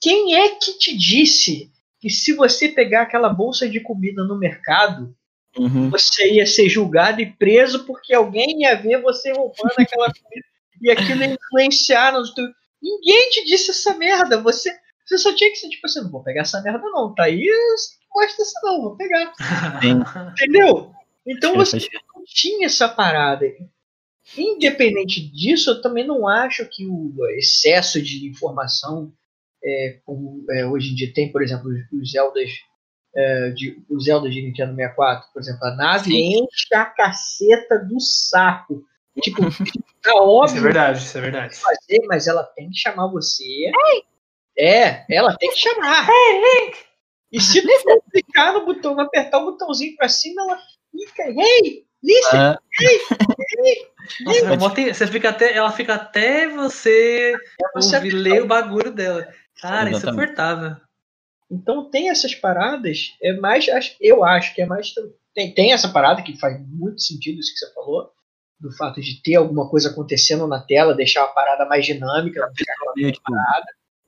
[0.00, 5.14] quem é que te disse que se você pegar aquela bolsa de comida no mercado,
[5.56, 5.90] Uhum.
[5.90, 10.46] você ia ser julgado e preso porque alguém ia ver você roubando aquela comida
[10.80, 12.44] e aquilo ia influenciar no teu...
[12.82, 16.22] Ninguém te disse essa merda, você, você só tinha que ser tipo assim, não vou
[16.22, 19.32] pegar essa merda não, tá aí, não gosta dessa não, vou pegar,
[19.80, 20.00] Sim.
[20.32, 20.90] entendeu?
[21.26, 23.46] Então você não tinha essa parada.
[24.36, 29.12] Independente disso, eu também não acho que o excesso de informação,
[29.62, 32.50] é, como é, hoje em dia tem, por exemplo, os, os Zeldas,
[33.14, 36.44] é, de, os Zeldas de Nintendo 64, por exemplo, a nave Sim.
[36.44, 38.84] enche a caceta do saco.
[39.20, 41.54] Tipo, tá Isso é óbvio verdade, isso é verdade.
[41.56, 43.70] fazer, mas ela tem que chamar você.
[44.56, 46.08] É, ela tem que chamar.
[47.30, 50.58] E se tu não clicar no botão, apertar o botãozinho pra cima, ela
[50.90, 52.58] fica, hey, listen, Ah,
[54.58, 57.34] Nossa, tem- você fica até, ela fica até você,
[57.74, 59.28] você ouvir, ler o bagulho dela.
[59.60, 59.96] Cara, Exatamente.
[60.24, 60.76] insuportável.
[61.50, 63.66] Então tem essas paradas, é mais,
[64.00, 64.92] eu acho que é mais
[65.34, 68.10] tem, tem essa parada que faz muito sentido isso que você falou,
[68.60, 72.54] do fato de ter alguma coisa acontecendo na tela, deixar a parada mais dinâmica, não
[72.54, 73.32] ficar meio, tipo,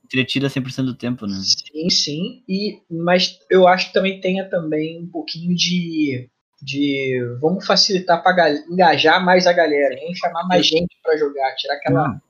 [0.03, 1.35] entretida 100% do tempo, né?
[1.41, 2.43] Sim, sim.
[2.47, 6.29] E, mas eu acho que também tenha também um pouquinho de.
[6.65, 10.13] De vamos facilitar para engajar mais a galera, hein?
[10.15, 12.21] chamar mais gente para jogar, tirar aquela, Não.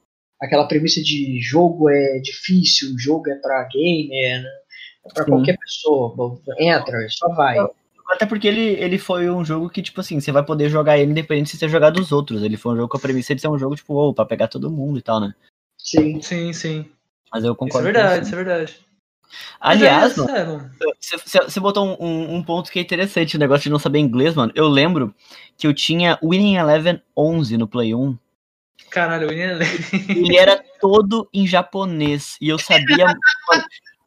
[0.41, 4.49] aquela premissa de jogo é difícil, jogo é para gamer, né?
[5.05, 6.37] é para qualquer pessoa.
[6.59, 7.57] Entra, só vai.
[8.11, 11.11] Até porque ele, ele foi um jogo que, tipo assim, você vai poder jogar ele
[11.11, 12.43] independente de você jogar dos outros.
[12.43, 14.47] Ele foi um jogo com a premissa de ser um jogo, tipo, oh, pra pegar
[14.47, 15.33] todo mundo e tal, né?
[15.77, 16.21] Sim.
[16.21, 16.85] Sim, sim.
[17.33, 17.87] Mas eu Isso é concordo.
[17.87, 18.79] com verdade, isso é verdade.
[19.59, 20.71] Aliás, mano, é, mano.
[21.47, 24.51] você, botou um, um- ponto que é interessante, o negócio de não saber inglês, mano.
[24.55, 25.13] Eu lembro
[25.57, 28.17] que eu tinha Winning Eleven 11 no Play 1.
[28.89, 29.59] Caralho, o menino
[30.09, 32.37] Ele era todo em japonês.
[32.39, 33.05] E eu sabia.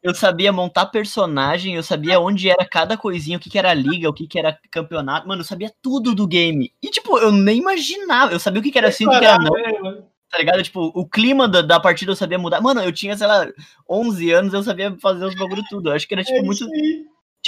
[0.01, 4.09] eu sabia montar personagem, eu sabia onde era cada coisinha, o que, que era liga,
[4.09, 5.27] o que, que era campeonato.
[5.27, 6.71] Mano, eu sabia tudo do game.
[6.81, 8.31] E, tipo, eu nem imaginava.
[8.31, 10.08] Eu sabia o que, que era sim, o que era não.
[10.29, 10.61] Tá ligado?
[10.61, 12.61] Tipo, o clima da, da partida eu sabia mudar.
[12.61, 13.47] Mano, eu tinha, sei lá,
[13.89, 15.89] 11 anos, eu sabia fazer os bagulho tudo.
[15.89, 16.67] Eu acho que era, tipo, É muito.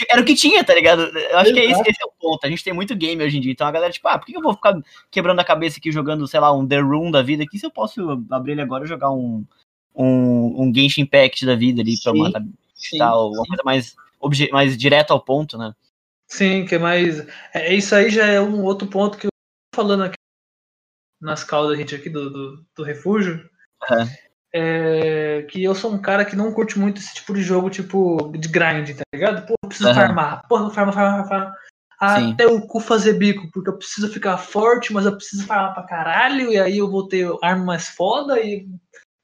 [0.10, 1.02] Era o que tinha, tá ligado?
[1.02, 1.90] Eu acho que é esse, Exato.
[1.90, 2.46] esse é o ponto.
[2.46, 3.52] A gente tem muito game hoje em dia.
[3.52, 4.74] Então a galera, tipo, ah, por que eu vou ficar
[5.12, 7.72] quebrando a cabeça aqui jogando, sei lá, um The Room da vida aqui se eu
[7.72, 9.46] posso abrir ele agora e jogar um,
[9.94, 13.96] um, um Genshin Impact da vida ali pra Sim, matar Sim, tal, uma coisa mais,
[14.52, 15.74] mais direto ao ponto, né?
[16.26, 17.28] Sim, que é mais.
[17.54, 19.32] É, isso aí já é um outro ponto que eu
[19.72, 20.16] tô falando aqui
[21.22, 23.48] nas caldas da gente aqui do, do, do refúgio.
[23.84, 24.10] Aham.
[24.54, 28.34] É, que eu sou um cara que não curte muito esse tipo de jogo, tipo,
[28.38, 29.46] de grind, tá ligado?
[29.46, 29.96] Pô, eu preciso Aham.
[29.96, 30.48] farmar.
[30.48, 31.56] Porra, farma, farma, farma.
[31.98, 35.84] até o cu fazer bico, porque eu preciso ficar forte, mas eu preciso falar pra
[35.84, 38.68] caralho, e aí eu vou ter arma mais foda e.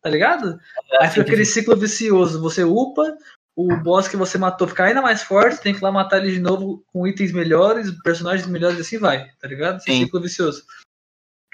[0.02, 0.58] Tá ligado?
[1.02, 2.40] aí fica aquele ciclo vicioso.
[2.40, 3.18] Você upa,
[3.58, 6.32] o boss que você matou fica ainda mais forte, tem que ir lá matar ele
[6.32, 9.78] de novo com itens melhores, personagens melhores e assim vai, tá ligado?
[9.78, 10.06] Esse Sim.
[10.06, 10.64] ciclo vicioso.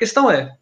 [0.04, 0.58] A questão é,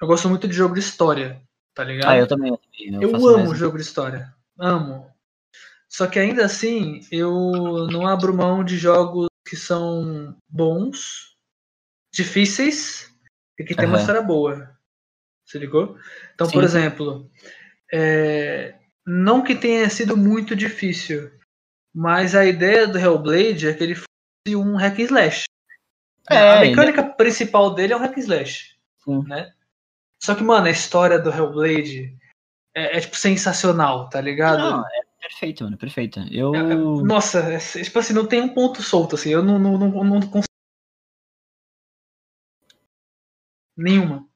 [0.00, 1.42] eu gosto muito de jogo de história,
[1.74, 2.10] tá ligado?
[2.10, 2.56] Ah, eu também.
[2.78, 3.54] Eu, Eu amo mesmo.
[3.56, 4.32] jogo de história.
[4.56, 5.12] Amo.
[5.88, 11.36] Só que ainda assim, eu não abro mão de jogos que são bons,
[12.14, 13.12] difíceis
[13.58, 14.00] e que tem uma Aham.
[14.00, 14.78] história boa.
[15.44, 15.98] Se ligou?
[16.32, 16.66] Então, por Sim.
[16.68, 17.28] exemplo,
[17.92, 21.32] é, não que tenha sido muito difícil,
[21.92, 25.44] mas a ideia do Hellblade é que ele fosse um hack and slash.
[26.30, 28.76] É, a mecânica principal dele é um hack slash.
[29.04, 29.22] Sim.
[29.26, 29.52] Né?
[30.22, 32.16] Só que, mano, a história do Hellblade
[32.74, 34.58] é, é, tipo sensacional, tá ligado?
[34.58, 36.20] Não, é perfeito, mano, perfeito.
[36.30, 36.54] Eu.
[36.54, 39.58] É, é, Nossa, é, é, tipo assim, não tem um ponto solto, assim, eu não,
[39.58, 40.46] não, não, não consigo.
[43.76, 44.26] Nenhuma.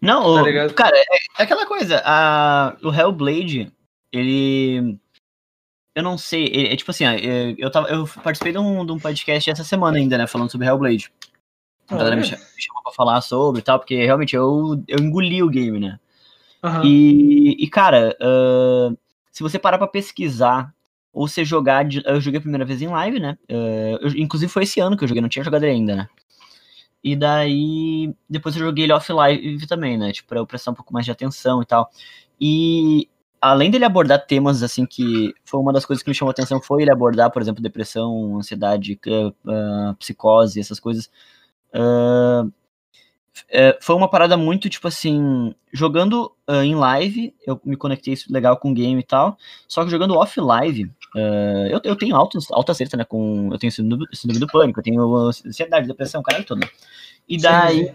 [0.00, 1.02] Não, Tá o- cara, é,
[1.38, 2.02] é aquela coisa.
[2.04, 3.72] A, o Hellblade,
[4.10, 4.98] ele.
[5.94, 8.92] Eu não sei, é, é tipo assim, é, eu, tava, eu participei de um, de
[8.92, 11.12] um podcast essa semana ainda, né, falando sobre Hellblade.
[11.88, 15.48] A galera me chamou pra falar sobre e tal, porque realmente eu, eu engoli o
[15.48, 15.98] game, né?
[16.62, 16.84] Aham.
[16.84, 18.94] E, e, cara, ahn,
[19.32, 20.72] se você parar pra pesquisar
[21.12, 21.84] ou você jogar.
[22.04, 23.36] eu joguei a primeira vez em live, né?
[23.50, 26.08] Ah, eu- inclusive foi esse ano que eu joguei, não tinha jogado ele ainda, né?
[27.02, 28.14] E daí.
[28.28, 30.12] Depois eu joguei ele off live também, né?
[30.12, 31.90] Tipo, pra eu prestar um pouco mais de atenção e tal.
[32.40, 33.08] E.
[33.40, 36.60] Além dele abordar temas assim que foi uma das coisas que me chamou a atenção
[36.60, 38.98] foi ele abordar, por exemplo, depressão, ansiedade,
[39.48, 41.10] ah, psicose, essas coisas.
[43.48, 48.56] É, foi uma parada muito, tipo assim, jogando ah, em live, eu me conectei legal
[48.56, 49.36] com o game e tal,
[49.68, 50.90] só que jogando off live,
[51.70, 54.06] eu, eu tenho altos, alta acerta, né, com, eu tenho síndrome,
[54.38, 56.60] do- pânico, eu tenho ansiedade, depressão, caralho todo.
[57.28, 57.94] E daí, Sim,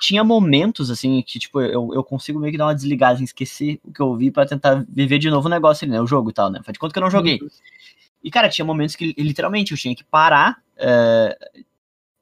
[0.00, 3.78] tinha momentos, assim, que, tipo, eu, eu consigo meio que dar uma desligada, assim, esquecer
[3.84, 6.30] o que eu ouvi pra tentar viver de novo o negócio ali, né, o jogo
[6.30, 7.38] e tal, né, faz de conta que eu não joguei.
[8.22, 11.38] E, cara, tinha momentos que literalmente eu tinha que parar eh,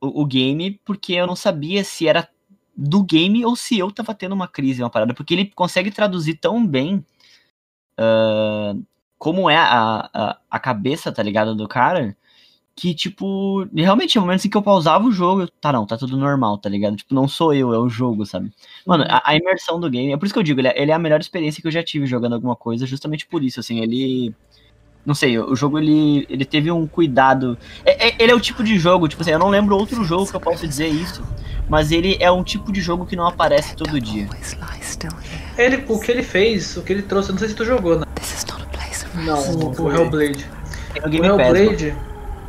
[0.01, 2.29] o, o game porque eu não sabia se era
[2.77, 5.13] do game ou se eu tava tendo uma crise, uma parada.
[5.13, 7.05] Porque ele consegue traduzir tão bem
[7.99, 8.75] ah,
[9.19, 12.17] como é a, a, a cabeça, tá ligado, do cara,
[12.79, 15.97] que, tipo, realmente tinha momentos em que eu pausava o jogo eu, tá, não, tá
[15.97, 16.97] tudo normal, tá ligado?
[16.97, 18.53] Tipo, não sou eu, é o jogo, sabe?
[18.87, 20.93] Mano, a, a imersão do game, é por isso que eu digo, ele é, ele
[20.93, 23.81] é a melhor experiência que eu já tive jogando alguma coisa, justamente por isso, assim,
[23.81, 24.33] ele
[25.05, 27.57] não sei, o jogo ele, ele teve um cuidado.
[27.85, 30.29] É- é- ele é o tipo de jogo, tipo assim, eu não lembro outro jogo
[30.29, 31.23] que eu possa dizer isso,
[31.69, 34.29] mas ele é um tipo de jogo que não aparece todo dia.
[35.57, 37.99] Ele, o que ele fez, o que ele trouxe, eu não sei se tu jogou,
[37.99, 38.05] né?
[39.25, 39.93] Não, O, o.
[39.93, 40.47] Hellblade.
[41.19, 41.41] No O.
[41.61, 41.95] Hellblade,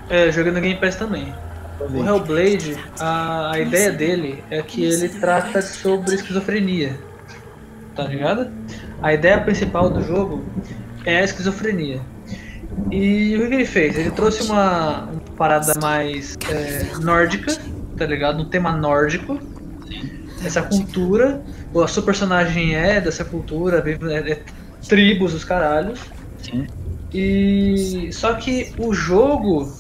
[0.10, 1.34] é, joguei no Game Pass também.
[1.80, 7.00] O Hellblade, a, a ideia dele é que ele trata sobre esquizofrenia.
[7.96, 8.50] Tá ligado?
[9.02, 10.44] A ideia principal do jogo
[11.06, 12.02] é a esquizofrenia.
[12.92, 13.98] E o que ele fez?
[13.98, 17.56] Ele trouxe uma, uma parada mais é, nórdica,
[17.98, 18.42] tá ligado?
[18.42, 19.40] Um tema nórdico.
[20.44, 21.42] Essa cultura,
[21.82, 24.42] a sua personagem é dessa cultura, vive- é, é
[24.88, 26.00] tribos, os caralhos.
[26.42, 26.68] Sim.
[27.14, 29.74] E só que o jogo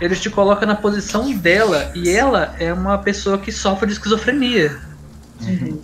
[0.00, 4.78] ele te coloca na posição dela e ela é uma pessoa que sofre de esquizofrenia.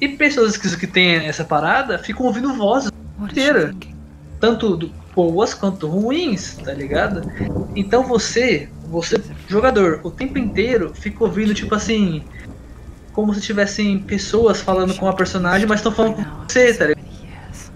[0.01, 2.91] E pessoas esquizo- que têm essa parada ficam ouvindo vozes
[3.21, 3.75] inteira.
[4.41, 7.23] tanto boas quanto ruins, tá ligado?
[7.77, 12.25] Então você, você jogador, o tempo inteiro fica ouvindo tipo assim,
[13.13, 17.05] como se tivessem pessoas falando com a personagem, mas estão falando com você, tá ligado?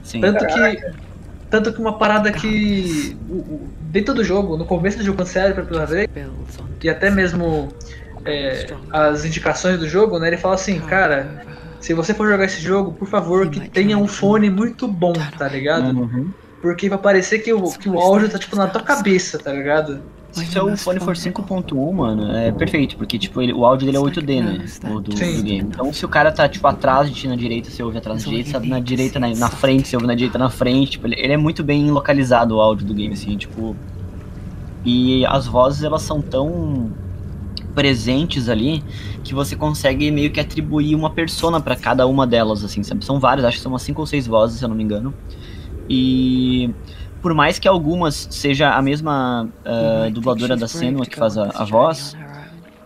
[0.02, 0.20] Sim.
[0.20, 1.05] Tanto que.
[1.51, 3.16] Tanto que uma parada que.
[3.28, 6.09] o- o- dentro do jogo, no começo do jogo, quando você abre pela primeira vez,
[6.82, 7.68] e até mesmo
[8.24, 10.27] é, as indicações do jogo, né?
[10.28, 11.44] Ele fala assim, cara,
[11.81, 15.47] se você for jogar esse jogo, por favor, que tenha um fone muito bom, tá
[15.48, 15.97] ligado?
[15.97, 16.31] Uhum.
[16.60, 20.02] Porque vai parecer que o, que o áudio tá tipo na tua cabeça, tá ligado?
[20.44, 24.00] Se o fone for 5.1, mano, é perfeito, porque tipo, ele- o áudio dele é
[24.00, 24.64] 8D, né?
[24.84, 25.42] O do, do Sim.
[25.42, 25.68] game.
[25.68, 28.30] Então se o cara tá, tipo, atrás de ti na direita, você ouve atrás da
[28.30, 31.16] direita, sabe, na direita, na, na frente, você ouve na direita, na frente, tipo, ele,
[31.18, 33.76] ele é muito bem localizado o áudio do game, assim, tipo.
[34.84, 36.90] E as vozes, elas são tão
[37.74, 38.82] presentes ali
[39.22, 43.04] que você consegue meio que atribuir uma persona pra cada uma delas, assim, sabe?
[43.04, 45.12] São várias, acho que são umas cinco ou seis vozes, se eu não me engano.
[45.88, 46.70] E
[47.27, 51.65] por mais que algumas seja a mesma ah, dubladora da Senua que faz a, a
[51.65, 52.16] voz,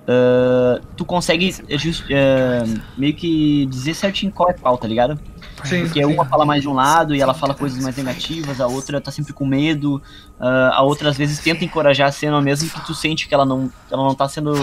[0.08, 2.64] ah, tu consegue just- eh,
[2.96, 5.20] meio que dizer certinho qual é qual, tá ligado?
[5.64, 5.82] Sim.
[5.82, 8.98] Porque uma fala mais de um lado e ela fala coisas mais negativas, a outra
[8.98, 10.00] tá sempre com medo,
[10.38, 13.70] a outra às vezes tenta encorajar a cena mesmo que tu sente que ela não,
[13.90, 14.54] ela não tá sendo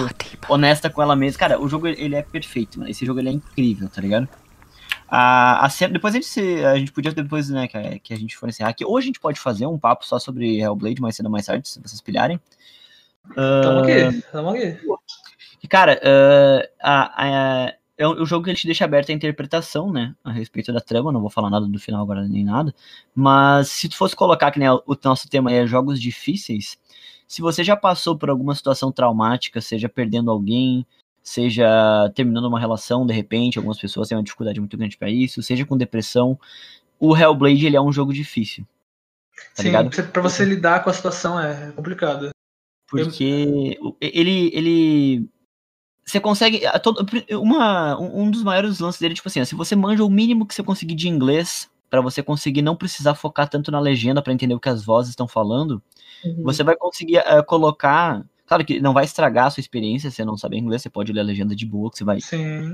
[0.49, 1.37] honesta com ela mesma.
[1.37, 2.89] Cara, o jogo ele é perfeito, mano.
[2.89, 4.27] Esse jogo ele é incrível, tá ligado?
[5.07, 8.13] A, a cena, depois a gente, se- a gente podia depois, né, que, a- que
[8.13, 11.01] a gente for encerrar aqui, ou a gente pode fazer um papo só sobre Hellblade
[11.01, 12.39] mais cedo ou mais tarde, se vocês pilharem.
[13.63, 14.77] Tamo Ah, aqui, tamo aqui.
[15.63, 19.13] e, cara, ah, a- a- é um, o jogo que ele te deixa aberto a
[19.13, 20.13] interpretação, né?
[20.23, 22.73] A respeito da trama, não vou falar nada do final agora nem nada.
[23.15, 26.77] Mas se tu fosse colocar que né, o nosso tema é jogos difíceis,
[27.27, 30.85] se você já passou por alguma situação traumática, seja perdendo alguém,
[31.29, 35.43] seja terminando uma relação de repente, algumas pessoas têm uma dificuldade muito grande pra isso,
[35.43, 36.39] seja com depressão,
[36.99, 38.65] o Hellblade ele é um jogo difícil,
[39.35, 39.89] tá Sim, ligado?
[39.89, 42.29] pra você- você lidar com a situação é complicado.
[42.89, 44.49] Porque o- ele.
[44.53, 45.29] ele
[46.05, 46.65] você consegue.
[46.65, 47.05] a todo-
[47.41, 50.63] uma, um dos maiores lances dele, tipo assim, se você manja o mínimo que você
[50.63, 54.59] conseguir de inglês, pra você conseguir não precisar focar tanto na legenda pra entender o
[54.61, 55.83] que as vozes estão falando,
[56.43, 58.25] você vai conseguir eh, colocar.
[58.47, 61.11] Claro que não vai estragar a sua experiência se você não saber inglês, você pode
[61.11, 62.73] ler a legenda de boa, que você vai Sim.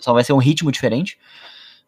[0.00, 1.18] só vai ser um ritmo diferente.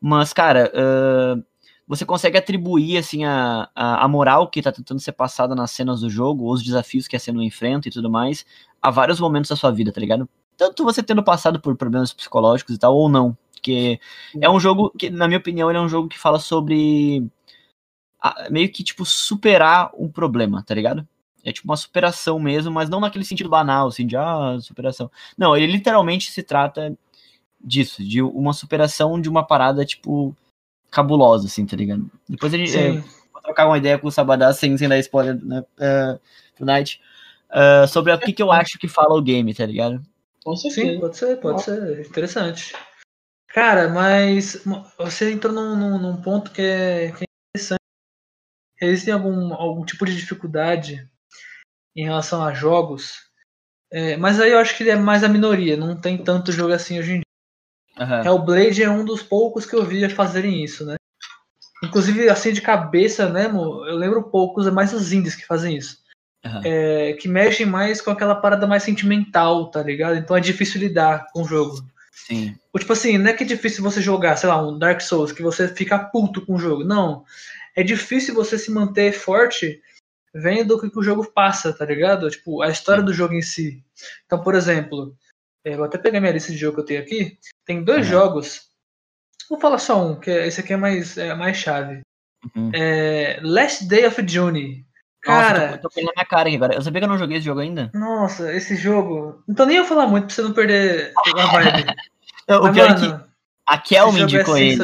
[0.00, 1.42] Mas, cara, ah,
[1.86, 6.00] você consegue atribuir, assim, a, a, a moral que tá tentando ser passada nas cenas
[6.00, 8.44] do jogo, os desafios que a cena enfrenta e tudo mais,
[8.82, 10.28] a vários momentos da sua vida, tá ligado?
[10.56, 13.36] Tanto você tendo passado por problemas psicológicos e tal, ou não.
[13.52, 14.00] Porque
[14.40, 17.26] é um jogo que, na minha opinião, ele é um jogo que fala sobre
[18.20, 21.06] a- meio que, tipo, superar um problema, tá ligado?
[21.46, 25.08] É tipo uma superação mesmo, mas não naquele sentido banal, assim, de ah, superação.
[25.38, 26.92] Não, ele literalmente se trata
[27.60, 30.36] disso, de uma superação de uma parada, tipo,
[30.90, 32.10] cabulosa, assim, tá ligado?
[32.28, 33.00] Depois a gente é,
[33.32, 35.64] vou trocar uma ideia com o Sabadá sem, sem dar spoiler né,
[36.58, 37.00] Night.
[37.48, 40.04] é, sobre o que, que eu acho que fala o game, tá ligado?
[40.44, 42.06] Com Sim, pode ser, pode ser.
[42.06, 42.74] Interessante.
[43.48, 44.64] Cara, mas
[44.98, 47.80] você entrou num, num- num ponto que é, que é interessante.
[48.80, 51.08] Existe algum, algum tipo de dificuldade
[51.96, 53.26] em relação a jogos,
[53.90, 56.98] é, mas aí eu acho que é mais a minoria, não tem tanto jogo assim
[56.98, 57.22] hoje em dia.
[57.98, 58.24] Aham.
[58.24, 60.96] Hellblade é um dos poucos que eu via fazerem isso, né?
[61.82, 65.98] Inclusive, assim de cabeça mesmo, eu lembro poucos, é mais os indies que fazem isso.
[66.44, 66.62] Aham.
[66.64, 70.16] É, que mexem mais com aquela parada mais sentimental, tá ligado?
[70.16, 71.82] Então é difícil lidar com o jogo.
[72.12, 72.56] Sim.
[72.72, 75.32] Ou, tipo assim, não é que é difícil você jogar, sei lá, um Dark Souls,
[75.32, 76.84] que você fica puto com o jogo.
[76.84, 77.24] Não.
[77.74, 79.80] É difícil você se manter forte
[80.40, 82.28] vendo o que, que o jogo passa, tá ligado?
[82.30, 83.82] Tipo, a história do jogo em si.
[84.26, 85.16] Então, por exemplo,
[85.64, 87.38] é, vou até pegar minha lista de jogo que eu tenho aqui.
[87.64, 88.12] Tem dois Uhum.
[88.12, 88.66] jogos.
[89.48, 92.00] Vou falar só um, que é- esse aqui é mais, é mais chave.
[92.54, 92.70] Uhum.
[92.74, 94.84] É, Last Day of June.
[95.26, 96.74] Nossa, Cara, eu tô, tô pegando na minha cara aqui agora.
[96.74, 97.90] Eu sabia que eu não joguei esse jogo ainda.
[97.94, 99.42] nossa, esse jogo.
[99.56, 101.84] Tô nem eu falar muito pra você não perder a vibe.
[102.48, 103.24] Não, o Mas, pior é que mano,
[103.66, 104.76] a Kel me é indicou ele.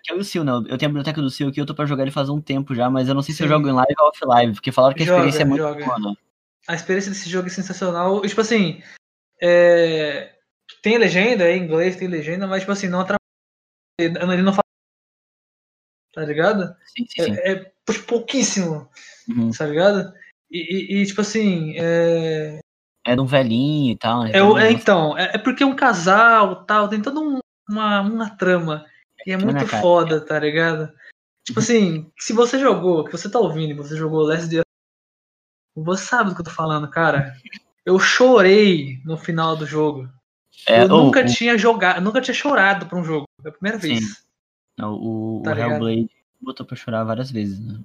[0.00, 0.02] Sensacional.
[0.02, 0.52] A Kel e o Sil, né?
[0.52, 2.74] Eu tenho a biblioteca do Sil aqui, eu tô pra jogar ele faz um tempo
[2.74, 3.54] já, mas eu não sei se eu Sim.
[3.54, 5.84] jogo em live ou off-live, porque falaram que a Joga, experiência é muito joga.
[5.84, 6.14] boa, né?
[6.68, 8.24] A experiência desse jogo é sensacional.
[8.24, 8.82] E, Tipo assim,
[9.40, 10.34] é,
[10.82, 13.18] tem legenda, é em inglês, tem legenda, mas tipo assim, não atrapalha.
[13.98, 14.64] Ele não fala.
[16.12, 16.74] Tá ligado?
[16.86, 17.32] Sim, sim, sim.
[17.40, 17.72] É, é
[18.06, 18.88] pouquíssimo,
[19.28, 19.50] Uhum.
[19.52, 20.12] tá ligado?
[20.50, 22.58] E, e- e, tipo assim, é,
[23.06, 24.32] É de um velhinho e tal, né?
[24.32, 28.30] é, é, então, é, é porque é um casal tal, tem toda um- uma, uma
[28.36, 28.84] trama.
[29.26, 29.82] E é Né, muito cara?
[29.82, 30.92] foda, tá ligado?
[31.44, 34.62] Tipo assim, se você jogou, que você tá ouvindo, você jogou Last Day
[35.76, 37.36] você sabe do que eu tô falando, cara.
[37.84, 40.08] Eu chorei no final do jogo.
[40.66, 43.26] É, eu o- nunca o- tinha jogado, nunca tinha chorado pra um jogo.
[43.44, 43.98] É a primeira vez.
[44.00, 44.14] Sim.
[44.78, 45.58] Não, o, Tá o?
[45.58, 46.10] Hellblade
[46.40, 47.78] botou pra chorar várias vezes, né?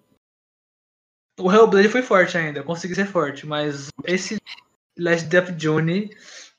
[1.39, 4.37] O Hellblade foi forte ainda, eu consegui ser forte, mas esse
[4.97, 5.51] Last Day of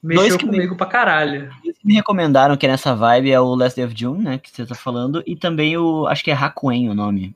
[0.06, 1.50] Mexeu que comigo pra caralho.
[1.84, 4.38] Me recomendaram que é nessa vibe é o Last Day of June, né?
[4.38, 6.06] Que você tá falando, e também o.
[6.06, 7.34] Acho que é Hakuen o nome.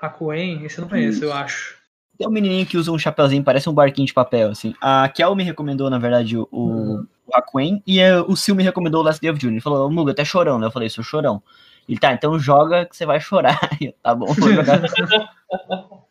[0.00, 1.76] Hakuen, esse eu não conheço, eu acho.
[2.20, 4.74] É um menininho que usa um chapeuzinho, parece um barquinho de papel, assim.
[4.80, 7.06] A Kel me recomendou, na verdade, o, Uhum.
[7.26, 9.54] o Hakuen, e eh, o Sil me recomendou o Last Day of June.
[9.54, 10.66] Ele falou, Muga, até chorão, né?
[10.66, 11.40] Eu falei, sou chorão.
[11.88, 13.58] Ele, tá, então joga que você vai chorar.
[13.80, 14.80] Eu, tá bom, vou jogar.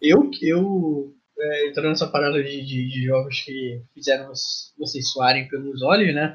[0.00, 1.13] Eu, eu
[1.44, 4.28] é, entrando nessa parada de, de, de jogos que fizeram
[4.78, 6.34] vocês- suarem pelos olhos, né?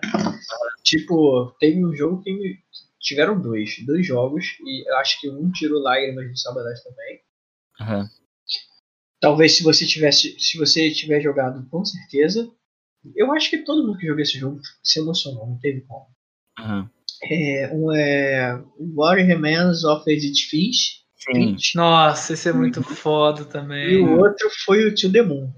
[0.83, 2.57] Tipo, teve um jogo que me-
[2.99, 7.21] tiveram dois, dois jogos, e eu acho que um tirou lágrimas de Sabadas também.
[7.81, 8.09] Aham.
[9.21, 12.49] Talvez se você tivesse, se você tiver jogado, com certeza.
[13.15, 16.07] Eu acho que todo mundo que jogou esse jogo se emocionou, não teve como.
[16.59, 16.89] aham.
[17.23, 18.63] É, um é
[18.95, 21.57] What Remains of Edith Finch, Sim.
[21.75, 23.97] Nossa, esse é muito foda e também.
[23.97, 25.51] o outro foi o To The Moon.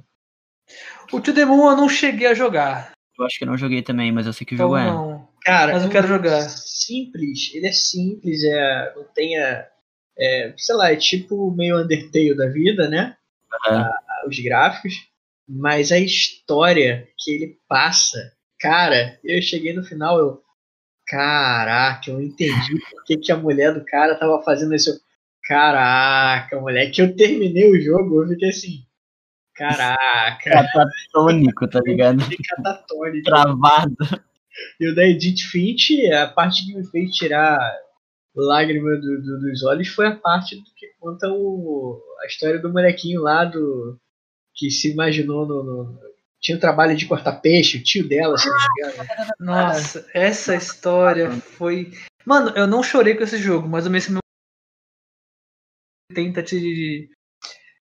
[1.11, 2.91] O To The Moon eu não cheguei a jogar.
[3.17, 4.85] Eu acho que eu não joguei também, mas eu sei que o Então jogo é.
[4.85, 5.27] não.
[5.43, 6.41] Cara, Mas eu é quero um jogar.
[6.49, 9.67] Simples, ele é simples, é, não tem a,
[10.17, 13.15] é, sei lá, é tipo meio Undertale da vida, né?
[13.67, 13.81] Aham.
[13.81, 14.93] A- os gráficos,
[15.49, 20.43] mas a história que ele passa, cara, eu cheguei no final, eu,
[21.07, 24.91] caraca, eu entendi por que, que a mulher do cara tava fazendo isso.
[25.43, 28.85] Eu, Caraca, moleque, eu terminei o jogo, eu fiquei assim,
[29.55, 32.19] caraca, Catatônico, tá ligado?
[32.47, 33.23] catatônico.
[33.25, 33.95] Travado.
[34.79, 37.57] E o da Edith Finch, a parte que me fez tirar
[38.35, 42.71] lágrima do- do- dos olhos foi a parte do que conta o, a história do
[42.71, 43.97] molequinho lá do
[44.53, 45.99] que se imaginou no, no-
[46.39, 49.09] tinha o trabalho de cortar peixe, o tio dela, se não me engano.
[49.39, 51.91] Nossa, essa história foi.
[52.25, 54.19] Mano, eu não chorei com esse jogo, mas o mesmo
[56.13, 57.09] tenta te.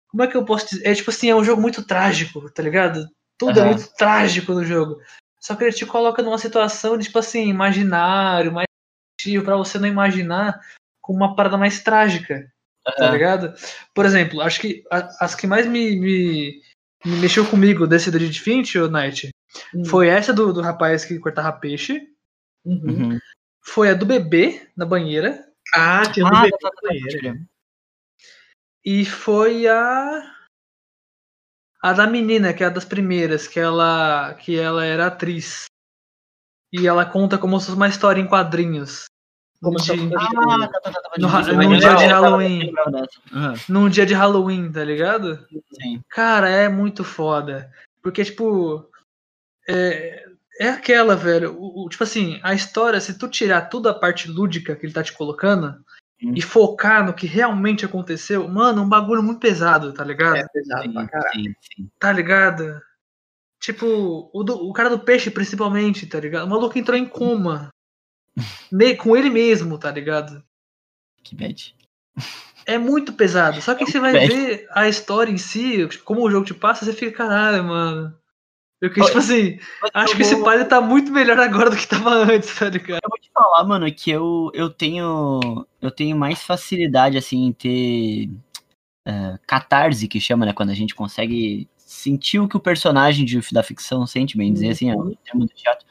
[0.08, 0.86] Como é que eu posso dizer?
[0.88, 3.06] É tipo assim, é um jogo muito trágico, tá ligado?
[3.38, 3.70] Tudo é Aham.
[3.70, 5.00] muito trágico no jogo.
[5.40, 8.66] Só que ele te coloca numa situação de, tipo assim, imaginário, mais
[9.44, 10.60] pra você não imaginar
[11.00, 12.50] com uma parada mais trágica,
[12.84, 13.12] tá Aham.
[13.12, 13.54] ligado?
[13.94, 16.60] Por exemplo, acho que a- as que mais me, me,
[17.04, 19.30] me mexeu comigo desse Dead Finch, ô Night,
[19.86, 22.08] foi essa do, do rapaz que cortava peixe.
[22.64, 23.12] Uhum.
[23.12, 23.18] Uhum.
[23.62, 25.46] Foi a do bebê na banheira.
[25.74, 27.40] Ah, tem o do Ah, bebê tá, tá, na tá, banheira.
[28.84, 30.34] E foi a.
[31.82, 35.64] A da menina, que é a das primeiras, que ela, que ela era atriz.
[36.72, 39.06] E ela conta como se fosse uma história em quadrinhos.
[39.62, 41.28] Como De- se fosse- Ah, tá, tá, tá, tá, No
[41.68, 42.72] num dia de Halloween.
[43.68, 45.46] Num dia de Halloween, tá ligado?
[45.80, 46.00] Sim.
[46.08, 47.70] Cara, é muito foda.
[48.02, 48.88] Porque, tipo.
[49.68, 50.24] É,
[50.58, 51.54] é aquela, velho.
[51.58, 54.92] o- o- tipo assim, a história, se tu tirar toda a parte lúdica que ele
[54.92, 55.82] tá te colocando
[56.22, 56.34] Hum.
[56.36, 60.36] e focar no que realmente aconteceu, mano, é um bagulho muito pesado, tá ligado?
[60.36, 61.32] É pesado Sim, pra caralho.
[61.32, 61.90] sim, sim.
[61.98, 62.80] Tá ligado?
[63.58, 66.44] Tipo, o, do- o cara do peixe, principalmente, tá ligado?
[66.46, 67.70] O maluco entrou em coma.
[68.70, 70.42] Ne- com ele mesmo, tá ligado?
[71.22, 71.74] Que bad.
[72.66, 73.60] É muito pesado.
[73.60, 74.28] Só que você vai bad.
[74.28, 78.14] ver a história em si, tipo, como o jogo te passa, você fica, caralho, mano.
[78.80, 79.58] Eu que, tipo assim,
[79.92, 83.00] acho que esse pai tá muito melhor agora do que tava antes, tá ligado?
[83.42, 88.30] Falar, mano, que eu, eu tenho eu tenho mais facilidade, assim, em ter
[89.06, 90.52] é, catarse, que chama, né?
[90.52, 94.70] Quando a gente consegue sentir o que o personagem de, da ficção sente, bem dizer
[94.70, 95.86] assim, é um termo muito chato.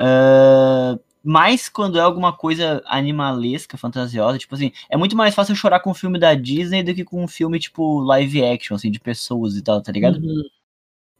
[0.00, 5.80] Ah, mas quando é alguma coisa animalesca, fantasiosa, tipo assim, é muito mais fácil chorar
[5.80, 8.98] com um filme da Disney do que com um filme, tipo, live action, assim, de
[8.98, 10.16] pessoas e tal, tá ligado?
[10.16, 10.42] Uhum.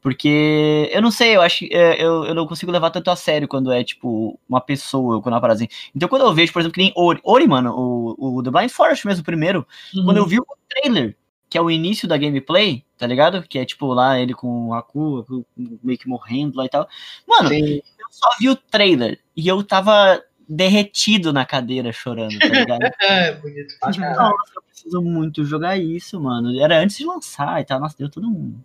[0.01, 3.15] Porque eu não sei, eu acho que é, eu, eu não consigo levar tanto a
[3.15, 5.71] sério quando é, tipo, uma pessoa, quando é uma parada assim.
[5.95, 8.71] Então, quando eu vejo, por exemplo, que nem Ori, Ori mano, o, o The Blind
[8.71, 9.65] Forest mesmo, o primeiro,
[10.03, 11.15] quando eu vi o trailer,
[11.47, 13.43] que é o início da gameplay, tá ligado?
[13.43, 15.45] Que é, tipo, lá ele com o Aku, Aku
[15.83, 16.87] meio que morrendo lá e tal.
[17.27, 17.75] Mano, Sim.
[17.75, 22.79] eu só vi o trailer e eu tava derretido na cadeira chorando, tá ligado?
[23.01, 24.15] É, bonito caralho.
[24.15, 26.59] Nossa, eu preciso muito jogar isso, mano.
[26.59, 27.79] Era antes de lançar e tal.
[27.79, 28.57] Nossa, deu todo um.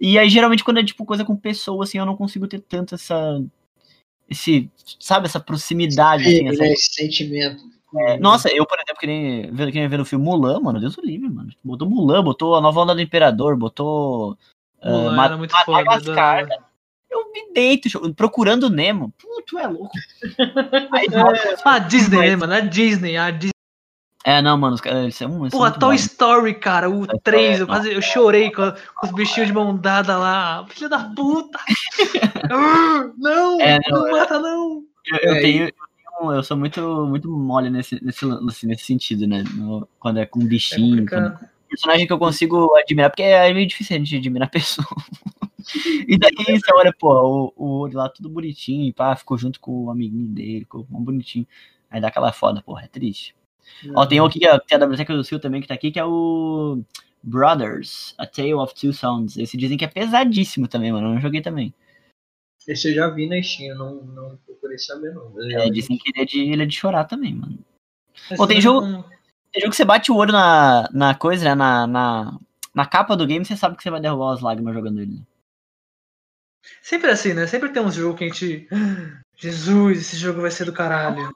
[0.00, 2.94] E aí, geralmente, quando é tipo coisa com pessoa, assim, eu não consigo ter tanto
[2.94, 3.42] essa.
[4.28, 4.70] Esse.
[4.98, 7.62] Sabe, essa proximidade, assim, Sim, essa- né, esse sentimento.
[7.96, 10.80] é, Nossa, eu, por exemplo, que nem, vendo- que nem vendo o filme Mulan, mano,
[10.80, 11.50] Deus o livre, mano.
[11.62, 14.36] Botou Mulan, botou a nova onda do Imperador, botou.
[14.82, 15.84] ah, Mulan Ma- era muito foda.
[15.84, 16.58] Madagascar, da-
[17.10, 19.12] Eu me deito, procurando Nemo.
[19.16, 19.92] Puto, é louco.
[20.92, 21.06] Aí,
[21.64, 22.52] Ah, Disney, né, mano?
[22.54, 23.53] A Disney, a Disney.
[24.24, 25.94] É, não, mano, os caras, eles são, eles Porra, muito Toy.
[25.96, 29.52] Story, cara, o Toy 3, Story, eu quase eu chorei com, com os bichinhos de
[29.54, 30.66] mão dada lá.
[30.70, 31.58] Filha da puta!
[33.18, 33.60] Não!
[33.60, 34.82] É, não, não, mata, não!
[35.06, 38.24] Eu, eu É, tenho, eu tenho- eu sou muito, muito mole nesse, nesse,
[38.66, 39.42] nesse sentido, né?
[39.54, 41.50] No- quando é com É bichinho, quando, complicado.
[41.68, 44.86] personagem que eu consigo admirar, porque é meio difícil a gente admirar a pessoa.
[46.08, 49.84] e daí você olha, pô, o, o olho lá tudo bonitinho, pá, ficou junto com
[49.84, 51.46] o amiguinho dele, ficou bonitinho.
[51.90, 53.34] Aí dá aquela foda, porra, é triste.
[53.94, 55.74] Ó, tem um aqui que é, tem a da Biblioteca do Sil também que tá
[55.74, 56.82] aqui, que é o
[57.22, 59.36] Brothers, A Tale of Two Sons.
[59.36, 61.08] Esse dizem que é pesadíssimo também, mano.
[61.08, 61.72] Eu não joguei também.
[62.66, 65.32] Esse eu já vi na Steam, não, não procurei saber não.
[65.50, 67.58] É, dizem que ele é, de, ele é de chorar também, mano.
[68.30, 68.80] Mas Pô, tem jogo-
[69.52, 71.54] Tem jogo que você bate o olho na, na coisa, né?
[71.54, 72.38] Na, na,
[72.74, 75.12] na capa do game, você sabe que você vai derrubar as lágrimas jogando ele.
[75.12, 75.20] né?
[76.82, 77.46] Sempre assim, né?
[77.46, 78.68] Sempre tem uns jogos que a gente.
[78.72, 81.34] "Ah, Jesus, esse jogo vai ser do caralho.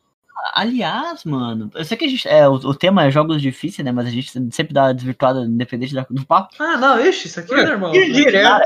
[0.55, 2.27] Aliás, mano, eu sei que a gente.
[2.29, 3.93] É, o, o tema é jogos difíceis, né?
[3.93, 6.55] Mas a gente sempre dá uma desvirtuada independente da- do papo.
[6.59, 7.93] Ah, não, ixi, isso aqui é normal.
[7.93, 8.63] Que direto.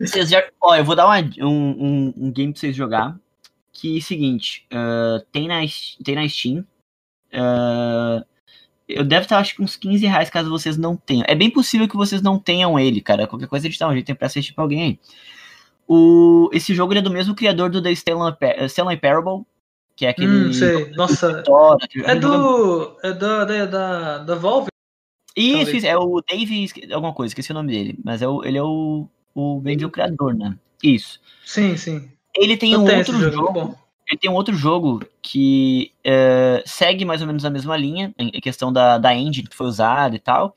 [0.00, 3.16] Vocês já, ó, eu vou dar uma- um, um, um game pra vocês jogar.
[3.72, 5.60] Que é o seguinte: ah, tem, na,
[6.04, 6.64] tem na Steam.
[7.32, 8.24] ah,
[8.88, 11.24] eu devo estar, acho que uns 15 reais caso vocês não tenham.
[11.28, 13.26] É bem possível que vocês não tenham ele, cara.
[13.26, 14.98] Qualquer coisa a gente dá um jeito, tem pra assistir pra alguém aí.
[15.86, 18.34] O, esse jogo ele é do mesmo criador do The Stanley,
[18.66, 19.44] Stanley Parable.
[19.98, 20.28] Que é aquele.
[20.28, 20.92] Hum, sei.
[20.92, 21.42] Nossa.
[22.04, 22.96] É do.
[23.02, 24.68] É da, da, da, da Valve?
[25.36, 25.76] Isso, talvez.
[25.76, 28.62] isso, é o Dave, alguma coisa, esqueci o nome dele, mas é o, ele é
[28.62, 30.56] o, o dizer, o criador, né?
[30.82, 31.20] Isso.
[31.44, 32.08] Sim, sim.
[32.36, 37.04] Ele tem Eu um outro jogo, jogo, ele tem um outro jogo que é, segue
[37.04, 40.20] mais ou menos a mesma linha, em questão da, da engine que foi usada e
[40.20, 40.54] tal,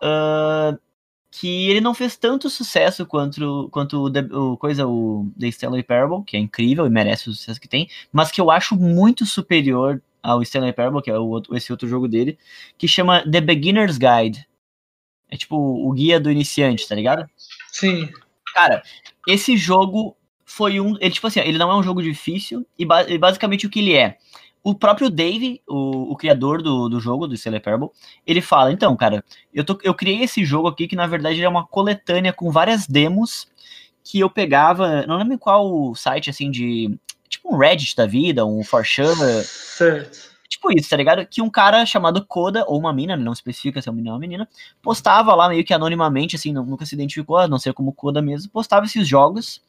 [0.00, 0.76] ah,
[1.34, 5.82] que ele não fez tanto sucesso quanto, quanto o, The- o coisa, o The Stanley
[5.82, 9.24] Parable, que é incrível e merece o sucesso que tem, mas que eu acho muito
[9.24, 12.38] superior ao Stanley Parable, que é o outro- esse outro jogo dele,
[12.76, 14.46] que chama The Beginner's Guide.
[15.30, 17.26] É tipo o guia do iniciante, tá ligado?
[17.72, 18.10] Sim.
[18.54, 18.82] Cara,
[19.26, 20.14] esse jogo
[20.44, 20.94] foi um.
[21.00, 23.78] Ele, tipo assim, ele não é um jogo difícil, e, ba- e basicamente o que
[23.80, 24.18] ele é.
[24.64, 27.90] O próprio Dave, o, o criador do, do jogo, do Stellar Parable,
[28.26, 31.48] ele fala: então, cara, eu, tô, eu criei esse jogo aqui que na verdade é
[31.48, 33.48] uma coletânea com várias demos
[34.04, 35.06] que eu pegava.
[35.06, 36.96] Não lembro em qual site assim de.
[37.28, 40.32] Tipo um Reddit da vida, um 4chan, Certo.
[40.52, 41.26] Tipo isso, tá ligado?
[41.26, 44.16] Que um cara chamado Koda, ou uma mina, não especifica se é um menino ou
[44.16, 44.46] uma menina,
[44.82, 48.52] postava lá meio que anonimamente, assim, nunca se identificou, a não ser como Koda mesmo,
[48.52, 49.62] postava esses jogos.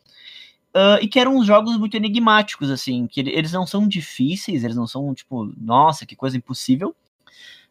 [0.74, 4.64] Ah, e que eram uns jogos muito enigmáticos, assim, que ele- eles não são difíceis,
[4.64, 6.96] eles não são, tipo, nossa, que coisa impossível.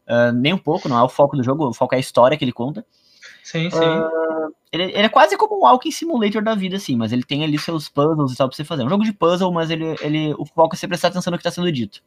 [0.06, 2.36] ah, nem um pouco, não é o foco do jogo, o foco é a história
[2.36, 2.84] que ele conta.
[3.42, 3.78] Sim, sim.
[4.72, 7.58] Ele, ele é quase como um Walking Simulator da vida, assim, mas ele tem ali
[7.58, 8.82] seus puzzles e tal pra você fazer.
[8.82, 11.36] É um jogo de puzzle, mas ele, ele, o foco é você prestar atenção no
[11.38, 12.02] que tá sendo dito.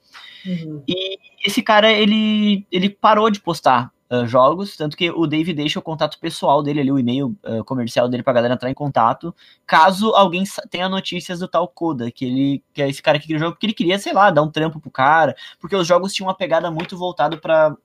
[0.46, 0.82] Uhum.
[0.88, 3.92] E esse cara, ele, ele parou de postar
[4.24, 7.64] ah, jogos, tanto que o Dave deixa o contato pessoal dele ali, o e-mail ah,
[7.64, 9.34] comercial dele pra galera entrar em contato,
[9.66, 13.38] caso alguém tenha notícias do tal Koda, que ele que é esse cara que cria
[13.38, 16.14] o jogo, porque ele queria, sei lá, dar um trampo pro cara, porque os jogos
[16.14, 17.76] tinham uma pegada muito voltada pra...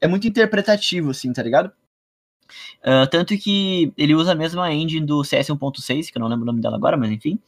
[0.00, 1.72] É muito interpretativo, assim, tá ligado?
[2.82, 6.42] Ah, tanto que ele usa a mesma engine do CS 1.6, que eu não lembro
[6.44, 7.38] o nome dela agora, mas enfim.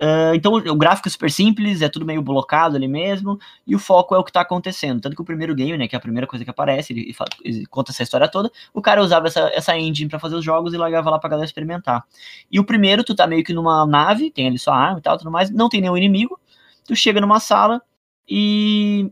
[0.00, 3.78] Ah, então o gráfico é super simples, é tudo meio blocado ali mesmo, e o
[3.78, 5.00] foco é o que tá acontecendo.
[5.00, 7.24] Tanto que o primeiro game, né, que é a primeira coisa que aparece, ele, fa-
[7.44, 10.74] ele conta essa história toda, o cara usava essa, essa engine pra fazer os jogos
[10.74, 12.04] e largava lá pra galera experimentar.
[12.50, 15.16] E o primeiro, tu tá meio que numa nave, tem ali sua arma e tal,
[15.18, 16.38] tudo mais, não tem nenhum inimigo,
[16.84, 17.80] tu chega numa sala
[18.28, 19.10] e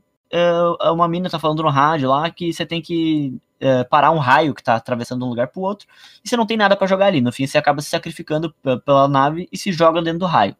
[0.80, 4.18] ah, uma mina tá falando no rádio lá que você tem que eh, parar um
[4.18, 5.86] raio que tá atravessando de um lugar pro outro,
[6.24, 7.20] e você não tem nada pra jogar ali.
[7.20, 8.52] No fim, você acaba se sacrificando
[8.84, 10.56] pela nave e se joga dentro do raio.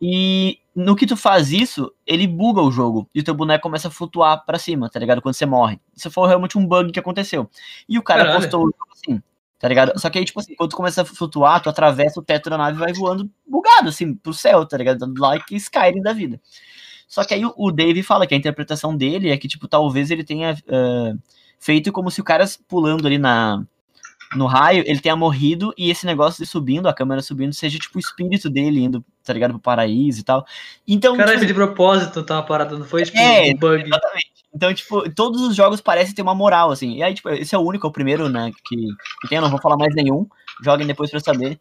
[0.00, 3.88] E no que tu faz isso, ele buga o jogo e o teu boneco começa
[3.88, 5.20] a flutuar pra cima, tá ligado?
[5.20, 5.78] Quando você morre.
[5.94, 7.50] Isso foi realmente um bug que aconteceu.
[7.88, 8.40] E o cara Caralho.
[8.40, 9.22] postou o jogo assim,
[9.58, 9.98] tá ligado?
[10.00, 12.56] Só que aí, tipo assim, quando tu começa a flutuar, tu atravessa o teto da
[12.56, 15.12] nave e vai voando bugado, assim, pro céu, tá ligado?
[15.18, 16.40] Like Skyrim da vida.
[17.08, 20.24] Só que aí o- Dave fala que a interpretação dele é que, tipo, talvez ele
[20.24, 21.14] tenha eh,
[21.58, 23.64] feito como se o cara pulando ali na,
[24.36, 27.98] no raio, ele tenha morrido e esse negócio de subindo, a câmera subindo, seja tipo
[27.98, 30.46] o espírito dele indo, tá ligado, pro paraíso e tal.
[30.86, 33.04] Então, Caralho, tipo, de propósito tá uma parada, não foi?
[33.04, 33.84] Tipo, É, um bug.
[33.84, 34.30] Exatamente.
[34.54, 36.96] Então, tipo, todos os jogos parecem ter uma moral, assim.
[36.96, 38.76] E aí, tipo, esse é o único, é o primeiro, né, que,
[39.20, 40.26] que tem, eu não vou falar mais nenhum.
[40.62, 41.58] Joguem depois pra saber.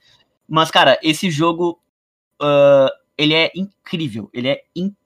[0.48, 1.80] Mas, cara, esse jogo,
[2.42, 4.30] ah, ele é incrível.
[4.34, 4.99] Ele é incrível,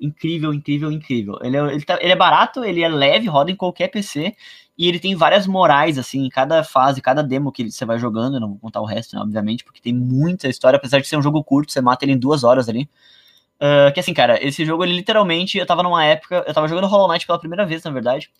[0.00, 1.38] incrível, incrível, incrível.
[1.42, 4.34] Ele é, ele, tá- ele é barato, ele é leve, roda em qualquer PC.
[4.78, 8.36] E ele tem várias morais, assim, em cada fase, cada demo que você vai jogando.
[8.36, 10.76] Eu não vou contar o resto, né, obviamente, porque tem muita história.
[10.78, 12.88] Apesar de ser um jogo curto, você mata ele em duas horas ali.
[13.60, 16.88] Ah, que assim, cara, esse jogo, ele literalmente, eu tava numa época, eu tava jogando
[16.88, 18.30] Hollow Knight pela primeira vez, na verdade.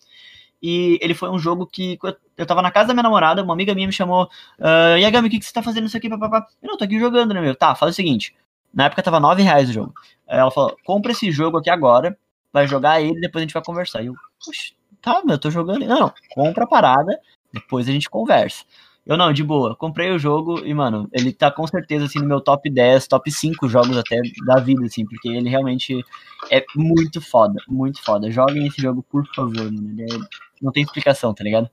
[0.61, 1.99] E ele foi um jogo que
[2.37, 4.25] eu- tava na casa da minha namorada, uma amiga minha me chamou,
[4.59, 6.47] uh, e aí, Gami, o que, que você tá fazendo isso aqui, papapá?
[6.61, 7.55] Eu não, tô aqui jogando, né, meu?
[7.55, 8.33] Tá, faz o seguinte,
[8.73, 9.93] na época tava 9 reais o jogo.
[10.27, 12.17] Aí ela falou, compra esse jogo aqui agora,
[12.51, 14.01] vai jogar ele, depois a gente vai conversar.
[14.01, 15.85] E eu, poxa, tá, meu, eu tô jogando.
[15.85, 17.19] Não, não, compra a parada,
[17.53, 18.63] depois a gente conversa.
[19.05, 22.25] Eu não, de boa, comprei o jogo e, mano, ele tá com certeza, assim, no
[22.25, 26.01] meu top 10, top 5 jogos até da vida, assim, porque ele realmente
[26.49, 28.31] é muito foda, muito foda.
[28.31, 29.89] Joguem esse jogo, por favor, mano.
[29.89, 30.19] Ele é-
[30.61, 31.69] não tem explicação, tá ligado?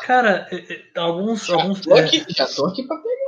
[0.00, 1.50] Cara, é- é, alguns.
[1.50, 3.25] alguns Tô é, aqui, já tô aqui pra pegar.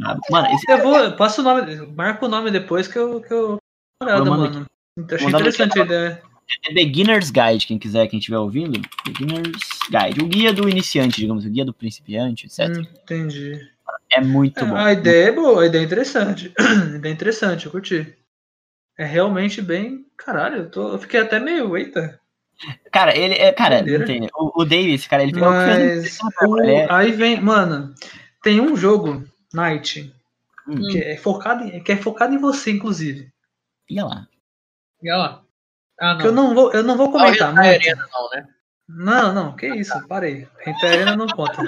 [0.00, 0.20] Brabo.
[0.30, 1.12] Mano, esse eu vou.
[1.12, 1.86] Passo o nome.
[1.94, 3.20] Marca o nome depois que eu.
[3.20, 3.58] Que eu
[4.02, 4.66] olhada, Eu mando mano.
[4.98, 6.22] Então, achei interessante a ideia.
[6.64, 8.80] é Beginner's Guide, quem quiser, quem estiver ouvindo.
[9.06, 9.60] Beginner's
[9.90, 10.22] Guide.
[10.22, 12.68] O guia do iniciante, digamos, o guia do principiante, etc.
[12.76, 13.60] Hum, entendi.
[14.10, 14.76] É muito É, bom.
[14.76, 16.52] a ideia é boa, a ideia é interessante.
[16.58, 18.14] a ideia é interessante, eu curti.
[18.98, 20.06] É realmente bem.
[20.16, 21.76] Caralho, eu, tô, eu fiquei até meio.
[21.76, 22.18] Eita.
[22.90, 23.52] Cara, ele é.
[23.52, 24.28] Cara, tem.
[24.34, 26.18] O, o Davis, cara, ele fez Mas.
[26.42, 27.38] o- é- Aí vem.
[27.40, 27.94] Mano,
[28.42, 29.22] tem um jogo,
[29.54, 30.14] Night,
[30.68, 30.88] Hum.
[30.88, 33.30] que é focado em, que é focado em você, inclusive.
[33.88, 34.26] Ia lá.
[35.02, 35.42] E olha lá.
[36.00, 36.20] Ah, não.
[36.20, 37.82] Que eu não vou, eu não vou Não, comentar Hentai muito.
[37.88, 38.48] Arena não, né?
[38.88, 40.48] Não, não, que isso, parei.
[40.66, 41.62] Hentai Arena não conta.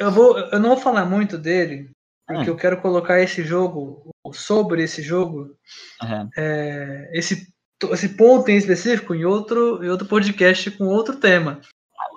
[0.00, 1.90] Eu, vou, eu não vou falar muito dele,
[2.26, 2.46] Porque Ah.
[2.48, 5.56] eu quero colocar esse jogo, sobre esse jogo,
[6.02, 6.28] Aham.
[6.36, 7.46] é, esse,
[7.92, 11.60] esse ponto em específico em outro, em outro podcast com outro tema.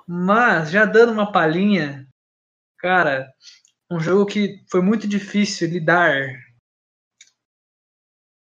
[0.06, 2.08] Mas, já dando uma palhinha,
[2.80, 3.32] cara,
[3.90, 6.16] um jogo que foi muito difícil lidar.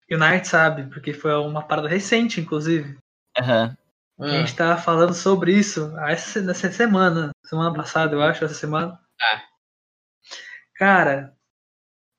[0.10, 2.97] E o Night sabe, porque foi uma parada recente, inclusive.
[3.38, 3.77] Aham.
[4.18, 8.97] A gente tava falando sobre isso essa, nessa semana, semana passada, eu acho, essa semana.
[9.22, 9.43] Ah.
[10.76, 11.35] Cara,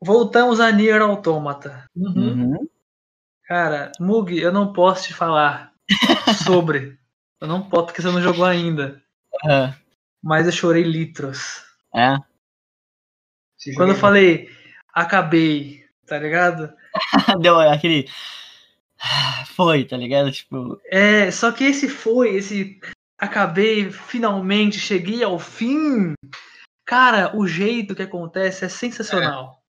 [0.02, 1.86] voltamos a Nier Automata.
[1.96, 2.52] Uhum.
[2.52, 2.68] Uhum.
[3.44, 5.72] Cara, Mug, eu não posso te falar
[6.44, 6.98] sobre.
[7.40, 9.02] Eu não posso porque você não jogou ainda.
[9.44, 9.74] Aham.
[10.22, 11.65] Mas eu chorei litros.
[11.96, 12.16] É.
[13.58, 14.50] Esse Quando eu é- falei,
[14.92, 16.72] acabei, tá ligado?
[17.40, 18.06] Deu aquele.
[19.56, 20.30] Foi, tá ligado?
[20.30, 20.78] Tipo.
[20.90, 22.78] É, só que esse foi, esse
[23.18, 26.12] acabei, finalmente, cheguei ao fim.
[26.84, 29.62] Cara, o jeito que acontece é sensacional.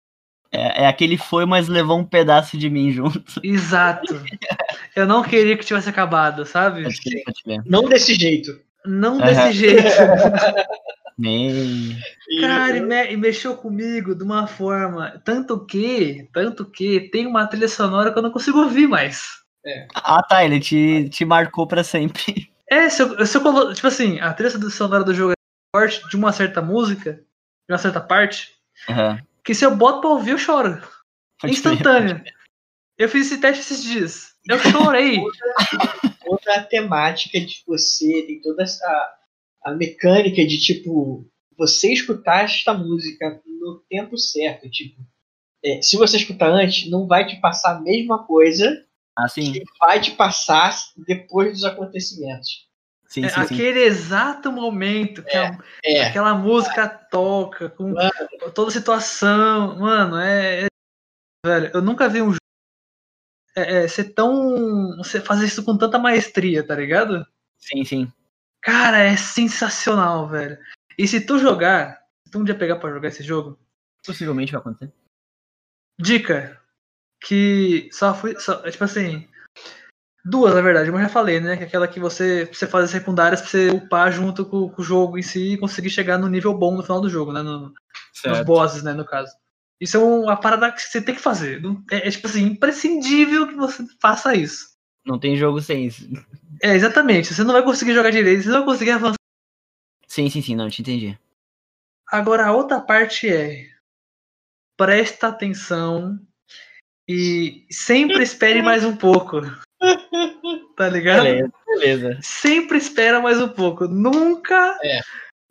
[0.51, 3.39] É, é aquele foi, mas levou um pedaço de mim junto.
[3.43, 4.21] Exato.
[4.95, 6.83] Eu não queria que tivesse acabado, sabe?
[7.65, 8.59] Não desse jeito.
[8.85, 9.25] Não Aham.
[9.25, 9.83] desse jeito.
[11.17, 11.97] Nem.
[12.29, 15.19] E- Cara, e, me- e mexeu comigo de uma forma.
[15.25, 19.27] Tanto que, tanto que tem uma trilha sonora que eu não consigo ouvir mais.
[19.95, 20.45] Ah, tá.
[20.45, 22.51] Ele te, te marcou pra sempre.
[22.69, 23.73] É, se eu, se eu colo...
[23.73, 25.35] Tipo assim, a trilha sonora do jogo é
[25.73, 28.51] forte de uma certa música, de uma certa parte,
[28.89, 29.21] Aham.
[29.41, 30.77] que se eu boto pra ouvir, eu choro.
[31.39, 31.53] Pode.
[31.53, 32.21] Instantâneo.
[32.97, 34.33] Eu fiz esse teste esses dias.
[34.49, 35.17] Eu chorei.
[36.27, 39.16] outra temática de você, tem toda essa
[39.63, 45.01] a mecânica de tipo você escutar esta música no tempo certo, tipo
[45.63, 48.85] é, se você escutar antes, não vai te passar a mesma coisa
[49.17, 49.51] Ah, sim.
[49.53, 52.67] que vai te passar depois dos acontecimentos.
[53.07, 53.53] Sim, É sim, sim.
[53.55, 57.93] aquele exato momento que a- É, aquela música toca, com
[58.53, 59.79] toda a situação.
[59.79, 60.65] Mano, é.
[60.65, 60.67] é-
[61.45, 62.37] Velho, eu nunca vi um jogo
[63.55, 64.95] é, é, ser tão.
[64.97, 67.25] Você fazer isso com tanta maestria, tá ligado?
[67.57, 68.11] Sim, sim.
[68.61, 70.57] Cara, é sensacional, velho.
[70.97, 73.57] E se tu jogar, se tu um dia pegar pra jogar esse jogo,
[74.07, 74.93] Possivelmente vai acontecer.
[75.99, 76.61] dica
[77.21, 78.39] que só fui.
[78.39, 79.27] Só, é tipo assim.
[80.23, 81.55] Duas, na verdade, mas eu já falei, né?
[81.55, 84.81] Que é aquela que você, você faz as secundárias pra você upar junto com, com
[84.81, 87.41] o jogo em si e conseguir chegar no nível bom no final do jogo, né?
[87.41, 87.73] No,
[88.25, 89.33] nos bosses, né, no caso.
[89.79, 91.61] Isso é uma parada que você tem que fazer.
[91.91, 94.76] É, é, tipo assim, imprescindível que você faça isso.
[95.07, 96.05] Não tem jogo sem isso.
[96.61, 97.33] É, exatamente.
[97.33, 99.15] Você não vai conseguir jogar direito, você não vai conseguir avançar.
[100.05, 100.55] Sim, sim, sim.
[100.55, 101.17] Não, te entendi.
[102.11, 103.69] Agora, a outra parte é.
[104.75, 106.19] Presta atenção
[107.07, 109.41] e sempre espere mais um pouco.
[110.75, 111.23] Tá ligado?
[111.23, 112.19] Beleza, beleza.
[112.21, 113.87] Sempre espera mais um pouco.
[113.87, 114.77] Nunca.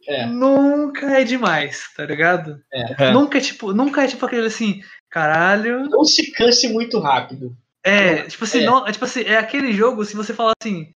[0.07, 0.27] é.
[0.27, 2.63] Nunca é demais, tá ligado?
[2.73, 3.11] É.
[3.11, 4.81] Nunca é tipo, nunca é tipo aquele assim,
[5.11, 5.89] caralho.
[5.89, 7.57] Não se canse muito rápido.
[7.87, 8.65] É, tipo assim, É.
[8.65, 10.91] não, é tipo assim, é aquele jogo se você falar assim,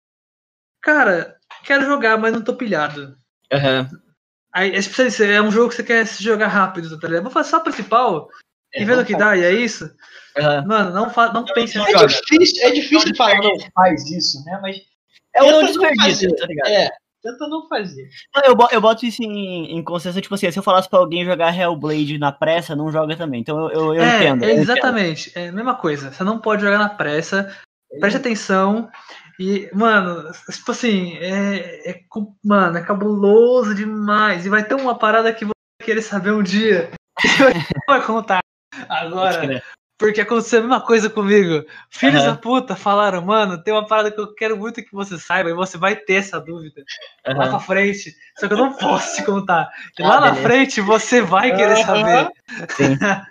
[0.82, 3.16] cara, quero jogar, mas não tô pilhado.
[3.52, 3.88] Aham.
[4.52, 7.22] Aí é, tipo assim, é um jogo que você quer se jogar rápido, tá ligado?
[7.22, 8.28] Vou fazer só o principal
[8.74, 9.88] É, e vendo o que faz- dá, e é isso.
[10.36, 10.66] Aham.
[10.66, 12.06] Mano, não, fa não pense É em jogar.
[12.06, 14.58] difícil, é difícil falar não faz isso, né?
[14.60, 14.80] Mas
[15.32, 16.68] É um desperdício, tá ligado?
[16.68, 16.90] é,
[17.22, 18.08] tenta não fazer.
[18.44, 21.56] Eu, eu boto isso em, em consciência, tipo assim, se eu falasse pra alguém jogar
[21.56, 23.40] Hellblade na pressa, não joga também.
[23.40, 24.44] Então eu, eu, eu é, entendo.
[24.44, 24.62] é entendo.
[24.62, 25.32] exatamente.
[25.34, 26.12] É a mesma coisa.
[26.12, 27.54] Você não pode jogar na pressa.
[27.98, 28.88] Preste atenção.
[29.38, 32.00] E, mano, tipo assim, é, é
[32.44, 34.44] mano, é cabuloso demais.
[34.44, 36.90] E vai ter uma parada que você vai querer saber um dia.
[37.24, 37.28] E
[37.88, 38.40] vai contar
[38.88, 39.62] agora.
[40.00, 41.62] Porque aconteceu a mesma coisa comigo.
[41.90, 42.32] Filhos Aham.
[42.32, 45.54] da puta falaram, mano, tem uma parada que eu quero muito que você saiba e
[45.54, 46.82] você vai ter essa dúvida
[47.26, 47.50] lá Aham.
[47.50, 48.14] pra frente.
[48.38, 49.68] Só que eu não posso te contar.
[49.98, 50.48] E Ah, lá na beleza.
[50.48, 52.30] frente você vai querer saber.
[52.70, 52.96] Sim.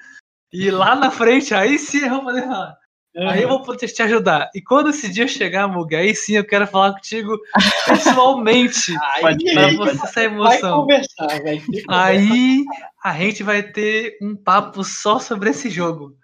[0.52, 2.76] E lá na frente, aí sim eu vou poder falar.
[3.18, 4.50] Aí eu vou poder te ajudar.
[4.56, 7.38] E quando esse dia chegar, Muga, aí sim eu quero falar contigo
[7.86, 8.96] pessoalmente.
[9.14, 10.82] Aí, pra você essa vai emoção.
[10.82, 11.88] conversar, vai ter conversa.
[11.88, 12.66] Aí
[13.04, 16.18] a gente vai ter um papo só sobre esse jogo.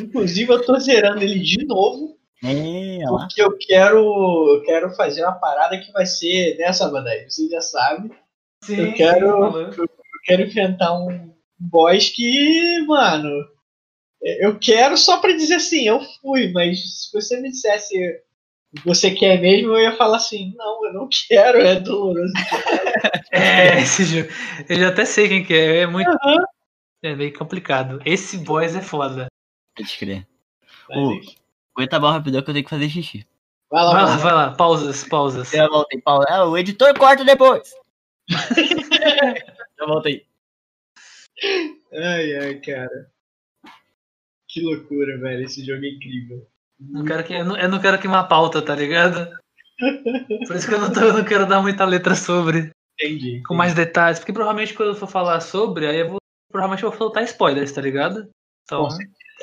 [0.00, 3.98] Inclusive, eu tô zerando ele de novo, É, porque eu quero,
[4.56, 8.10] eu quero fazer uma parada que vai ser nessa banda aí, você já sabe.
[8.62, 9.60] Sim, Eu quero- falou.
[9.78, 9.88] Eu
[10.24, 13.30] quero enfrentar um boss que, mano,
[14.22, 17.94] eu quero só pra dizer assim, eu fui, mas se você me dissesse
[18.84, 22.32] você quer mesmo, eu ia falar assim, não, eu não quero, é doloroso.
[23.30, 24.28] É, esse jogo.
[24.68, 25.78] Eu já até sei quem que é.
[25.82, 26.08] É muito.
[26.10, 26.36] Aham.
[27.02, 28.00] É meio complicado.
[28.04, 29.26] Esse boss é foda.
[29.76, 30.26] Pode crer.
[30.90, 31.18] Ô,
[31.76, 33.26] Aguenta mal rapidão que eu tenho que fazer xixi.
[33.70, 34.22] vai lá, Vai lá, vai lá.
[34.22, 34.56] vai lá.
[34.56, 35.52] Pausas, pausas.
[35.52, 36.24] Eu voltei, Paulo.
[36.28, 37.70] Ah, o editor corta depois.
[39.78, 40.26] eu voltei.
[41.92, 43.10] Ai, ai, cara.
[44.48, 45.44] Que loucura, velho.
[45.44, 46.46] Esse jogo é incrível.
[46.80, 49.30] Não quero que, eu, não, eu não quero queimar pauta, tá ligado?
[50.46, 53.42] Por isso que eu não, tô, eu não quero dar muita letra sobre, Entendi.
[53.46, 54.18] com mais detalhes.
[54.18, 56.18] Porque provavelmente quando eu for falar sobre, aí eu vou.
[56.50, 58.28] Provavelmente eu vou soltar spoilers, tá ligado?
[58.64, 58.88] Então.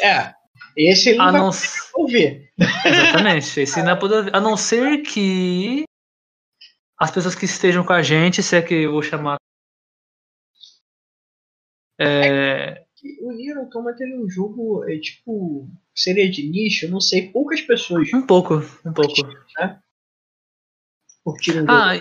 [0.02, 0.34] É.
[0.76, 1.52] Esse ele não vai não,
[1.96, 2.52] ouvir.
[2.86, 3.60] exatamente.
[3.60, 5.84] Esse não é poder, a não ser que
[7.00, 9.38] as pessoas que estejam com a gente, se é que eu vou chamar.
[12.00, 12.86] É,
[13.22, 17.30] O Nier Automata ele é um jogo, é tipo, seria de nicho, eu não sei,
[17.30, 18.56] poucas pessoas um pouco,
[18.86, 19.14] um pouco.
[21.24, 21.72] curtiram o jogo.
[21.72, 21.94] Ah,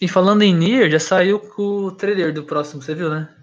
[0.00, 3.35] e falando em Nier, já saiu com o trailer do próximo, você viu, né?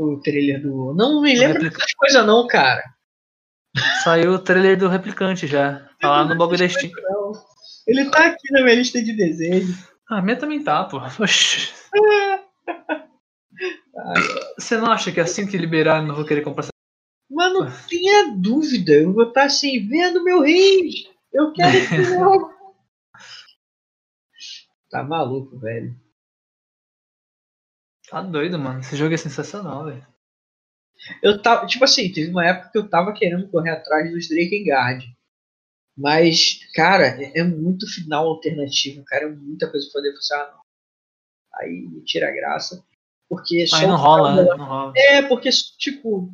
[0.00, 0.94] O trailer do.
[0.94, 2.82] Não me lembro dessas coisas, não, cara.
[4.02, 5.88] Saiu o trailer do Replicante já.
[6.00, 6.90] Tá lá no bagulho da Steam.
[7.86, 9.76] Ele tá aqui na minha lista de desejos.
[10.08, 10.98] Ah, a minha também tá, pô.
[10.98, 11.72] Oxi.
[14.58, 16.72] Você não acha que assim que liberar eu não vou querer comprar essa
[17.30, 21.06] Mas não tenha dúvida, eu vou estar assim, vendo meu rei.
[21.32, 22.50] Eu quero esse jogo.
[24.90, 25.94] Tá maluco, velho.
[28.10, 28.80] Tá doido, mano.
[28.80, 30.06] Esse jogo é sensacional, velho.
[31.22, 35.06] Eu tava, tipo assim, teve uma época que eu tava querendo correr atrás dos Drakengard.
[35.96, 39.24] Mas, cara, é, é muito final alternativo, cara.
[39.24, 40.60] É muita coisa pra poder funcionar.
[41.54, 42.84] Aí me tira a graça.
[43.28, 44.42] Porque só Aí não rola, né?
[44.56, 44.92] Não rola.
[44.96, 46.28] É, porque, tipo,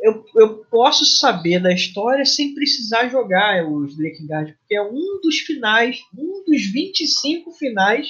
[0.00, 5.38] eu, eu posso saber da história sem precisar jogar os Drakengard, porque é um dos
[5.38, 8.08] finais, um dos 25 finais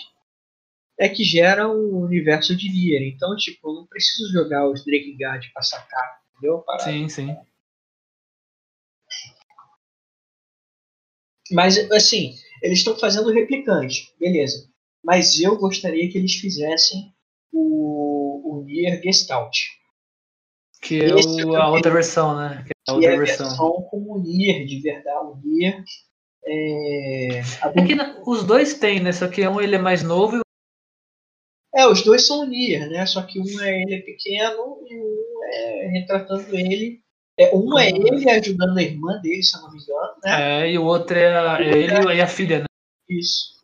[0.99, 3.03] é que gera o universo de Nier.
[3.15, 6.65] Então, tipo, eu não preciso jogar os Drakengard pra sacar, entendeu?
[6.81, 7.37] Sim, sim.
[11.51, 14.69] Mas, assim, eles estão fazendo replicante, beleza.
[15.03, 17.13] Mas eu gostaria que eles fizessem
[17.53, 19.55] o, o Nier Gestalt.
[20.81, 22.65] Que é o- a outra versão, né?
[22.67, 23.47] Que é a outra é a versão.
[23.49, 25.83] versão como o Nier, de verdade, o Nier.
[26.47, 27.95] É, É que
[28.27, 29.13] os dois tem, né?
[29.13, 30.44] Só que um ele é mais novo e o
[31.75, 33.05] é, os dois são o Nier, né?
[33.07, 37.01] Só que um é ele é pequeno e um é retratando ele.
[37.39, 40.63] É, um é ele ajudando a irmã dele, se eu não me engano, né?
[40.63, 42.67] é, e o outro é, a, é ele e a filha, né?
[43.09, 43.55] Isso.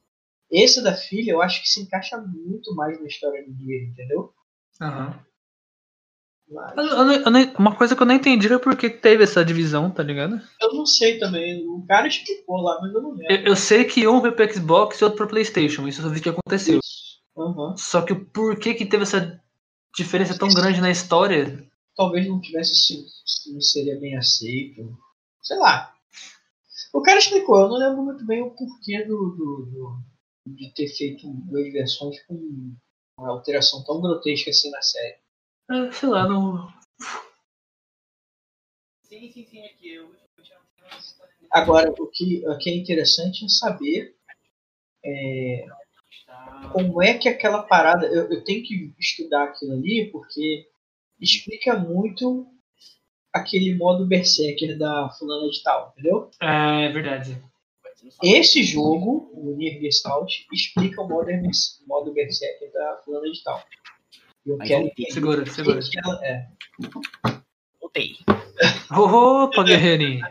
[0.50, 4.32] Esse da filha eu acho que se encaixa muito mais na história do Nier, entendeu?
[4.82, 5.14] Aham.
[6.50, 9.44] Mas Eu- eu eu uma coisa que eu não entendi é por que teve essa
[9.44, 10.40] divisão, tá ligado?
[10.60, 11.64] eu não sei também.
[11.68, 13.48] O cara explicou lá, mas eu não lembro.
[13.48, 15.86] Eu, sei que um foi pro Xbox e outro pro Playstation.
[15.86, 16.80] Isso eu vi que aconteceu.
[17.36, 17.76] Aham.
[17.76, 19.42] Só que o porquê que teve essa
[19.96, 21.68] diferença tão grande na história?
[21.96, 23.04] talvez não tivesse sido,
[23.52, 24.96] não seria bem aceito.
[25.42, 25.94] Sei lá.
[26.94, 30.04] O cara explicou, eu não lembro muito bem o porquê do, do- do-
[30.46, 32.74] de ter feito duas versões com
[33.18, 35.18] uma alteração tão grotesca assim na série.
[35.70, 36.72] É, sei lá, não.
[39.02, 40.10] Sim, sim, sim, aqui eu.
[41.52, 44.16] Agora, o que, o que é interessante é saber
[45.04, 45.66] é,
[46.72, 48.06] como é que aquela parada.
[48.06, 50.66] Eu, eu tenho que estudar aquilo ali porque
[51.20, 52.46] explica muito
[53.32, 56.30] aquele modo Berserker da fulana de tal, entendeu?
[56.40, 57.36] É verdade.
[58.22, 61.30] Esse jogo, o Nier Gestalt, explica o modo,
[61.86, 63.62] modo Berserker da fulana de tal.
[64.46, 65.80] Eu Mas quero não Segura, segura.
[65.80, 66.48] que ela é.
[67.80, 68.16] Voltei.
[68.90, 70.24] Opa, guerreirinho.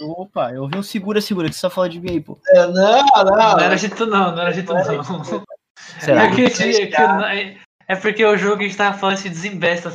[0.00, 2.38] Opa, eu ouvi um segura, segura, que você só fala de mim aí, pô.
[2.48, 3.24] É, Não, não.
[3.24, 5.44] Não era jeito não, não era jeito não.
[6.00, 6.24] Será?
[6.24, 6.50] É, que, é,
[6.86, 7.56] que é-
[7.88, 9.92] é porque o jogo que a gente tava falando se desembesta.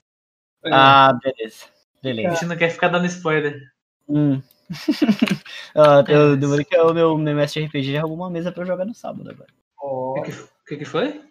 [0.63, 1.65] É, Ah, beleza.
[1.65, 2.35] A Beleza.
[2.35, 3.59] gente não quer ficar dando spoiler.
[4.07, 4.41] Hum.
[5.75, 8.63] ah, eu demorei que o meu, meu mestre de RPG já arrumou uma mesa pra
[8.63, 9.49] eu jogar no sábado agora.
[9.81, 11.21] O que, o que que foi?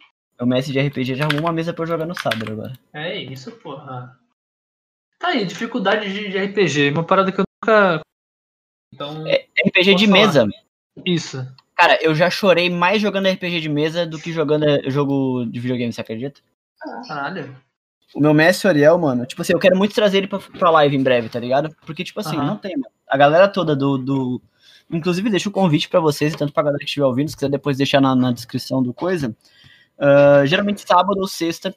[0.40, 2.72] O mestre de RPG já arrumou uma mesa pra eu jogar no sábado agora.
[2.92, 4.18] É isso, porra.
[5.18, 6.90] Tá aí, dificuldade de, de RPG.
[6.90, 8.00] Uma parada que eu nunca.
[8.92, 9.24] Então.
[9.24, 10.46] RPG de Posso mesa.
[11.04, 11.46] Isso.
[11.76, 15.60] Cara, eu já chorei mais jogando RPG de mesa do que jogando eh, jogo de
[15.60, 16.40] videogame, você acredita?
[17.06, 17.54] Caralho.
[18.14, 20.96] O meu mestre Ariel, mano, tipo assim, eu quero muito trazer ele pra, pra live
[20.96, 21.74] em breve, tá ligado?
[21.84, 22.46] Porque, tipo assim, Aham.
[22.46, 22.92] não tem, mano.
[23.06, 23.98] A galera toda do.
[23.98, 24.42] do...
[24.90, 27.50] Inclusive, deixa o convite pra vocês, e tanto pra galera que estiver ouvindo, se quiser
[27.50, 29.36] depois deixar na, na descrição do coisa.
[29.98, 31.74] Ah, geralmente sábado ou sexta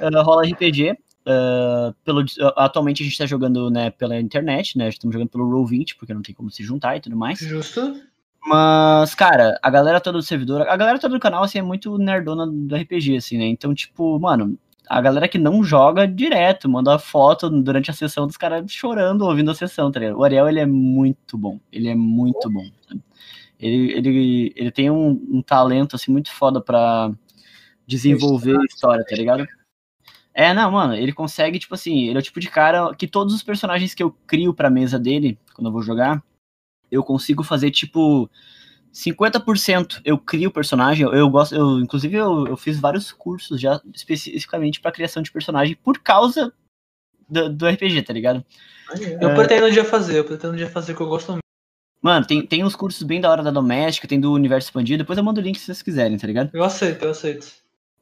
[0.00, 0.96] ah, rola RPG.
[1.26, 2.24] ah, pelo,
[2.56, 4.88] atualmente a gente tá jogando né, pela internet, né?
[4.88, 7.38] Estamos jogando pelo Roll20, porque não tem como se juntar e tudo mais.
[7.38, 8.00] Justo.
[8.46, 11.98] Mas, cara, a galera toda do servidor, a galera toda do canal, assim, é muito
[11.98, 13.44] nerdona do RPG, assim, né?
[13.46, 14.56] Então, tipo, mano,
[14.88, 19.50] a galera que não joga direto, manda foto durante a sessão dos caras chorando ouvindo
[19.50, 20.18] a sessão, tá ligado?
[20.18, 21.58] O Ariel, ele é muito bom.
[21.72, 22.64] Ele é muito bom.
[23.58, 27.10] Ele, ele, ele tem um, um talento, assim, muito foda pra
[27.84, 29.44] desenvolver a história, tá ligado?
[30.32, 33.34] É, não, mano, ele consegue, tipo assim, ele é o tipo de cara que todos
[33.34, 36.22] os personagens que eu crio pra mesa dele, quando eu vou jogar,
[36.90, 38.30] eu consigo fazer, tipo,
[38.92, 43.60] 50% eu crio o personagem, eu, eu gosto, eu, inclusive eu, eu fiz vários cursos
[43.60, 46.52] já especificamente pra criação de personagem por causa
[47.28, 48.44] do, do RPG, tá ligado?
[49.20, 51.40] Eu pretendo um dia fazer, eu pretendo um dia fazer que eu gosto muito.
[52.00, 55.18] Mano, tem, tem uns cursos bem da hora da doméstica, tem do universo expandido, depois
[55.18, 56.50] eu mando o link se vocês quiserem, tá ligado?
[56.52, 57.48] Eu aceito, eu aceito.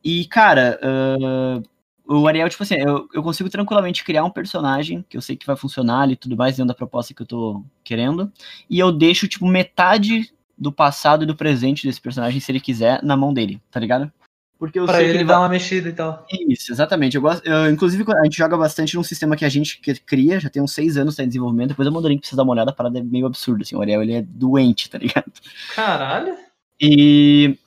[0.05, 1.63] E, cara, ah,
[2.07, 5.47] o Ariel, tipo assim, eu, eu consigo tranquilamente criar um personagem que eu sei que
[5.47, 8.31] vai funcionar ali e tudo mais, dentro da proposta que eu tô querendo.
[8.69, 13.03] E eu deixo, tipo, metade do passado e do presente desse personagem, se ele quiser,
[13.03, 14.13] na mão dele, tá ligado?
[14.59, 15.43] Porque eu Pra sei ele, que ele dar vai.
[15.43, 16.27] uma mexida e tal.
[16.49, 17.17] Isso, exatamente.
[17.17, 20.39] Eu gosto, eu, inclusive, a gente joga bastante num sistema que a gente que cria,
[20.39, 21.71] já tem uns seis anos tá em desenvolvimento.
[21.71, 23.75] Depois eu pra vocês dar uma olhada, a parada é meio absurda, assim.
[23.75, 25.31] O Ariel, ele é doente, tá ligado?
[25.75, 26.37] Caralho.
[26.81, 27.59] E,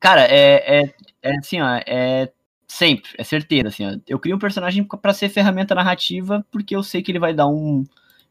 [0.00, 2.30] cara, é, é, é assim, ó, é
[2.68, 3.96] sempre, é certeiro, assim, ó.
[4.06, 7.48] Eu crio um personagem pra ser ferramenta narrativa porque eu sei que ele vai dar
[7.48, 7.84] um,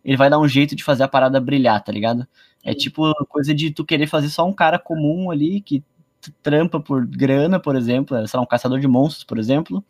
[0.05, 2.27] ele vai dar um jeito de fazer a parada brilhar, tá ligado?
[2.63, 5.83] É tipo coisa de tu querer fazer só um cara comum ali que
[6.43, 9.83] trampa por grana, por exemplo, é, sei lá, um caçador de monstros, por exemplo.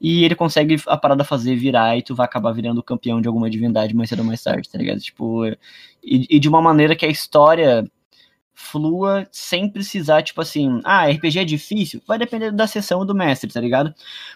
[0.00, 3.48] E ele consegue a parada fazer virar e tu vai acabar virando campeão de alguma
[3.50, 5.00] divindade mais cedo ou mais tarde, tá ligado?
[5.00, 5.56] Tipo, e,
[6.02, 7.84] e de uma maneira que a história
[8.54, 12.00] flua sem precisar, tipo assim, ah, RPG é difícil?
[12.06, 13.92] Vai depender da sessão do mestre, tá ligado?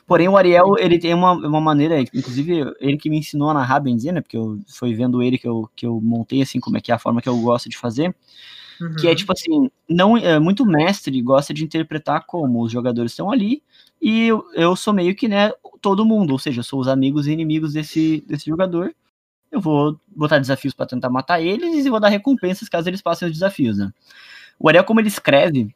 [0.07, 3.81] Porém, o Ariel, ele tem uma, uma maneira, inclusive, ele que me ensinou a narrar,
[3.81, 4.21] bem dizer, né?
[4.21, 6.95] Porque eu, foi vendo ele que eu, que eu montei, assim, como é que é
[6.95, 8.15] a forma que eu gosto de fazer.
[8.81, 8.95] Uhum.
[8.97, 13.29] Que é tipo assim, não é, muito mestre gosta de interpretar como os jogadores estão
[13.29, 13.61] ali
[14.01, 15.51] e eu, eu sou meio que né
[15.81, 18.95] todo mundo, ou seja, eu sou os amigos e inimigos desse, desse jogador.
[19.51, 23.27] Eu vou botar desafios para tentar matar eles e vou dar recompensas caso eles passem
[23.29, 23.91] os desafios, né?
[24.59, 25.75] O Ariel, como ele escreve,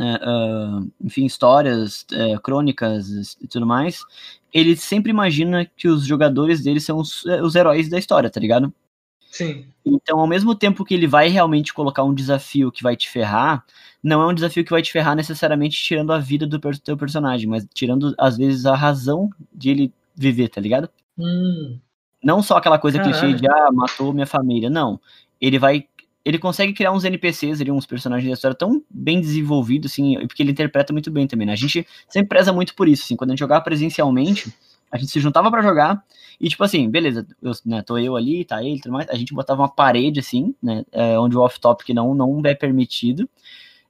[0.00, 4.00] ah, enfim, histórias, eh, crônicas e tudo mais,
[4.52, 8.40] ele sempre imagina que os jogadores dele são os, eh, os heróis da história, tá
[8.40, 8.72] ligado?
[9.30, 9.66] Sim.
[9.86, 13.64] Então, ao mesmo tempo que ele vai realmente colocar um desafio que vai te ferrar,
[14.02, 17.48] não é um desafio que vai te ferrar necessariamente tirando a vida do teu personagem,
[17.48, 20.90] mas tirando, às vezes, a razão de ele viver, tá ligado?
[21.18, 21.78] Hum.
[22.22, 23.36] Não só aquela coisa clichê Caralho.
[23.36, 24.70] de, ah, matou minha família.
[24.70, 25.00] Não.
[25.40, 25.84] Ele vai.
[26.24, 30.42] Ele consegue criar uns NPCs ali, uns personagens da história tão bem desenvolvidos, assim, porque
[30.42, 31.52] ele interpreta muito bem também, né?
[31.52, 34.54] A gente sempre preza muito por isso, assim, quando a gente jogava presencialmente,
[34.92, 36.04] a gente se juntava pra jogar,
[36.40, 39.34] e tipo assim, beleza, eu, né, tô eu ali, tá ele, tudo mais, a gente
[39.34, 43.28] botava uma parede, assim, né, é, onde o off-topic não, não é permitido,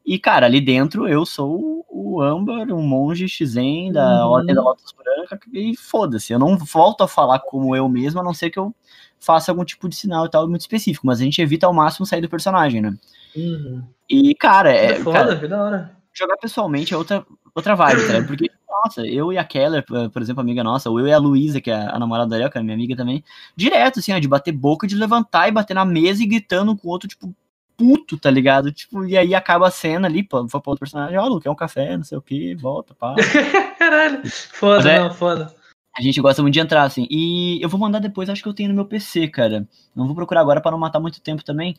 [0.05, 4.33] e, cara, ali dentro eu sou o Amber, um monge Xizen da Uhum.
[4.33, 8.25] Ordem da Lotus Branca, e foda-se, eu não volto a falar como eu mesmo, a
[8.25, 8.75] não ser que eu
[9.21, 12.05] faça algum tipo de sinal e tal muito específico, mas a gente evita ao máximo
[12.07, 12.93] sair do personagem, né?
[13.37, 13.83] Uhum.
[14.11, 15.97] E, cara, É, é, foda, cara, que da hora.
[16.13, 17.25] jogar pessoalmente é outra,
[17.55, 18.23] outra vibe, tá?
[18.27, 21.19] Porque, nossa, eu e a Keller, por por exemplo, amiga nossa, ou eu e a
[21.19, 23.23] Luísa, que é a namorada da Ariel, que é minha amiga também,
[23.57, 26.89] direto, assim, ó, de bater boca, de levantar e bater na mesa e gritando com
[26.89, 27.33] o outro, tipo,
[27.77, 28.71] puto, tá ligado?
[28.73, 31.51] Tipo, e aí acaba a cena ali, pô, foi pra outro personagem, ó, Lu, quer
[31.51, 33.15] um café, não sei o que, volta, pá.
[33.79, 34.21] Caralho.
[34.31, 35.55] Foda, é- não, foda.
[35.95, 37.07] A gente gosta muito de entrar, assim.
[37.11, 39.69] E eu vou mandar depois, acho que eu tenho no meu PC, cara.
[39.95, 41.77] Não vou procurar agora pra não matar muito tempo também.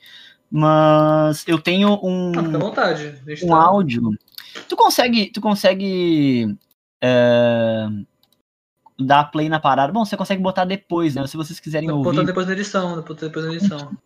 [0.52, 3.20] Mas eu tenho um, Ah, fica à vontade.
[3.26, 4.11] A gente um tá- áudio.
[4.70, 5.32] Tu consegue.
[5.32, 6.56] Tu consegue.
[7.03, 7.88] é,
[8.99, 9.91] dar play na parada.
[9.91, 11.26] Bom, você consegue botar depois, né?
[11.26, 12.28] Se vocês quiserem Vou botar ouvir.
[12.28, 13.98] depois na edição, depois na edição.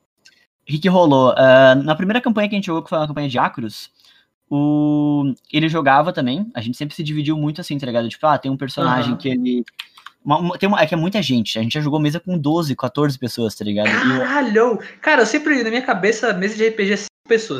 [0.67, 1.33] O que, que rolou?
[1.37, 3.89] Ah, na primeira campanha que a gente jogou, que foi uma campanha de Acros,
[4.49, 5.33] o...
[5.51, 6.49] ele jogava também.
[6.53, 8.09] A gente sempre se dividiu muito assim, tá ligado?
[8.09, 9.17] Tipo, ah, tem um personagem Aham.
[9.17, 9.63] que ele.
[10.23, 11.57] uma- uma- tem uma, é que é muita gente.
[11.57, 13.87] A gente já jogou mesa com 12, 14 pessoas, tá ligado?
[13.87, 14.79] Caralho!
[15.01, 17.59] Cara, eu sempre, na minha cabeça, mesa de RPG é 5 pessoas.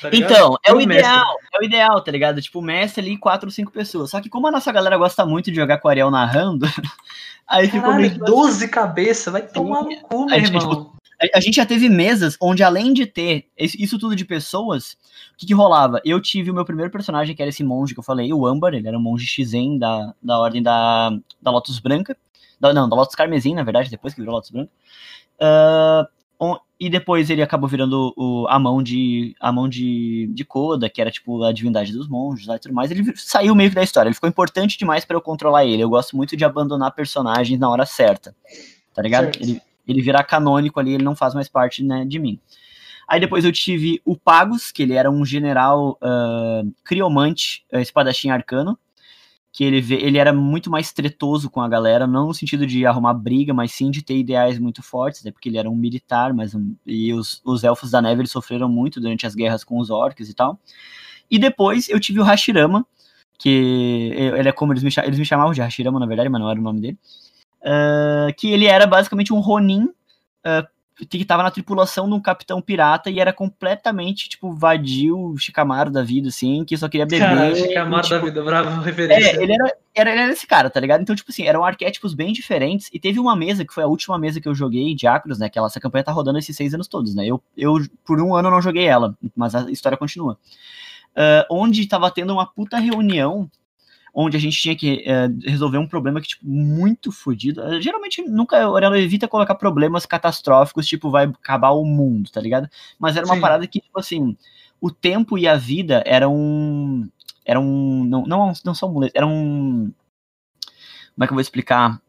[0.00, 0.10] Tá?
[0.12, 0.98] Então, é o mestre?
[0.98, 2.40] ideal, é o ideal, tá ligado?
[2.42, 4.10] Tipo, o mestre ali, quatro ou cinco pessoas.
[4.10, 6.66] Só que como a nossa galera gosta muito de jogar com o Ariel narrando,
[7.48, 10.92] aí ficou meio Caralho, que 12 cabeças, vai tomar no cu, meu gente- irmão.
[11.22, 14.92] A, a gente já teve mesas onde, além de ter isso tudo de pessoas,
[15.32, 16.00] o que, que rolava?
[16.04, 18.74] Eu tive o meu primeiro personagem, que era esse monge que eu falei, o Ambar,
[18.74, 21.10] ele era um monge Xizen da, da ordem da,
[21.40, 22.16] da Lotus Branca.
[22.58, 24.70] Da- não, da Lotus Carmesim, na verdade, depois que virou Lotus Branca.
[25.40, 26.04] On-
[26.78, 31.00] e depois ele acabou virando o, a mão de a mão de, de Koda, que
[31.00, 32.90] era tipo a divindade dos monges lá e tudo mais.
[32.90, 34.08] Ele saiu meio que da história.
[34.08, 35.82] Ele ficou importante demais pra eu controlar ele.
[35.82, 38.34] Eu gosto muito de abandonar personagens na hora certa.
[38.92, 39.24] Tá ligado?
[39.24, 39.42] Certo.
[39.42, 42.38] Ele, ele virar canônico ali, ele não faz mais parte né, de mim.
[43.08, 48.30] Aí depois eu tive o Pagos, que ele era um general ah, criomante, ah, espadachim
[48.30, 48.78] arcano,
[49.54, 53.14] que ele, ele era muito mais tretoso com a galera, não no sentido de arrumar
[53.14, 56.56] briga, mas sim de ter ideais muito fortes, né, porque ele era um militar, mas
[56.56, 60.28] um- e os, os elfos da neve sofreram muito durante as guerras com os orcs
[60.28, 60.58] e tal.
[61.30, 62.84] E depois eu tive o Hashirama,
[63.38, 66.50] que ele é como eles me, eles me chamavam de Hashirama, na verdade, mas não
[66.50, 66.98] era o nome dele.
[67.64, 69.88] Ah, que ele era basicamente um Ronin
[70.44, 70.66] ah,
[71.08, 76.02] que tava na tripulação de um capitão pirata e era completamente, tipo, vadio, chicamaro da
[76.02, 77.26] vida, assim, que só queria beber.
[77.26, 79.36] Cara, Chicamaro tipo, da vida, brava referência.
[79.38, 81.02] é, ele era, era, ele era esse cara, tá ligado?
[81.02, 82.88] Então, tipo assim, eram arquétipos bem diferentes.
[82.92, 85.48] E teve uma mesa, que foi a última mesa que eu joguei de Acros, né?
[85.48, 87.26] Que ela, essa campanha tá rodando esses seis anos todos, né?
[87.26, 90.38] Eu, eu, por um ano, não joguei ela, mas a história continua.
[91.16, 93.48] Ah, onde tava tendo uma puta reunião,
[94.14, 97.60] onde a gente tinha que eh, resolver um problema que, tipo, muito fodido.
[97.62, 102.40] Ah, Geralmente, nunca, o Ariano evita colocar problemas catastróficos, tipo, vai acabar o mundo, tá
[102.40, 102.68] ligado?
[102.98, 103.40] Mas era uma Sim.
[103.40, 104.36] parada que, tipo assim,
[104.80, 107.10] o tempo e a vida eram
[107.44, 108.04] era um.
[108.04, 109.92] Não, não, não são muletas, eram.
[111.14, 112.00] Como é que eu vou explicar?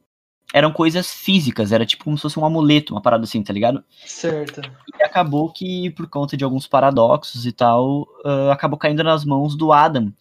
[0.54, 3.84] Eram coisas físicas, era tipo como se fosse um amuleto, uma parada assim, tá ligado?
[4.06, 4.62] Certo.
[4.62, 9.56] E acabou que, por conta de alguns paradoxos e tal, ah, acabou caindo nas mãos
[9.56, 10.14] do Adam,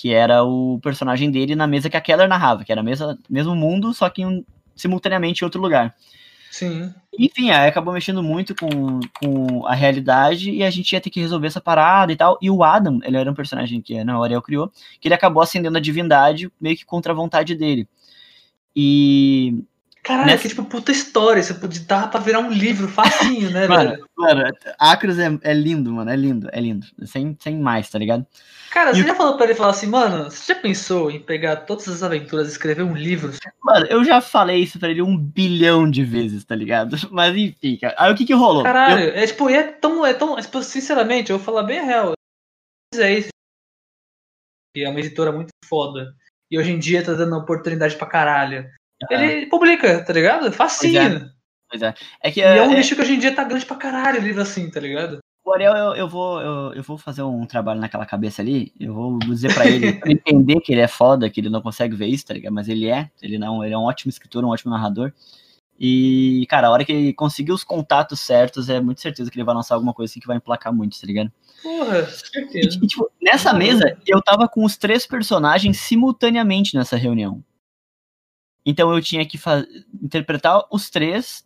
[0.00, 3.56] que era o personagem dele na mesa que a Keller narrava, que era mesa, mesmo
[3.56, 4.44] mundo, só que um-
[4.76, 5.92] simultaneamente em outro lugar.
[6.52, 6.94] Sim.
[7.18, 11.20] Enfim, aí acabou mexendo muito com, com a realidade e a gente ia ter que
[11.20, 12.38] resolver essa parada e tal.
[12.40, 14.70] E o Adam, ele era um personagem que né, o Ariel criou,
[15.00, 17.88] que ele acabou acendendo a divindade meio que contra a vontade dele.
[18.74, 19.64] E.
[20.04, 21.42] Caralho, Nessa- que tipo, puta história.
[21.42, 24.06] Você podia dar pra virar um livro facinho, né, Mano, velho?
[24.16, 24.42] mano
[24.78, 26.86] Acros é, é lindo, mano, é lindo, é lindo.
[27.04, 28.24] Sem, sem mais, tá ligado?
[28.70, 31.18] Cara, E você o- já falou pra ele falar assim, mano, você já pensou em
[31.20, 33.32] pegar todas as aventuras e escrever um livro?
[33.62, 36.90] Mano, eu já falei isso pra ele um bilhão de vezes, tá ligado?
[37.10, 37.94] Mas enfim, cara.
[37.98, 38.62] Aí o que que rolou?
[38.62, 41.62] Caralho, Eu- é tipo, e é tão, é tão, é, tipo, sinceramente, eu vou falar
[41.62, 42.12] bem a real.
[42.94, 43.28] É isso.
[44.74, 46.14] Que é uma editora muito foda.
[46.50, 48.70] E hoje em dia tá dando oportunidade pra caralho.
[49.10, 50.50] Ele publica, tá ligado?
[50.52, 51.30] Facinho.
[51.70, 51.94] Pois é.
[52.22, 54.20] É que E é um é- nicho que hoje em dia tá grande pra caralho,
[54.20, 55.18] livro assim, tá ligado?
[55.52, 58.72] Ariel, eu, eu vou, eu, eu vou fazer um trabalho naquela cabeça ali.
[58.78, 61.94] Eu vou dizer pra ele, pra entender que ele é foda, que ele não consegue
[61.94, 62.52] ver isso, tá ligado?
[62.52, 63.10] Mas ele é.
[63.20, 65.12] Ele não, ele é um ótimo escritor, um ótimo narrador.
[65.80, 69.44] E, cara, a hora que ele conseguir os contatos certos, é muito certeza que ele
[69.44, 71.30] vai lançar alguma coisa assim que vai emplacar muito, tá ligado?
[71.62, 72.80] Porra, certeza.
[72.82, 77.44] e, tipo, nessa mesa, eu tava com os três personagens simultaneamente nessa reunião.
[78.66, 79.38] Então eu tinha que
[80.02, 81.44] interpretar os três,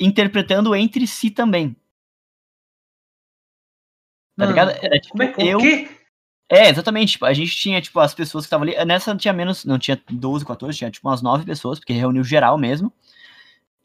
[0.00, 1.76] interpretando entre si também.
[4.36, 4.70] Tá Mano, ligado?
[4.82, 5.60] Era tipo Como é que eu.
[6.50, 7.12] É, exatamente.
[7.12, 8.84] Tipo, a gente tinha, tipo, as pessoas que estavam ali.
[8.84, 9.64] Nessa tinha menos.
[9.64, 12.92] Não, tinha 12, 14, tinha tipo umas 9 pessoas, porque reuniu geral mesmo.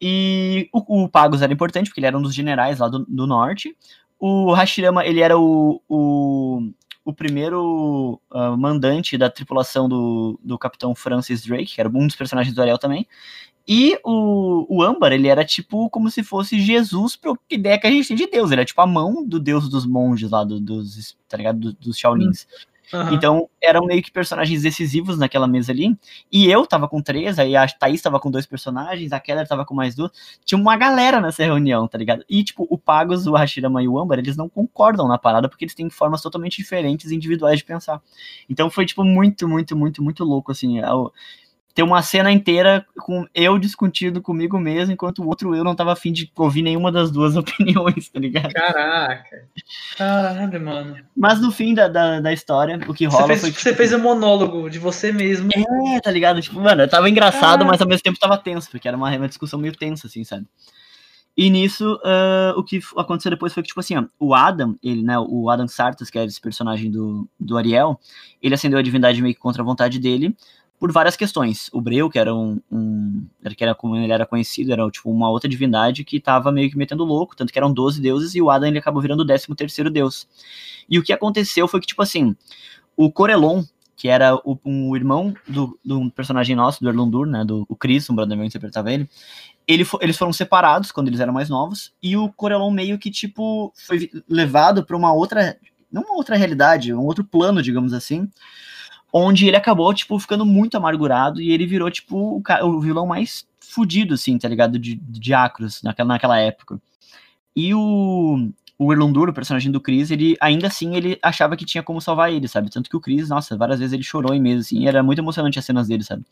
[0.01, 3.27] E o, o Pagos era importante, porque ele era um dos generais lá do, do
[3.27, 3.75] norte.
[4.19, 6.71] O Hashirama, ele era o, o,
[7.05, 12.15] o primeiro ah, mandante da tripulação do, do capitão Francis Drake, que era um dos
[12.15, 13.07] personagens do Ariel também.
[13.71, 17.85] E o, o Âmbar, ele era tipo como se fosse Jesus pra que ideia que
[17.85, 18.49] a gente tem de Deus.
[18.49, 21.59] Ele é tipo a mão do Deus dos monges lá, do- dos, tá ligado?
[21.59, 22.47] Do- dos Shaolins.
[22.91, 23.13] Aham.
[23.13, 25.95] Então, eram meio que personagens decisivos naquela mesa ali.
[26.31, 29.63] E eu tava com três, aí a Thaís tava com dois personagens, a Keller tava
[29.63, 30.11] com mais duas.
[30.43, 32.25] Tinha uma galera nessa reunião, tá ligado?
[32.27, 35.65] E, tipo, o Pagos, o Hashirama e o Amber, eles não concordam na parada, porque
[35.65, 38.01] eles têm formas totalmente diferentes e individuais de pensar.
[38.49, 40.79] Então foi, tipo, muito, muito, muito, muito louco, assim.
[40.79, 41.13] ao-
[41.79, 45.93] Ter uma cena inteira com eu discutindo comigo mesmo, enquanto o outro eu não tava
[45.93, 48.51] afim de ouvir nenhuma das duas opiniões, tá ligado?
[48.51, 49.47] Caraca.
[49.97, 50.97] Caralho, mano.
[51.15, 53.51] Mas no fim da, da, da história, o que Você rola fez, foi.
[53.53, 55.49] você fez um monólogo de você mesmo.
[55.95, 56.41] É, tá ligado?
[56.41, 57.65] Tipo, mano, tava engraçado, Ah.
[57.65, 60.45] mas ao mesmo tempo tava tenso, porque era uma, uma discussão meio tensa, assim, sabe?
[61.37, 65.01] E nisso, ah, o que aconteceu depois foi que, tipo assim, ó, o Adam, ele,
[65.01, 67.97] né, o Adam Sartas, que era esse personagem do, do Ariel,
[68.41, 70.35] ele acendeu a divindade meio que contra a vontade dele,
[70.79, 71.69] por várias questões.
[71.73, 75.29] O Breu, que era um, um que era como ele era conhecido, era tipo uma
[75.29, 78.49] outra divindade que tava meio que metendo louco, tanto que eram 12 deuses, e o
[78.49, 80.27] Adam ele acabou virando o 13 terceiro deus.
[80.89, 82.35] E o que aconteceu foi que, tipo assim,
[82.95, 83.63] o Corelon,
[83.95, 88.09] que era o, um irmão do, do personagem nosso, do Erlundur, né, do o Chris,
[88.09, 89.09] um brother interpretava ele,
[89.67, 93.11] ele fo- eles foram separados quando eles eram mais novos, e o Corelon meio que,
[93.11, 95.57] tipo, foi levado pra uma outra,
[95.91, 98.29] não uma outra realidade, um outro plano, digamos assim,
[99.11, 103.47] onde ele acabou, tipo, ficando muito amargurado, e ele virou, tipo, o, o vilão mais
[103.59, 106.81] fudido, assim, tá ligado, de, de Acros, naquela, naquela época.
[107.55, 111.83] E o, o Erlundur, o personagem do Chris, ele ainda assim ele achava que tinha
[111.83, 112.69] como salvar ele, sabe?
[112.69, 115.19] Tanto que o Chris, nossa, várias vezes ele chorou em mesa, assim, e era muito
[115.19, 116.23] emocionante as cenas dele, sabe?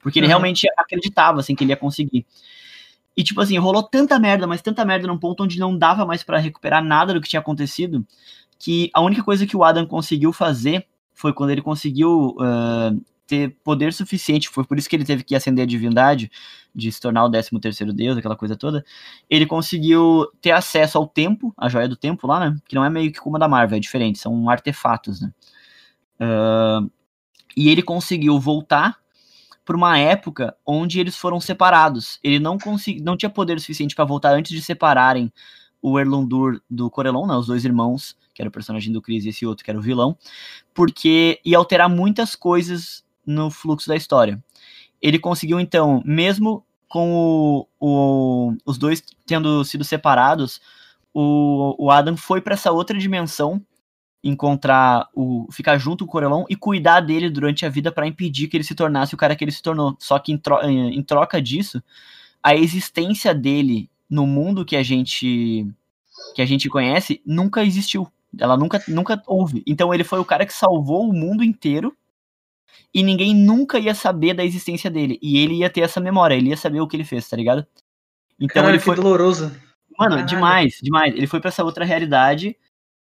[0.00, 0.30] Porque ele Uhum.
[0.30, 2.24] realmente acreditava, assim, que ele ia conseguir.
[3.16, 6.22] E, tipo assim, rolou tanta merda, mas tanta merda num ponto onde não dava mais
[6.22, 8.06] pra recuperar nada do que tinha acontecido,
[8.58, 10.86] que a única coisa que o Adam conseguiu fazer
[11.16, 12.92] foi quando ele conseguiu ah,
[13.26, 16.30] ter poder suficiente, foi por isso que ele teve que acender a divindade,
[16.74, 18.84] de se tornar o 13 terceiro deus, aquela coisa toda,
[19.28, 22.56] ele conseguiu ter acesso ao tempo, a joia do tempo lá, né?
[22.68, 25.32] Que não é meio que como a da Marvel, é diferente, são artefatos, né?
[26.20, 26.80] Ah,
[27.56, 28.98] E ele conseguiu voltar
[29.64, 32.20] para uma época onde eles foram separados.
[32.22, 35.32] Ele não consegui, não tinha poder suficiente para voltar antes de separarem
[35.82, 39.30] o Erlundur do Corelon, né, os dois irmãos, que era o personagem do Chris e
[39.30, 40.14] esse outro que era o vilão,
[40.74, 44.44] porque ia alterar muitas coisas no fluxo da história.
[45.00, 50.60] Ele conseguiu então, mesmo com o, o, os dois tendo sido separados,
[51.14, 53.64] o, o Adam foi para essa outra dimensão
[54.22, 58.48] encontrar o ficar junto com o Corelon e cuidar dele durante a vida para impedir
[58.48, 59.96] que ele se tornasse o cara que ele se tornou.
[59.98, 61.82] Só que em, tro em troca disso,
[62.42, 65.66] a existência dele no mundo que a gente
[66.34, 68.10] que a gente conhece nunca existiu.
[68.38, 69.62] Ela nunca nunca houve.
[69.66, 71.96] Então ele foi o cara que salvou o mundo inteiro
[72.92, 75.18] e ninguém nunca ia saber da existência dele.
[75.22, 77.66] E ele ia ter essa memória, ele ia saber o que ele fez, tá ligado?
[78.38, 79.44] Então Caralho, ele foi doloroso.
[79.98, 80.26] Mano, Caralho.
[80.26, 81.14] demais, demais.
[81.14, 82.56] Ele foi para essa outra realidade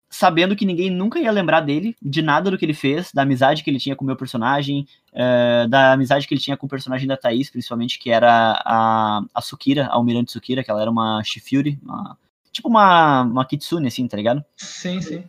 [0.10, 3.64] sabendo que ninguém nunca ia lembrar dele, de nada do que ele fez, da amizade
[3.64, 6.70] que ele tinha com o meu personagem, uh, da amizade que ele tinha com o
[6.70, 10.90] personagem da Thaís, principalmente, que era a, a Sukira, a Almirante Sukira, que ela era
[10.90, 12.18] uma Shifuri, uma,
[12.58, 14.44] tipo uma, uma Kitsune, assim, tá ligado?
[14.56, 15.20] Sim, sim.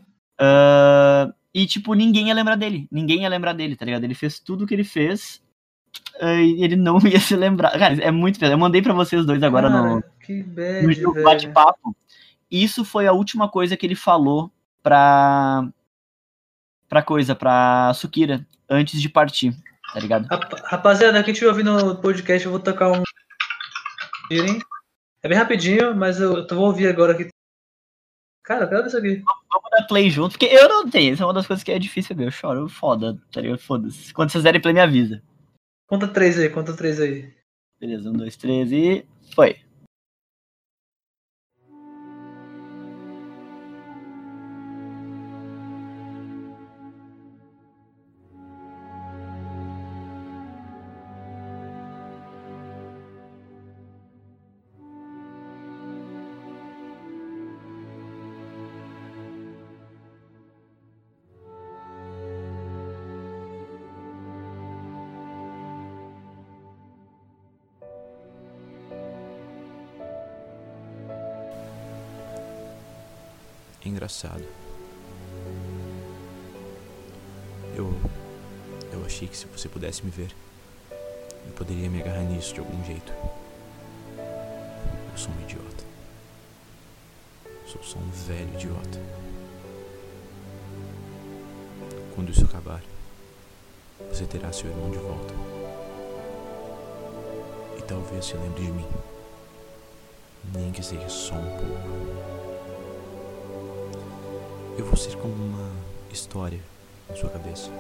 [0.41, 4.05] Uh, e, tipo, ninguém ia lembrar dele, ninguém ia lembrar dele, tá ligado?
[4.05, 5.43] Ele fez tudo o que ele fez
[6.21, 7.79] uh, e ele não ia se lembrar.
[7.79, 8.55] Cara, é muito pesado.
[8.55, 11.97] Eu mandei para vocês dois agora Cara, no, que bad, no bate-papo.
[12.51, 14.51] Isso foi a última coisa que ele falou
[14.83, 15.69] pra.
[16.89, 19.55] pra coisa, pra Sukira, antes de partir,
[19.93, 20.27] tá ligado?
[20.65, 23.03] Rapaziada, quem estiver ouvindo o podcast, eu vou tocar um.
[25.29, 27.29] É bem rapidinho, mas eu, eu vou ouvir agora aqui.
[28.43, 29.23] Cara, eu quero isso aqui.
[29.53, 31.13] Vamos dar play junto, porque eu não tenho.
[31.13, 32.29] Isso é uma das coisas que é difícil ver.
[32.29, 33.59] Eu choro foda, tá ligado?
[33.59, 34.15] Foda-se.
[34.15, 35.23] Quando vocês derem play, me avisa.
[35.87, 37.31] Conta três aí, conta três aí.
[37.79, 39.05] Beleza, um, dois, três e.
[39.35, 39.57] Foi.
[81.47, 83.12] Eu poderia me agarrar nisso de algum jeito.
[84.19, 85.85] Eu sou um idiota.
[87.66, 89.01] Sou só um velho idiota.
[92.15, 92.82] Quando isso acabar,
[94.10, 95.35] você terá seu irmão de volta.
[97.78, 98.86] E talvez se lembre de mim.
[100.55, 102.39] Nem que seja só um pouco.
[104.78, 105.70] Eu vou ser como uma
[106.10, 106.60] história
[107.09, 107.70] na sua cabeça.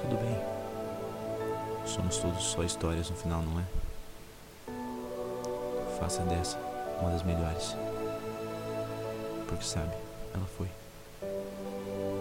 [0.00, 0.61] Tudo bem.
[1.84, 3.64] Somos todos só histórias no final, não é?
[5.98, 6.58] Faça dessa
[7.00, 7.76] uma das melhores.
[9.48, 9.94] Porque sabe,
[10.34, 10.68] ela foi.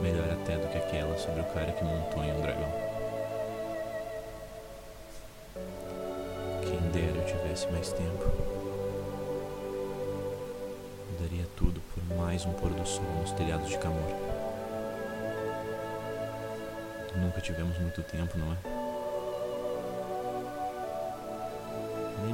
[0.01, 2.71] Melhor até do que aquela sobre o cara que montou em um dragão.
[6.63, 8.51] Quem dera eu tivesse mais tempo
[11.21, 14.11] daria tudo por mais um pôr do sol nos telhados de Camor.
[17.15, 18.80] Nunca tivemos muito tempo, não é?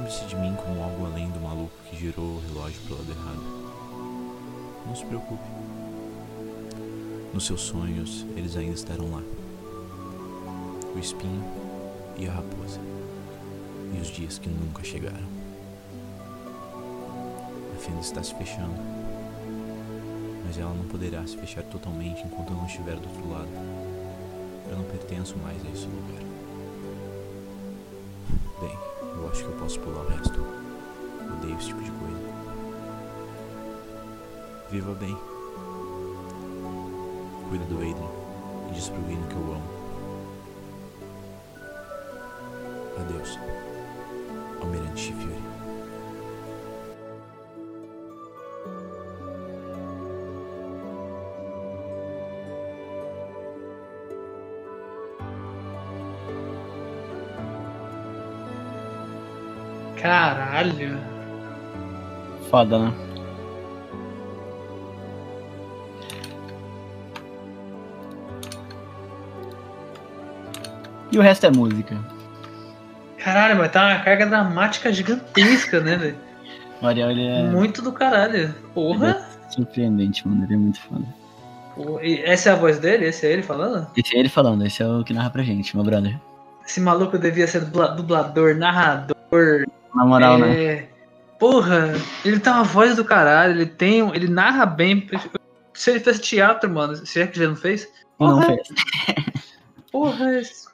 [0.08, 3.42] Lembre-se de mim como algo além do maluco que girou o relógio pro lado errado.
[4.86, 5.44] Não se preocupe.
[7.34, 9.22] Nos seus sonhos, eles ainda estarão lá.
[10.96, 11.44] O espinho
[12.16, 12.80] e a raposa.
[13.94, 15.28] E os dias que nunca chegaram.
[17.74, 18.80] A fenda está se fechando.
[20.46, 23.50] Mas ela não poderá se fechar totalmente enquanto eu não estiver do outro lado.
[24.70, 26.22] Eu não pertenço mais a esse lugar.
[28.58, 28.87] Bem,
[29.30, 30.40] acho que eu posso pular o resto.
[31.32, 32.18] Odeio esse tipo de coisa.
[34.70, 35.16] Viva bem.
[37.48, 38.08] Cuida do Aiden
[38.70, 39.78] e diz pro Vino que eu amo.
[42.98, 43.38] Adeus.
[44.60, 45.57] Almirante Fury.
[60.08, 60.98] Caralho.
[62.50, 62.92] Foda, né?
[71.10, 71.96] E o resto é música.
[73.18, 76.16] Caralho, mas tá uma carga dramática gigantesca, né, velho?
[76.82, 77.44] Olha, olha.
[77.50, 78.54] Muito do caralho.
[78.74, 79.10] Porra.
[79.48, 80.44] É surpreendente, mano.
[80.44, 81.04] Ele é muito foda.
[81.76, 83.06] O- e Essa é a voz dele?
[83.06, 83.86] Esse é ele falando?
[83.96, 86.18] Esse é ele falando, esse é o que narra pra gente, meu brother.
[86.66, 89.64] Esse maluco devia ser dubla- dublador, narrador.
[89.94, 90.64] Na moral, né?
[90.64, 90.88] é...
[91.38, 91.92] Porra,
[92.24, 94.02] ele tem uma voz do caralho, ele tem.
[94.02, 95.08] um- Ele narra bem.
[95.72, 97.88] Se ele fez teatro, mano, se é que ele não fez.
[98.18, 98.68] Não Porra, fez.
[99.92, 100.66] porra, esse-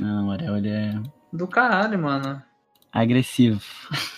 [0.00, 0.94] Não, o Ariel, ele é
[1.32, 2.42] do caralho, mano.
[2.92, 3.60] agressivo.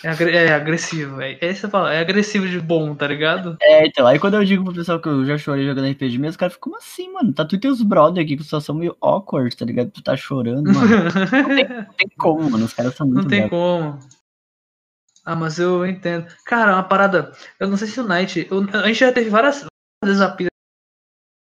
[0.02, 3.58] É, agre- é agressivo, é, é isso que é agressivo de bom, tá ligado?
[3.60, 6.30] É, então, aí quando eu digo pro pessoal que eu já chorei jogando RPG mesmo,
[6.30, 7.32] os caras ficam, como assim, mano?
[7.34, 9.90] Tá tu e teus brother aqui com situação meio awkward, tá ligado?
[9.90, 10.88] Tu tá chorando, mano.
[11.88, 12.64] Não tem como, mano.
[12.64, 13.50] Os caras são muito Não tem bravos.
[13.50, 14.19] como.
[15.24, 16.26] Ah, mas eu entendo.
[16.46, 17.32] Cara, uma parada.
[17.58, 18.48] Eu não sei se o Knight.
[18.50, 19.64] eu- a gente já teve várias
[20.04, 20.48] vezes a pilha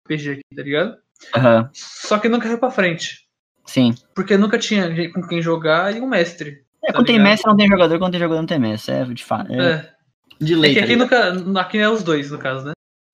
[0.08, 0.98] RPG aqui, tá ligado?
[1.36, 3.28] Aham, Só que nunca foi pra frente.
[3.66, 3.94] sim.
[4.16, 6.66] Porque nunca tinha com quem jogar e um mestre.
[6.84, 7.30] É, Tá quando tem ligado?
[7.30, 8.94] mestre não tem jogador, quando tem jogador não tem mestre.
[8.94, 9.52] É de fato.
[9.54, 9.96] É, É.
[10.42, 10.74] de É lei.
[10.74, 11.44] que tá aqui ligado?
[11.46, 11.62] nunca.
[11.62, 12.72] Aqui é os dois, no caso, né?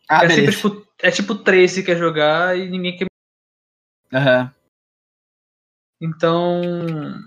[0.09, 3.05] Ah, é, sempre, tipo, é tipo três que quer jogar e ninguém quer.
[4.13, 4.51] Aham.
[6.01, 6.61] Então.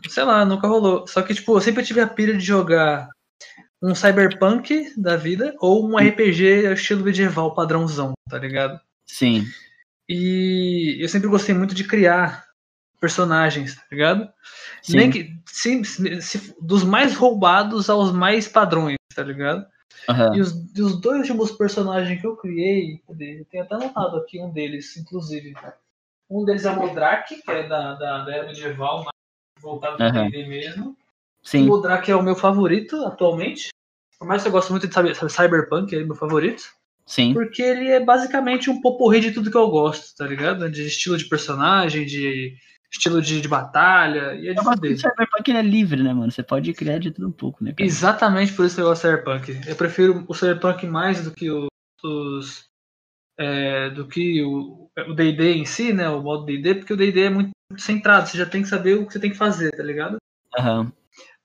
[0.09, 1.07] Sei lá, nunca rolou.
[1.07, 3.09] Só que, tipo, eu sempre tive a pilha de jogar
[3.83, 8.81] um cyberpunk da vida ou um RPG estilo medieval padrãozão, tá ligado?
[9.07, 9.45] Sim.
[10.09, 12.47] E eu sempre gostei muito de criar
[13.01, 14.29] personagens, tá ligado?
[14.83, 14.97] Sim.
[14.97, 19.67] Nem que se- se- dos mais roubados aos mais padrões, tá ligado?
[20.09, 20.35] Aham.
[20.37, 24.41] E os, e os dois últimos personagens que eu criei, eu tenho até anotado aqui
[24.41, 25.55] um deles, inclusive.
[26.31, 29.13] Um deles é o Modrak, que é da, da, da era medieval, mais
[29.61, 30.27] voltado para Aham.
[30.27, 30.95] o D&D
[31.43, 31.45] mesmo.
[31.45, 31.67] O Sim.
[31.67, 33.69] Modrak é o meu favorito atualmente.
[34.19, 36.63] Por mais que eu gosto muito de cyber- Cyberpunk, é meu favorito.
[37.07, 37.33] Sim.
[37.33, 40.69] Porque ele é basicamente um poporri de tudo que eu gosto, tá ligado?
[40.71, 42.55] De estilo de personagem, de
[42.93, 46.13] estilo de, de batalha, e é de Eu gosto do Cyberpunk, ele é livre, né,
[46.13, 46.31] mano?
[46.33, 47.87] Você pode criar de tudo um pouco, né, cara?
[47.87, 49.61] Exatamente por isso que eu gosto do Cyberpunk.
[49.69, 51.67] Eu prefiro o Cyberpunk mais do que o-
[52.05, 52.67] os.
[53.39, 56.09] é, do que o DD em si, né?
[56.11, 59.07] O modo DD, porque o DD é muito centrado, você já tem que saber o
[59.07, 60.17] que você tem que fazer, tá ligado?
[60.59, 60.93] Aham.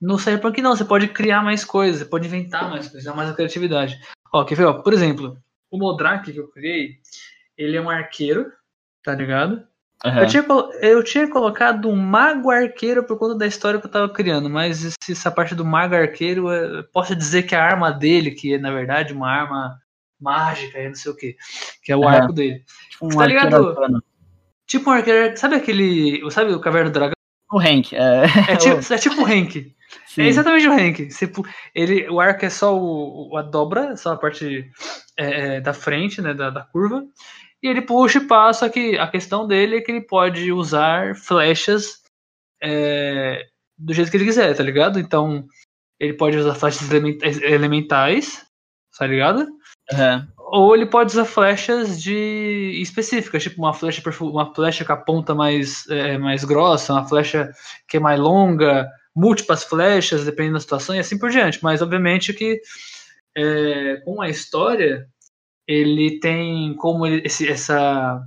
[0.03, 3.34] No Cyberpunk não, você pode criar mais coisas, você pode inventar mais coisas, dar mais
[3.34, 3.97] criatividade.
[4.34, 4.65] Ó, quer ver?
[4.65, 5.38] Ó, por exemplo,
[5.71, 6.97] o Modrak que eu criei,
[7.57, 8.51] ele é um arqueiro,
[9.01, 9.63] tá ligado?
[10.05, 10.19] Aham.
[10.23, 10.45] Eu, tinha,
[10.81, 14.93] eu tinha colocado um mago arqueiro por conta da história que eu tava criando, mas
[15.09, 18.57] essa parte do mago arqueiro, é- eu posso dizer que a arma dele, que é
[18.57, 19.80] na verdade uma arma
[20.19, 21.38] mágica e não sei o que,
[21.81, 22.17] que é o Aham.
[22.17, 22.61] arco dele.
[22.89, 23.69] Tipo um Tá ligado?
[23.69, 24.03] arcano.
[24.67, 27.13] Tipo um arqueiro, sabe aquele, sabe o Caverna do Dragão?
[27.49, 27.93] O Hank.
[27.95, 29.73] É, É tipo, é tipo o Hank.
[30.14, 30.22] Sim.
[30.22, 31.11] É exatamente o Hank.
[31.11, 31.31] Você
[31.73, 34.69] ele, o arco é só o, a dobra, só a parte
[35.18, 37.03] é, é, da frente, né, da, da curva.
[37.64, 42.03] E ele puxa e passa que a questão dele é que ele pode usar flechas
[42.61, 43.44] é,
[43.76, 44.99] do jeito que ele quiser, tá ligado?
[44.99, 45.48] Então,
[45.99, 46.88] ele pode usar flechas
[47.41, 48.45] elementais,
[48.95, 49.48] tá ligado?
[49.91, 50.27] Aham.
[50.38, 55.34] Ou ele pode usar flechas de específicas, tipo uma flecha, uma flecha com a ponta
[55.34, 57.52] mais, é, mais grossa, uma flecha
[57.88, 61.60] que é mais longa, múltiplas flechas, dependendo da situação, e assim por diante.
[61.64, 62.61] Mas obviamente que
[63.35, 65.07] é, com a história,
[65.68, 68.22] ele tem como ele- esse, essa,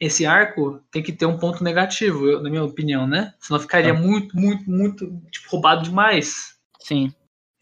[0.00, 3.34] esse arco tem que ter um ponto negativo, eu- na minha opinião, né?
[3.40, 4.00] Senão ficaria Tá.
[4.00, 6.56] muito, muito, muito tipo, roubado demais.
[6.80, 7.08] Sim.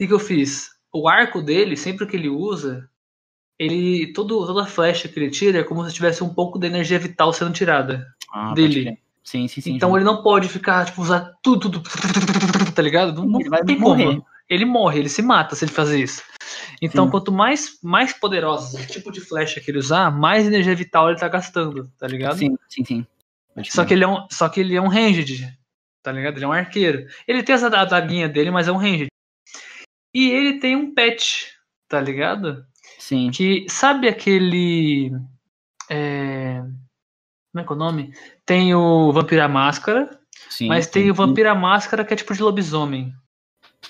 [0.00, 0.70] O que, eu fiz?
[0.92, 2.88] O arco dele, sempre que ele usa,
[3.58, 6.98] ele todo, toda flecha que ele tira é como se tivesse um pouco da energia
[6.98, 8.98] vital sendo tirada Ah, dele.
[9.30, 9.74] Sim, sim, sim.
[9.74, 11.82] então ele não pode ficar, tipo, usar tudo, tudo,
[12.74, 13.14] tá ligado?
[13.14, 14.06] Não, não Ele vai tem morrer.
[14.06, 14.26] como.
[14.48, 16.20] Ele morre, ele se mata se ele fazer isso.
[16.82, 17.10] Então, Sim.
[17.12, 21.20] quanto mais, mais poderoso o tipo de flecha que ele usar, mais energia vital ele
[21.20, 22.38] tá gastando, tá ligado?
[22.38, 23.06] Sim, sim, sim.
[23.66, 25.56] Só que ele é um, só que ele é um ranged,
[26.02, 26.36] tá ligado?
[26.36, 27.06] Ele é um arqueiro.
[27.28, 29.06] Ele tem essa adaguinha dele, mas é um ranged.
[30.12, 31.46] E ele tem um pet,
[31.88, 32.66] tá ligado?
[32.98, 33.30] Sim.
[33.30, 35.12] Que sabe aquele
[35.88, 36.64] é,
[37.52, 38.14] como é que é o nome?
[38.46, 40.10] Tem o Vampira Máscara,
[40.48, 41.18] sim mas sim, tem o sim.
[41.18, 43.12] Vampira Máscara que é tipo de lobisomem.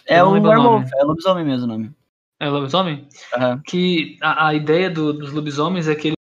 [0.06, 1.92] É o o Werewolf, é lobisomem mesmo o nome.
[2.40, 3.06] É lobisomem?
[3.34, 3.60] Aham.
[3.66, 6.14] Que a, a ideia do- dos lobisomens é que ele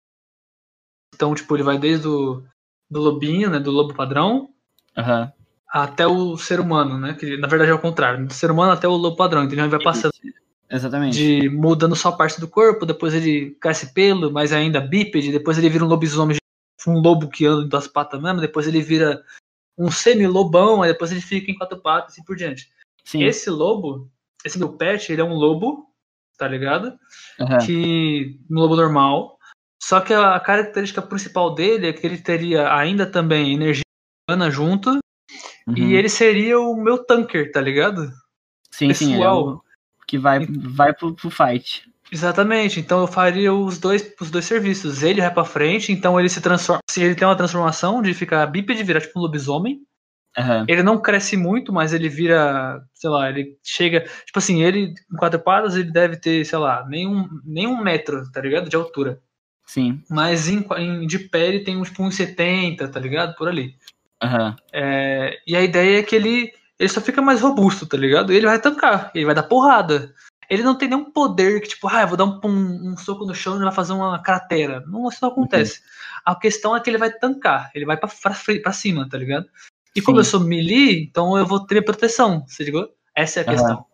[1.15, 2.43] então, tipo, ele vai desde o
[2.91, 4.51] do lobinho, né, do lobo padrão,
[4.97, 5.33] Aham.
[5.69, 7.15] até o ser humano, né?
[7.15, 9.69] Que na verdade é o contrário, do ser humano até o lobo padrão, então ele
[9.69, 10.13] vai passando
[10.71, 11.17] Exatamente.
[11.17, 15.69] de mudando só parte do corpo, depois ele cresce pelo, mas ainda bípede, depois ele
[15.69, 16.37] vira um lobisomem,
[16.87, 19.25] um lobo que anda em duas patas mesmo, depois ele vira
[19.79, 22.71] um semi-lobão, aí depois ele fica em quatro patas e assim por diante.
[23.05, 23.25] Sim.
[23.25, 24.11] Esse lobo,
[24.45, 25.91] esse meu pet, ele é um lobo,
[26.37, 26.99] tá ligado?
[27.41, 27.59] Aham.
[27.59, 29.39] Que um lobo normal.
[29.83, 33.83] Só que a característica principal dele é que ele teria ainda também energia
[34.29, 34.99] humana junto,
[35.67, 35.77] Uhum.
[35.77, 38.13] e ele seria o meu tanker, tá ligado?
[38.71, 39.15] Sim, sim.
[39.15, 39.65] Ele é o, pessoal.
[40.07, 41.91] que vai, vai pro, pro fight.
[42.11, 42.81] Exatamente.
[42.81, 45.03] Então eu faria os dois, os dois serviços.
[45.03, 46.81] Ele vai pra frente, então ele se transforma.
[46.91, 49.81] Se ele tem uma transformação de ficar bípede, virar tipo um lobisomem.
[50.39, 50.67] Aham.
[50.69, 54.01] Ele não cresce muito, mas ele vira, sei lá, ele chega.
[54.27, 57.83] Tipo assim, ele, em quatro patas, ele deve ter, sei lá, nem um, nem um
[57.83, 58.69] metro, tá ligado?
[58.69, 59.19] De altura.
[59.67, 60.03] Sim.
[60.11, 63.35] Mas em, em- de pé ele tem uns, tipo, uns 70, tá ligado?
[63.35, 63.75] Por ali.
[64.23, 64.55] Aham.
[64.73, 68.31] É, e a ideia é que ele, ele só fica mais robusto, tá ligado?
[68.33, 70.15] E ele vai tancar, ele vai dar porrada.
[70.49, 73.25] Ele não tem nenhum poder que, tipo, ah, eu vou dar um, um- um soco
[73.27, 74.83] no chão e ele vai fazer uma cratera.
[74.87, 75.81] Não, isso não acontece.
[76.25, 79.17] A questão é que ele vai tancar, ele vai pra, pra, fre- pra cima, tá
[79.19, 79.47] ligado?
[79.95, 80.21] E como Sim.
[80.21, 82.89] eu sou melee, então eu vou ter proteção, você ligou?
[83.15, 83.53] Essa é a Aham.
[83.57, 83.87] questão.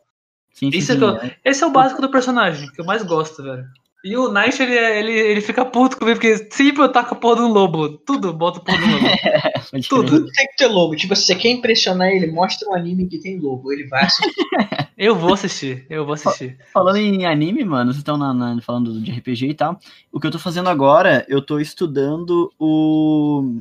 [0.53, 3.67] Sim, sim, é eu- Esse é o básico do personagem, que eu mais gosto, velho.
[4.05, 7.17] E o Knight, ele, é- ele, ele fica puto comigo, porque sempre eu taco a
[7.17, 7.89] porra do lobo.
[7.99, 9.07] Tudo, bota a porra do lobo.
[9.89, 10.09] Tudo.
[10.11, 10.97] Tudo tem que ter lobo.
[10.97, 13.73] Tipo, se você quer impressionar ele, mostra um anime que tem lobo.
[13.73, 14.35] Ele vai assistir.
[14.99, 16.57] Eu vou assistir, eu vou assistir.
[16.73, 19.77] Falando em anime, mano, vocês estão na- na- falando de RPG e tal.
[20.13, 23.61] O que eu tô fazendo agora, eu tô estudando o,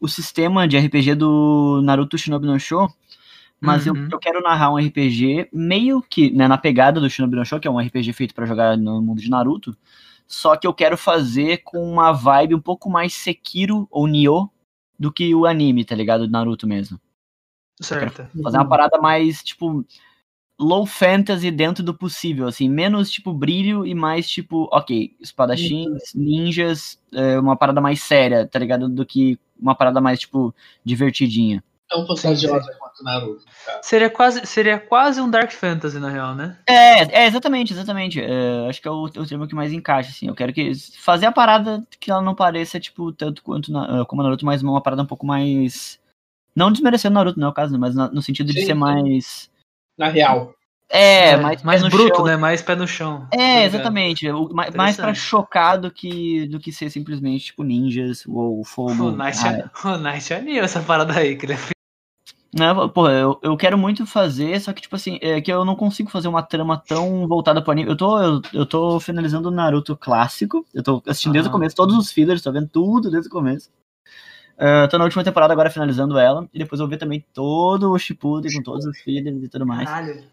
[0.00, 2.88] o sistema de RPG do Naruto Shinobi no Show.
[3.60, 4.08] Mas eu, Uhum.
[4.12, 7.66] eu quero narrar um RPG meio que né, na pegada do Shinobi no Show, que
[7.66, 9.76] é um RPG feito pra jogar no mundo de Naruto.
[10.26, 14.50] Só que eu quero fazer com uma vibe um pouco mais Sekiro ou Nioh
[14.98, 16.26] do que o anime, tá ligado?
[16.26, 17.00] Do Naruto mesmo.
[17.80, 18.26] Certo.
[18.42, 19.84] Fazer uma parada mais, tipo,
[20.58, 26.98] low fantasy dentro do possível, assim, menos, tipo, brilho e mais, tipo, ok, espadachins, ninjas,
[27.12, 28.88] é, uma parada mais séria, tá ligado?
[28.88, 30.54] Do que uma parada mais, tipo,
[30.84, 31.62] divertidinha.
[31.88, 33.44] Tão fantasiosa quanto Naruto.
[33.64, 33.80] cara.
[33.82, 36.58] Seria quase, seria quase um Dark Fantasy, na real, né?
[36.68, 38.20] É, é, exatamente, exatamente.
[38.20, 40.26] É, acho que é o, o termo que mais encaixa, assim.
[40.26, 44.22] Eu quero que fazer a parada que ela não pareça, tipo, tanto quanto na, como
[44.22, 46.00] Naruto, mas uma parada um pouco mais.
[46.56, 48.78] Não desmerecendo Naruto, não é o caso, mas na- no sentido de Sim, ser sim.
[48.80, 49.50] mais.
[49.96, 50.54] Na real.
[50.88, 52.36] É, mais, mais no bruto, chão, né?
[52.36, 53.26] Mais pé no chão.
[53.30, 53.66] Tá É, ligado?
[53.74, 54.30] exatamente.
[54.30, 59.10] O- ma- mais pra chocar do que, do que ser simplesmente, tipo, ninjas ou fogo.
[59.10, 61.75] O Ah, é, o Knight é anil essa parada aí, que ele é.
[62.56, 65.76] Não, pô, eu, eu quero muito fazer, só que, tipo assim, é que eu não
[65.76, 67.90] consigo fazer uma trama tão voltada pro anime.
[67.90, 70.64] Eu tô, eu, eu tô finalizando o Naruto clássico.
[70.72, 71.58] Eu tô assistindo desde o Aham.
[71.58, 73.70] começo, todos os fillers, tô vendo tudo desde o começo.
[74.58, 76.48] Ah, tô na última temporada agora finalizando ela.
[76.52, 79.66] E depois eu vou ver também todo o Shippuden com todos os fillers e tudo
[79.66, 79.88] mais.
[79.88, 80.24] Caralho.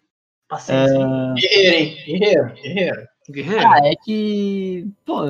[0.48, 0.94] Paciência.
[0.94, 1.34] hein?
[1.34, 1.96] Guerreiro, hein?
[2.06, 3.08] Guerreiro, guerreiro.
[3.30, 3.66] Guerreiro.
[3.68, 4.88] Ah, é que.
[5.04, 5.22] Pô,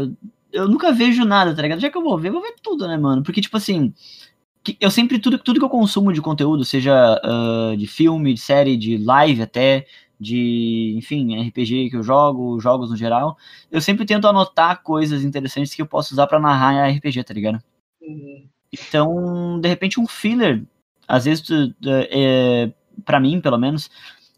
[0.52, 1.80] eu nunca vejo nada, tá ligado?
[1.80, 3.22] Já que eu vou ver, eu vou ver tudo, né, mano?
[3.22, 3.92] Porque, tipo assim.
[4.64, 8.40] Que Eu sempre, tudo, tudo que eu consumo de conteúdo, seja ah, de filme, de
[8.40, 9.86] série, de live até,
[10.18, 13.36] de, enfim, RPG que eu jogo, jogos no geral,
[13.70, 17.34] eu sempre tento anotar coisas interessantes que eu posso usar pra narrar em RPG, tá
[17.34, 17.62] ligado?
[18.00, 18.46] Uhum.
[18.72, 20.64] Então, de repente, um filler,
[21.06, 22.72] às vezes, tu, é,
[23.04, 23.90] para mim, pelo menos,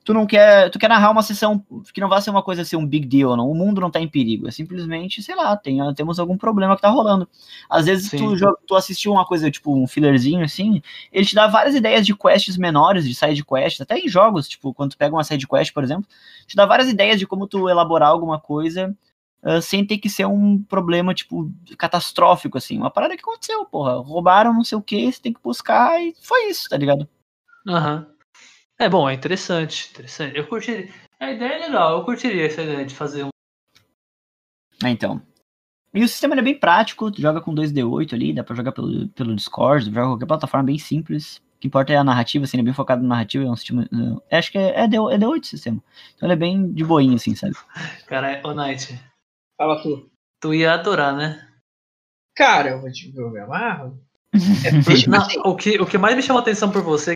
[0.07, 1.61] tu não quer, tu quer narrar uma sessão
[1.93, 3.51] que não vai ser uma coisa assim, um big deal, não.
[3.51, 6.83] O mundo não tá em perigo, é simplesmente, sei lá, tem, temos algum problema que
[6.83, 7.29] tá rolando.
[7.69, 8.19] Às vezes Sim.
[8.19, 10.81] tu, tu assistiu uma coisa, tipo, um fillerzinho assim,
[11.13, 14.73] ele te dá várias ideias de quests menores, de side quests, até em jogos, tipo,
[14.73, 16.07] quando tu pega uma side quest, por exemplo,
[16.47, 18.97] te dá várias ideias de como tu elaborar alguma coisa
[19.43, 22.79] ah, sem ter que ser um problema, tipo, catastrófico, assim.
[22.79, 23.97] Uma parada que aconteceu, porra.
[23.97, 27.09] Roubaram não sei o que, você tem que buscar e foi isso, tá ligado?
[27.67, 28.16] Aham.
[28.79, 29.91] É bom, é interessante.
[29.91, 30.37] Interessante.
[30.37, 30.89] Eu curtiria.
[31.19, 33.29] A ideia é legal, eu curtiria essa ideia de fazer um.
[34.83, 35.23] Ah, então.
[35.95, 39.09] E o sistema é bem prático, tu joga com 2D8 ali, dá pra jogar pelo,
[39.09, 41.39] pelo Discord, joga com qualquer plataforma bem simples.
[41.57, 43.57] O que importa é a narrativa, assim, ele é bem focado na narrativa, é um
[43.57, 43.89] sistema.
[44.29, 45.83] é, acho que é, é, D, é D8 o sistema.
[46.15, 47.57] Então ele é bem de boinha, assim, sabe?
[48.07, 49.01] Cara, ô Knight,
[49.57, 50.11] Fala tu.
[50.39, 51.49] tu ia adorar, né?
[52.37, 53.99] Cara, eu vou te eu me amarro.
[54.67, 57.16] É, deixa, Não, assim, o, que, o que mais me chamou a atenção por você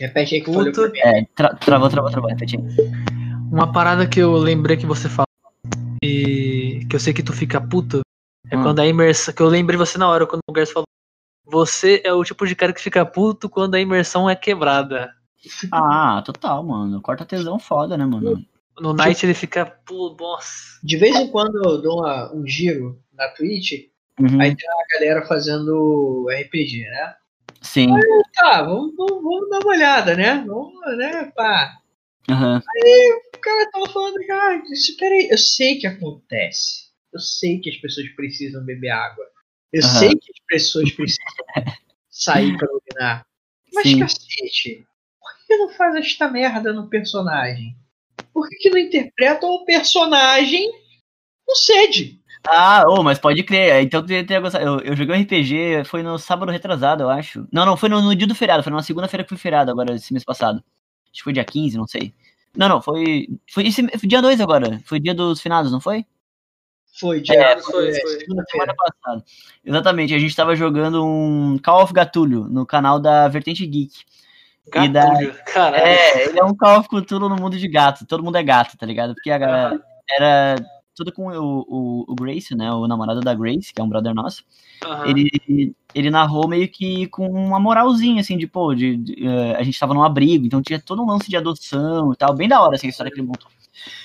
[0.00, 0.98] repete aí que pra mim.
[0.98, 2.62] É, tra, travou, travou, travou, repete aí.
[3.50, 5.26] Uma parada que eu lembrei que você falou
[6.02, 8.00] e que eu sei que tu fica puto
[8.50, 8.62] é Hum.
[8.62, 9.32] quando a imersão.
[9.34, 10.86] Que eu lembrei você na hora quando o Gerson falou.
[11.46, 15.10] Você é o tipo de cara que fica puto quando a imersão é quebrada.
[15.72, 17.00] Ah, total, mano.
[17.02, 18.44] Corta tesão foda, né, mano?
[18.80, 20.78] No Night ele fica, pô, nossa.
[20.82, 23.90] De vez em quando eu dou uma- um giro na Twitch,
[24.20, 27.14] Uhum, aí tem uma galera fazendo RPG, né?
[27.62, 27.88] Sim.
[28.34, 30.44] Tá, vamos, vamos, vamos dar uma olhada, né?
[30.46, 31.78] Vamos, né, pá.
[32.28, 32.62] Aham.
[33.34, 36.90] O cara tava falando, ah, espera aí, eu sei que acontece.
[37.12, 39.24] Eu sei que as pessoas precisam beber água.
[39.72, 39.98] Eu Aham.
[39.98, 41.24] sei que as pessoas precisam
[42.10, 43.26] sair pra urinar.
[43.72, 43.98] Mas, Sim.
[44.00, 44.86] cacete,
[45.20, 47.76] por que não faz esta merda no personagem?
[48.32, 50.70] Por que, que não interpreta o personagem
[51.44, 52.21] com sede?
[52.44, 53.82] Ah, ô, mas pode crer.
[53.82, 54.64] Então tu ia ter gostado.
[54.64, 57.46] Eu, eu joguei um RPG, foi no sábado retrasado, eu acho.
[57.52, 59.94] Não, não, foi no, no dia do feriado, foi numa segunda-feira que foi feriado, agora,
[59.94, 60.62] esse mês passado.
[61.12, 62.12] Acho que foi dia 15, não sei.
[62.56, 63.28] Não, não, foi.
[63.50, 64.80] Foi, esse, foi dia 2 agora.
[64.84, 66.04] Foi dia dos finados, não foi?
[66.98, 68.18] Foi, dia É, foi, é, foi.
[68.20, 68.46] segunda-feira.
[68.50, 69.24] Semana passada.
[69.64, 74.04] Exatamente, a gente tava jogando um Call of Gatulho no canal da Vertente Geek.
[74.68, 75.76] Gatulho, Caralho.
[75.76, 78.06] É, ele é um Call of Cthulhu no mundo de gato.
[78.06, 79.14] Todo mundo é gato, tá ligado?
[79.14, 80.56] Porque a galera era
[80.94, 82.70] tudo com o, o, o Grace, né?
[82.72, 84.44] O namorado da Grace, que é um brother nosso.
[84.84, 85.06] Aham.
[85.06, 89.62] Ele, ele narrou meio que com uma moralzinha, assim, de, pô, de, de, eh, a
[89.62, 92.34] gente tava num abrigo, então tinha todo um lance de adoção e tal.
[92.34, 93.50] Bem da hora, assim, a história que ele montou.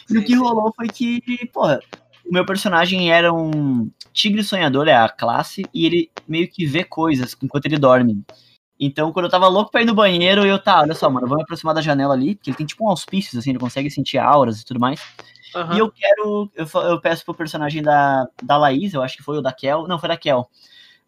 [0.10, 0.40] E o Sim, que sim.
[0.40, 1.22] rolou foi que,
[1.54, 1.80] porra,
[2.26, 6.84] o meu personagem era um tigre sonhador, é a classe, e ele meio que vê
[6.84, 8.24] coisas enquanto ele dorme.
[8.80, 11.30] Então, quando eu tava louco pra ir no banheiro, eu, tá, olha só, mano, eu
[11.30, 13.90] vou me aproximar da janela ali, porque ele tem tipo um auspícios, assim, ele consegue
[13.90, 15.02] sentir auras e tudo mais.
[15.56, 15.76] Aham.
[15.76, 19.38] E eu quero, eu, eu peço pro personagem da, da Laís, eu acho que foi
[19.38, 20.50] o da Kel, não, foi da Kel,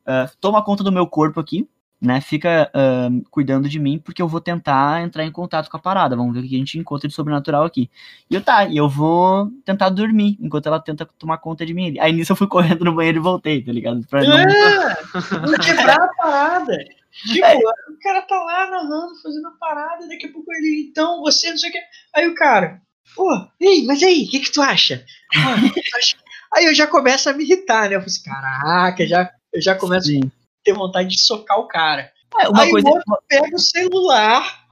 [0.06, 1.68] ah, toma conta do meu corpo aqui,
[2.02, 5.80] né, fica ah, cuidando de mim, porque eu vou tentar entrar em contato com a
[5.80, 7.90] parada, vamos ver o que a gente encontra de sobrenatural aqui.
[8.30, 12.00] E eu, tá, e eu vou tentar dormir, enquanto ela tenta tomar conta de mim.
[12.00, 14.06] Aí nisso eu fui correndo no banheiro e voltei, tá ligado?
[14.08, 14.38] Pra não...
[14.38, 14.98] É,
[15.46, 16.78] vou quebrar a parada.
[17.12, 21.50] Tipo, o cara tá lá narrando, fazendo a parada, daqui a pouco ele, então, você
[21.50, 21.80] não sei o que.
[22.16, 22.82] Aí o cara,
[23.16, 25.06] pô, ei, mas aí, o que, que tu acha?
[25.98, 26.18] Acha?
[26.56, 27.96] Aí eu já começo a me irritar, né?
[27.96, 30.22] Eu falo assim, caraca, já, eu já começo Sim.
[30.24, 30.30] a
[30.64, 32.12] ter vontade de socar o cara.
[32.40, 32.88] É, uma Aí coisa...
[32.88, 34.68] o outro pega o celular,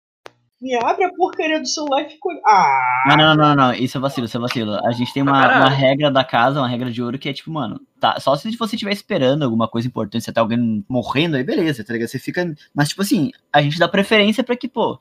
[0.61, 2.29] me abre a porcaria do celular e fica.
[2.29, 2.43] olhando.
[2.45, 3.03] Ah!
[3.07, 4.73] Não, não, não, não, isso é vacilo, isso é vacilo.
[4.85, 7.51] A gente tem uma, uma regra da casa, uma regra de ouro que é tipo,
[7.51, 11.43] mano, tá, só se você estiver esperando alguma coisa importante, você tá alguém morrendo, aí
[11.43, 12.09] beleza, tá ligado?
[12.09, 12.55] Você fica.
[12.73, 14.99] Mas, tipo assim, a gente dá preferência pra que, pô,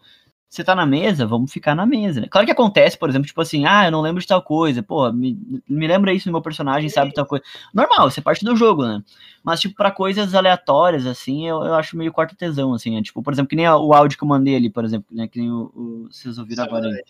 [0.48, 2.28] você tá na mesa, vamos ficar na mesa, né?
[2.30, 5.12] Claro que acontece, por exemplo, tipo assim, ah, eu não lembro de tal coisa, pô,
[5.12, 5.36] me,
[5.68, 7.44] me lembra isso no meu personagem, sabe tal coisa.
[7.74, 9.02] Normal, isso é parte do jogo, né?
[9.42, 13.22] Mas, tipo, pra coisas aleatórias, assim, eu, eu acho meio quarto tesão, assim, é, tipo,
[13.22, 15.50] por exemplo, que nem o áudio que eu mandei ali, por exemplo, né, que nem
[15.50, 17.02] o, o- vocês ouviram agora aí.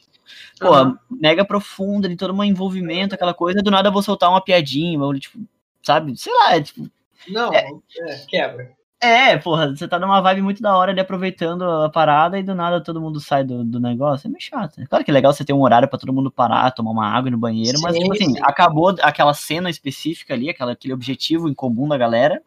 [0.58, 0.98] Pô, Aham.
[1.10, 4.98] mega profunda, de todo um envolvimento, aquela coisa, do nada eu vou soltar uma piadinha,
[5.00, 5.38] ou, tipo,
[5.82, 6.16] sabe?
[6.16, 6.88] Sei lá, é, tipo,
[7.28, 7.68] Não, É.
[8.00, 8.70] é, quebra.
[9.00, 12.54] É, porra, você tá numa vibe muito da hora ali aproveitando a parada e do
[12.54, 14.26] nada todo mundo sai do, do negócio.
[14.26, 14.78] É meio chato.
[14.78, 14.86] né?
[14.88, 17.30] Claro que é legal você ter um horário pra todo mundo parar, tomar uma água
[17.30, 18.40] no banheiro, mas, Sim, tipo assim, sim.
[18.42, 22.42] acabou aquela cena específica ali, aquela, aquele objetivo em comum da galera.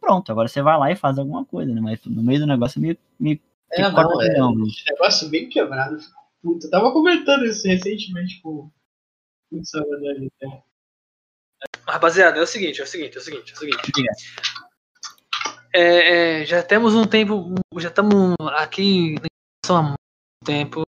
[0.00, 1.80] Pronto, agora você vai lá e faz alguma coisa, né?
[1.80, 2.98] Mas no meio do negócio é meio.
[3.18, 3.38] meio
[3.72, 4.28] É, não, é.
[4.28, 4.66] tesão, viu?
[4.88, 5.98] Negócio bem quebrado.
[6.42, 8.70] Puta, eu tava comentando isso recentemente com
[9.50, 10.14] com o Salvador.
[10.18, 10.62] né?
[11.86, 13.92] Rapaziada, é o seguinte, é o seguinte, é o seguinte, é o seguinte.
[15.72, 19.14] É, é, já temos um tempo, já estamos aqui
[19.68, 19.96] há muito
[20.44, 20.82] tempo.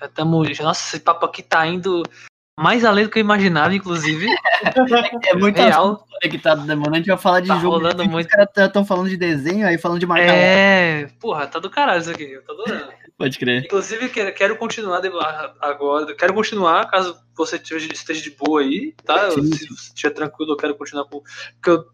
[0.00, 0.58] Já estamos.
[0.58, 2.02] Nossa, esse papo aqui tá indo
[2.58, 4.26] mais além do que eu imaginava, inclusive.
[5.26, 6.06] É muito Real.
[6.22, 6.94] conectado, né, mano?
[6.94, 7.76] A gente vai falar de Tá jogo.
[7.76, 8.28] rolando Os muito.
[8.28, 10.34] caras estão falando de desenho, aí falando de marcar.
[10.34, 12.92] É, porra, tá do caralho isso aqui, eu tô adorando.
[13.16, 13.64] Pode crer.
[13.64, 15.00] Inclusive, quero, continuar
[15.60, 16.14] agora.
[16.16, 19.30] Quero continuar, caso você esteja esteja de boa aí, tá?
[19.30, 21.20] Sim, Se você estiver tranquilo, eu quero continuar com.
[21.54, 21.84] Porque eu.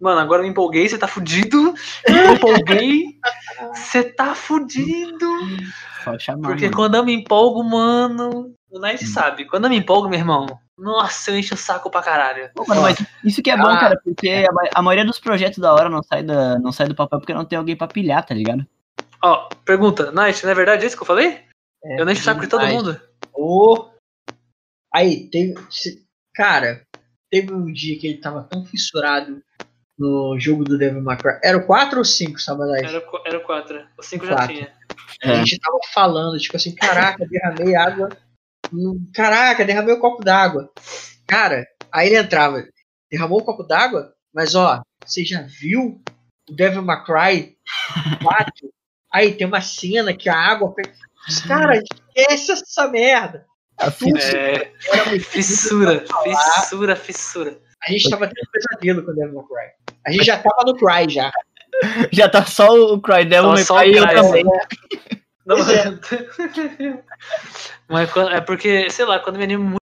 [0.00, 1.74] Mano, agora eu me empolguei, você tá fudido.
[2.06, 3.04] Eu me empolguei.
[3.74, 5.26] Você tá fudido.
[6.04, 6.48] Só chamar.
[6.48, 6.76] Porque mano.
[6.76, 8.54] quando eu me empolgo, mano.
[8.70, 9.08] O Nice Hum.
[9.08, 9.46] sabe.
[9.46, 10.46] Quando eu me empolgo, meu irmão.
[10.78, 12.50] Nossa, eu encho o saco pra caralho.
[12.54, 13.78] Pô, mano, mas isso que é bom, Ah.
[13.80, 16.86] cara, porque a, ma- a maioria dos projetos da hora não sai, da, não sai
[16.88, 18.66] do papel porque não tem alguém pra pilhar, tá ligado?
[19.22, 21.40] Ó, pergunta, Nice, não é verdade isso que eu falei?
[21.82, 22.76] É, eu nem encho o saco de todo demais.
[22.76, 23.00] mundo.
[23.32, 23.88] Ô,
[24.94, 25.54] Aí, teve.
[26.34, 26.82] Cara,
[27.30, 29.42] teve um dia que ele tava tão fissurado
[29.98, 31.38] no jogo do Devil May Cry.
[31.42, 32.82] Era o 4 ou 5, Sabanás?
[32.84, 33.86] Era, o era o 4.
[33.98, 34.72] O 5 já tinha.
[35.22, 38.08] A gente tava falando, tipo assim, caraca, derramei água.
[39.14, 40.70] Caraca, derramei um copo d'água.
[41.26, 42.62] Cara, aí ele entrava,
[43.10, 46.00] derramou um copo d'água, mas ó, você já viu
[46.50, 47.56] o Devil May Cry
[48.22, 48.52] 4?
[49.12, 50.74] Aí tem uma cena que a água.
[50.74, 50.92] pega-
[51.48, 53.46] Cara, esquece essa merda.
[54.34, 54.72] É,
[55.10, 56.04] muito fissura,
[56.60, 57.58] fissura, fissura.
[57.84, 59.70] A gente tava tendo pesadelo com o Devil May Cry.
[60.06, 61.30] A gente já tava no Cry já.
[62.10, 64.42] Já tá só o Cry Devil May Cry o e Cry.
[65.44, 65.84] Não, Pois é.
[67.88, 69.76] mas é porque, sei lá, quando me animo muito.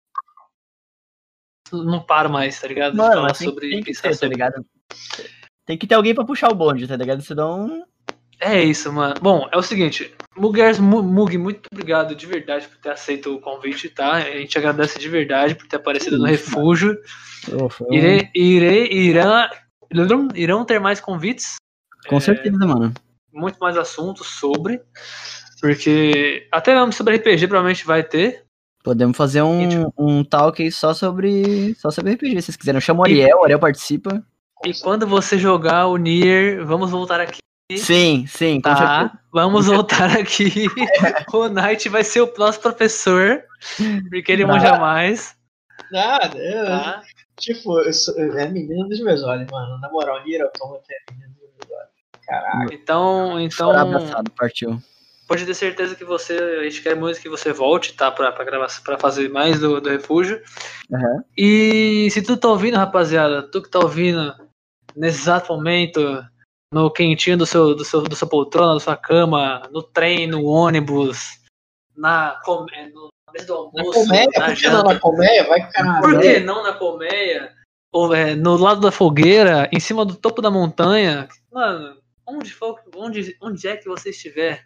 [1.84, 2.92] Não paro mais, tá ligado?
[2.92, 4.64] De Mano, falar sobre tem que pensar ter, tá sobre- ligado?
[5.66, 7.20] Tem que ter alguém pra puxar o bonde, tá ligado?
[7.22, 7.84] Senão.
[8.44, 9.14] É isso, mano.
[9.22, 10.12] Bom, é o seguinte.
[10.36, 14.14] Mugers, Mu- Mug, muito obrigado de verdade por ter aceito o convite, tá?
[14.14, 16.98] A gente agradece de verdade por ter aparecido no refúgio.
[17.90, 21.54] Irei, irei, irão, irão ter mais convites,
[22.08, 22.92] Com certeza, mano.
[23.32, 24.80] muito mais assuntos sobre.
[25.60, 28.42] Porque até mesmo sobre RPG provavelmente vai ter.
[28.82, 31.74] Podemos fazer um, um talk aí só sobre.
[31.76, 32.36] Só sobre RPG.
[32.40, 34.20] Se vocês quiserem, eu chamo o Ariel, o Ariel participa.
[34.64, 37.38] E quando você jogar o Nier, vamos voltar aqui
[37.78, 38.60] Sim, sim.
[38.60, 40.66] Tá, vamos voltar aqui.
[41.32, 43.42] o Knight vai ser o próximo professor,
[44.10, 45.36] porque ele manja mais.
[45.90, 47.02] Nada, eu, Tá?
[47.38, 49.78] tipo, eu sou, é a menina dos meus olhos, mano.
[49.78, 51.92] Na moral, Nira Automata é a menina dos meus olhos.
[52.26, 52.74] Caraca.
[52.74, 54.78] Então, então abraçado, partiu.
[55.28, 58.10] pode ter certeza que você, a gente quer muito que você volte, tá?
[58.10, 60.40] Pra, pra, gravar, pra fazer mais do, do refúgio.
[60.92, 61.24] Aham.
[61.36, 64.34] E se tu tá ouvindo, rapaziada, tu que tá ouvindo
[64.96, 66.24] nesse exato momento,
[66.72, 70.44] no quentinho do seu, do seu, do sua poltrona, da sua cama, no trem, no
[70.44, 71.38] ônibus,
[71.94, 75.44] na, no, na mesa do Na almoço, colmeia, na por que não na colmeia?
[75.44, 76.00] Vai caralho.
[76.00, 77.52] Por que não na colmeia?
[77.92, 81.28] Ou é, no lado da fogueira, em cima do topo da montanha?
[81.52, 84.64] Mano, onde, for, onde, onde é que você estiver,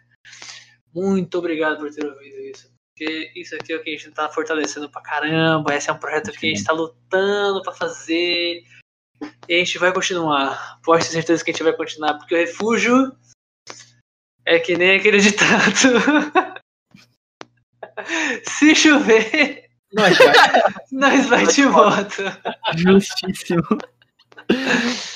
[0.95, 2.71] muito obrigado por ter ouvido isso.
[2.97, 5.75] Porque isso aqui é o que a gente tá fortalecendo pra caramba.
[5.75, 8.63] Esse é um projeto que a gente tá lutando pra fazer.
[9.47, 10.79] E a gente vai continuar.
[10.83, 13.15] Pode ter certeza que a gente vai continuar, porque o refúgio
[14.45, 15.73] é que nem aquele ditado.
[18.43, 20.33] Se chover, Nós vai.
[20.91, 22.23] nós vai de moto.
[22.75, 23.63] Justíssimo.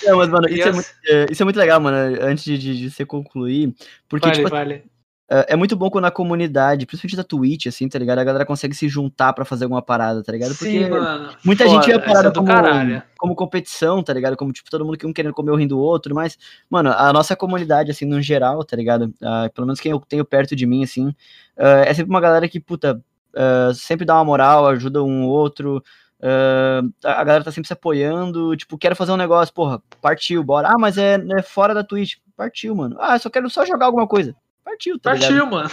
[0.03, 2.77] Não, mas, mano, isso é, muito, é, isso é muito legal, mano, antes de, de,
[2.77, 3.73] de você concluir.
[4.09, 4.83] Porque, Vale, tipo, vale.
[5.31, 8.19] É é muito bom quando a comunidade, principalmente da Twitch, assim, tá ligado?
[8.19, 10.49] A galera consegue se juntar pra fazer alguma parada, tá ligado?
[10.49, 11.33] Porque Sim, mano.
[11.45, 13.01] muita Foda, gente ia parada é como, caralho.
[13.17, 14.35] como competição, tá ligado?
[14.35, 16.37] Como, tipo, todo mundo que um querendo comer o rim do outro, mas,
[16.69, 19.13] mano, a nossa comunidade, assim, no geral, tá ligado?
[19.23, 21.15] Ah, pelo menos quem eu tenho perto de mim, assim,
[21.57, 23.01] ah, é sempre uma galera que, puta,
[23.35, 25.81] ah, sempre dá uma moral, ajuda um outro,
[26.21, 30.43] ah, a a galera tá sempre se apoiando, tipo, quero fazer um negócio, porra, partiu,
[30.43, 30.67] bora.
[30.69, 32.97] Ah, mas é, é fora da Twitch, partiu, mano.
[32.99, 34.35] Ah, só quero só jogar alguma coisa.
[34.71, 35.11] Partiu, tá?
[35.11, 35.69] Partiu, mano.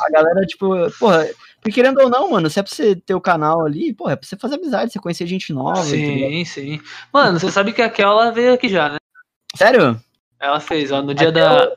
[0.00, 0.68] A galera, tipo,
[0.98, 1.28] porra,
[1.60, 4.16] porque querendo ou não, mano, se é pra você ter o canal ali, porra, é
[4.16, 5.74] pra você fazer amizade, você conhecer gente nova.
[5.74, 5.82] tá?
[5.84, 6.80] Sim, sim.
[7.12, 8.96] Mano, você sabe que a Kel veio aqui já, né?
[9.54, 10.00] Sério?
[10.40, 11.72] Ela fez, ó, no dia A da.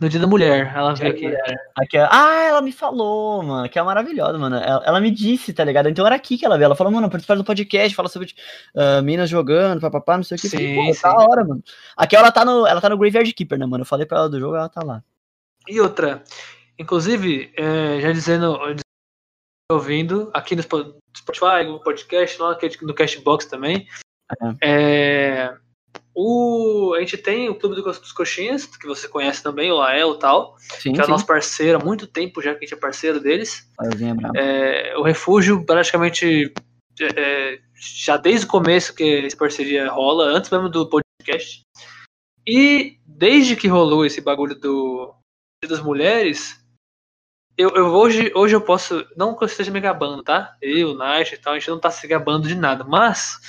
[0.00, 1.26] No dia da mulher, ela veio aqui.
[1.74, 4.56] Aqui, ah, ela me falou, mano, que é maravilhosa, mano.
[4.56, 5.88] Ela, ela me disse, tá ligado?
[5.88, 6.66] Então era aqui que ela veio.
[6.66, 8.28] Ela falou, mano, participar do podcast, fala sobre
[8.74, 10.48] ah, Minas jogando, papapá, não sei o que.
[10.50, 11.00] Sim, Pô, sim.
[11.02, 11.62] da hora, mano.
[11.96, 13.82] Aqui ela tá no, ela tá no Graveyard Keeper, né, mano?
[13.82, 15.02] Eu falei pra ela do jogo, ela tá lá.
[15.68, 16.22] E outra,
[16.78, 18.58] inclusive, é, já dizendo,
[19.70, 23.86] ouvindo, aqui no Spo- Spotify, no podcast, lá no Cashbox também.
[24.62, 25.56] É,
[26.14, 30.18] o, a gente tem o Clube dos Coxinhas, que você conhece também, o Lael e
[30.18, 31.10] tal, Sim, que é sim.
[31.10, 33.68] nosso parceiro há muito tempo já que a gente é parceiro deles.
[34.34, 34.92] É.
[34.92, 36.52] É, o Refúgio, praticamente,
[37.00, 37.60] é, é,
[38.02, 41.60] já desde o começo que essa parceria rola, antes mesmo do podcast.
[42.46, 45.14] E desde que rolou esse bagulho do
[45.64, 46.60] das mulheres,
[47.56, 50.56] eu, eu hoje, hoje eu posso, não que eu esteja me gabando, tá?
[50.60, 53.40] Eu, Night e tal, a gente não tá se gabando de nada, mas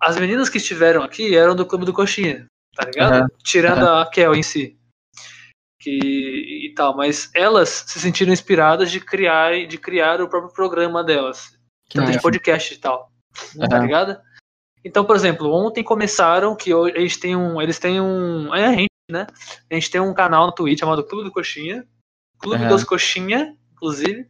[0.00, 3.12] as meninas que estiveram aqui eram do Clube do Coxinha, tá ligado?
[3.14, 4.76] Aham, Tirando a Kel em si.
[5.80, 11.04] Que, e tal, mas elas se sentiram inspiradas de criar, de criar o próprio programa
[11.04, 11.56] delas,
[11.88, 13.12] Que tanto de podcast e tal,
[13.56, 13.82] tá Aham.
[13.82, 14.20] ligado?
[14.84, 18.72] Então, por exemplo, ontem começaram que hoje eles têm um, eles têm um, é a
[18.72, 19.26] gente, né?
[19.70, 21.86] A gente tem um canal no Twitch chamado Clube do Coxinha,
[22.38, 22.68] Clube Aham.
[22.68, 24.26] dos Coxinha, inclusive,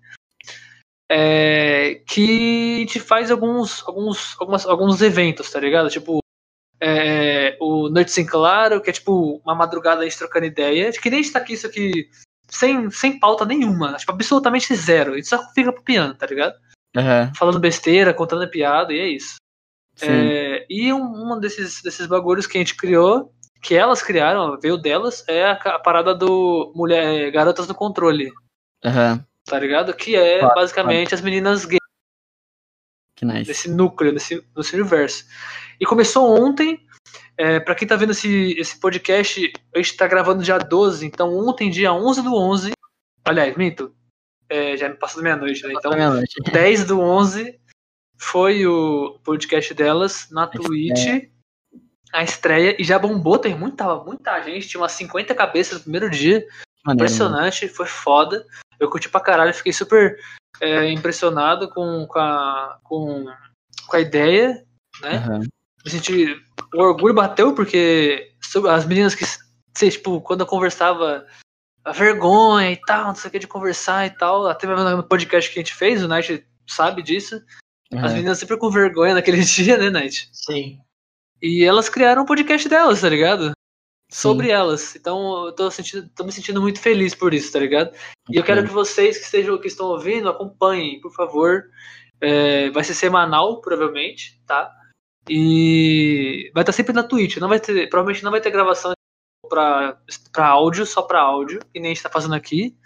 [1.10, 5.90] é, que a gente faz alguns, alguns, algumas, alguns eventos, tá ligado?
[5.90, 6.18] Tipo,
[6.80, 11.10] é, o Noite Sem Claro, que é tipo uma madrugada a gente trocando ideia, que
[11.10, 12.10] nem a gente tá aqui isso aqui
[12.48, 16.54] sem, sem pauta nenhuma, tipo, absolutamente zero, a gente só fica pro piano, tá ligado?
[16.96, 19.36] Aham, Falando besteira, contando piada, e é isso.
[20.02, 23.32] É, e um, um desses, desses bagulhos que a gente criou,
[23.64, 28.30] que elas criaram, veio delas, é a, parada do mulher, Garotas do Controle,
[28.84, 29.94] Aham, tá ligado?
[29.94, 31.80] Que é Claro, basicamente as meninas gays
[33.16, 33.46] que nice.
[33.46, 35.24] desse núcleo, desse, desse universo.
[35.80, 36.86] E começou ontem,
[37.38, 41.34] é, para quem tá vendo esse, esse podcast, a gente tá gravando dia 12, então
[41.34, 42.72] ontem, dia 11 do 11,
[43.24, 43.94] aliás, minto,
[44.46, 45.72] é, já me passou da meia-noite, né?
[45.74, 46.34] Então, meia-noite.
[46.52, 47.58] 10 do 11
[48.18, 51.30] foi o podcast delas na Twitch,
[52.14, 56.08] a estreia, e já bombou, tem muita, muita gente, tinha umas 50 cabeças no primeiro
[56.08, 56.48] dia, Maneiro,
[56.84, 56.94] mano.
[56.94, 58.46] impressionante, foi foda.
[58.78, 60.16] Eu curti pra caralho, fiquei super
[60.60, 63.26] é, impressionado com, com, a, com,
[63.88, 64.64] com a ideia,
[65.02, 65.16] né?
[65.16, 65.40] Aham.
[65.84, 66.40] Me senti.
[66.72, 69.24] O orgulho bateu, porque sobre as meninas que,
[69.76, 71.26] sei, tipo, quando eu conversava,
[71.84, 75.02] a vergonha e tal, não sei o que de conversar e tal, até mesmo no
[75.02, 77.42] podcast que a gente fez, o Night sabe disso.
[77.92, 78.14] As Aham.
[78.14, 80.28] meninas sempre com vergonha naquele dia, né, Night?
[80.32, 80.78] Sim.
[81.40, 83.52] E elas criaram um podcast delas, tá ligado?
[84.10, 84.52] Sobre Sim.
[84.52, 84.96] elas.
[84.96, 87.94] Então eu tô, sentindo, tô me sentindo muito feliz por isso, tá ligado?
[88.30, 91.64] E eu quero que vocês que estejam que estão ouvindo acompanhem, por favor.
[92.20, 94.72] É, vai ser semanal, provavelmente, tá?
[95.28, 97.38] E vai estar sempre na Twitch.
[97.38, 98.92] Não vai ter, provavelmente não vai ter gravação
[99.48, 99.98] pra,
[100.32, 102.76] pra áudio, só pra áudio, que nem a gente tá fazendo aqui.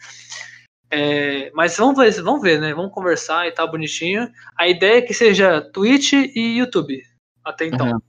[0.90, 2.72] É, mas vamos ver, vamos ver, né?
[2.72, 4.30] Vamos conversar e tal, bonitinho.
[4.56, 7.02] A ideia é que seja Twitch e YouTube,
[7.44, 7.92] até então.
[7.92, 8.00] Uhum.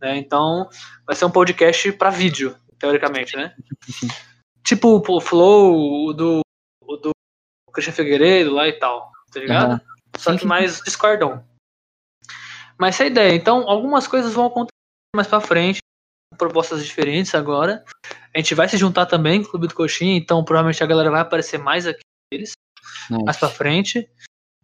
[0.00, 0.16] Né?
[0.16, 0.68] Então,
[1.06, 3.54] vai ser um podcast pra vídeo, teoricamente, né?
[4.64, 6.40] tipo o Flow, o do,
[6.82, 7.10] o do
[7.72, 9.70] Christian Figueiredo lá e tal, tá ligado?
[9.72, 9.80] Aham.
[10.16, 11.44] Só que mais Discordão.
[12.78, 13.34] Mas essa é a ideia.
[13.34, 14.72] Então, algumas coisas vão acontecer
[15.14, 15.80] mais pra frente,
[16.36, 17.84] propostas diferentes agora.
[18.34, 21.10] A gente vai se juntar também com o Clube do Coxinha, então provavelmente a galera
[21.10, 22.00] vai aparecer mais aqui
[22.32, 22.52] deles,
[23.10, 23.38] mais Nice.
[23.38, 24.10] pra frente.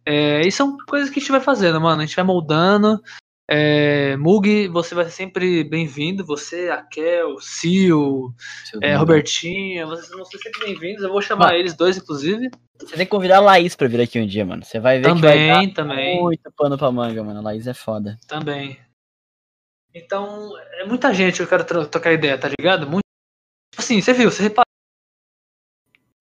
[0.05, 2.01] É, e são coisas que a gente vai fazendo, mano.
[2.01, 3.01] A gente vai moldando.
[3.47, 6.25] É, Mug, você vai ser sempre bem-vindo.
[6.25, 8.33] Você, a Kel, Sil,
[8.65, 8.95] Seu é.
[8.95, 11.03] Robertinha, vocês vão ser sempre bem-vindos.
[11.03, 11.57] Eu vou chamar Mano.
[11.57, 12.49] eles dois, inclusive.
[12.79, 14.63] Você tem que convidar a Laís pra vir aqui um dia, mano.
[14.65, 16.21] Você vai ver que vai Também, dar também.
[16.21, 17.39] muito pano pra manga, mano.
[17.39, 18.17] A Laís é foda.
[18.27, 18.79] Também.
[19.93, 22.89] Então, é muita gente que eu quero trocar ideia, tá ligado?
[22.89, 23.05] Muito.
[23.71, 24.65] Tipo assim, você viu, você reparou.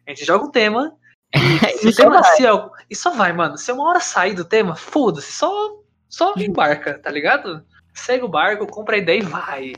[0.06, 0.96] A gente joga um tema.
[1.34, 2.36] E, se o E só tema vai.
[2.36, 3.58] se é- e só vai, mano.
[3.58, 5.82] Se uma hora sair do tema, foda-se, só,
[6.14, 7.60] só embarca, tá ligado?
[7.92, 9.72] Segue o barco, compra a ideia e vai.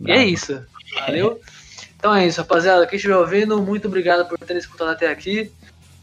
[0.00, 0.64] E é isso.
[0.94, 1.38] Valeu?
[1.96, 2.86] Então é isso, rapaziada.
[2.86, 5.52] Quem estiver ouvindo, muito obrigado por ter escutado até aqui.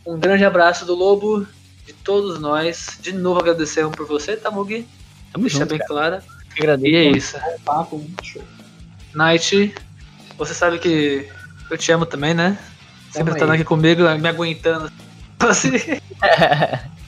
[0.05, 1.47] Um grande abraço do Lobo,
[1.87, 2.99] de todos nós.
[3.01, 4.87] De novo agradecemos por você, tá, Mugi?
[5.31, 5.87] Tamo Deixa junto, bem cara.
[5.87, 6.23] clara.
[6.55, 6.87] Agradeço.
[6.87, 7.37] E é isso.
[7.65, 8.43] Papo, show.
[9.15, 9.73] Night,
[10.37, 11.27] você sabe que
[11.69, 12.59] eu te amo também, né?
[13.11, 14.91] Sempre estando aqui comigo, me aguentando.
[15.39, 15.71] Assim.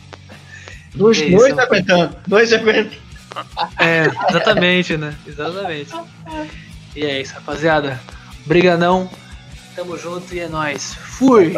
[0.96, 2.16] Dois, É dois aguentando.
[2.28, 3.06] Dois aguentando.
[3.80, 5.14] É, exatamente, né?
[5.28, 5.92] Exatamente.
[6.96, 8.00] E é isso, rapaziada.
[8.46, 9.10] Brigadão.
[9.76, 10.94] Tamo junto e é nóis.
[10.94, 11.54] Fui!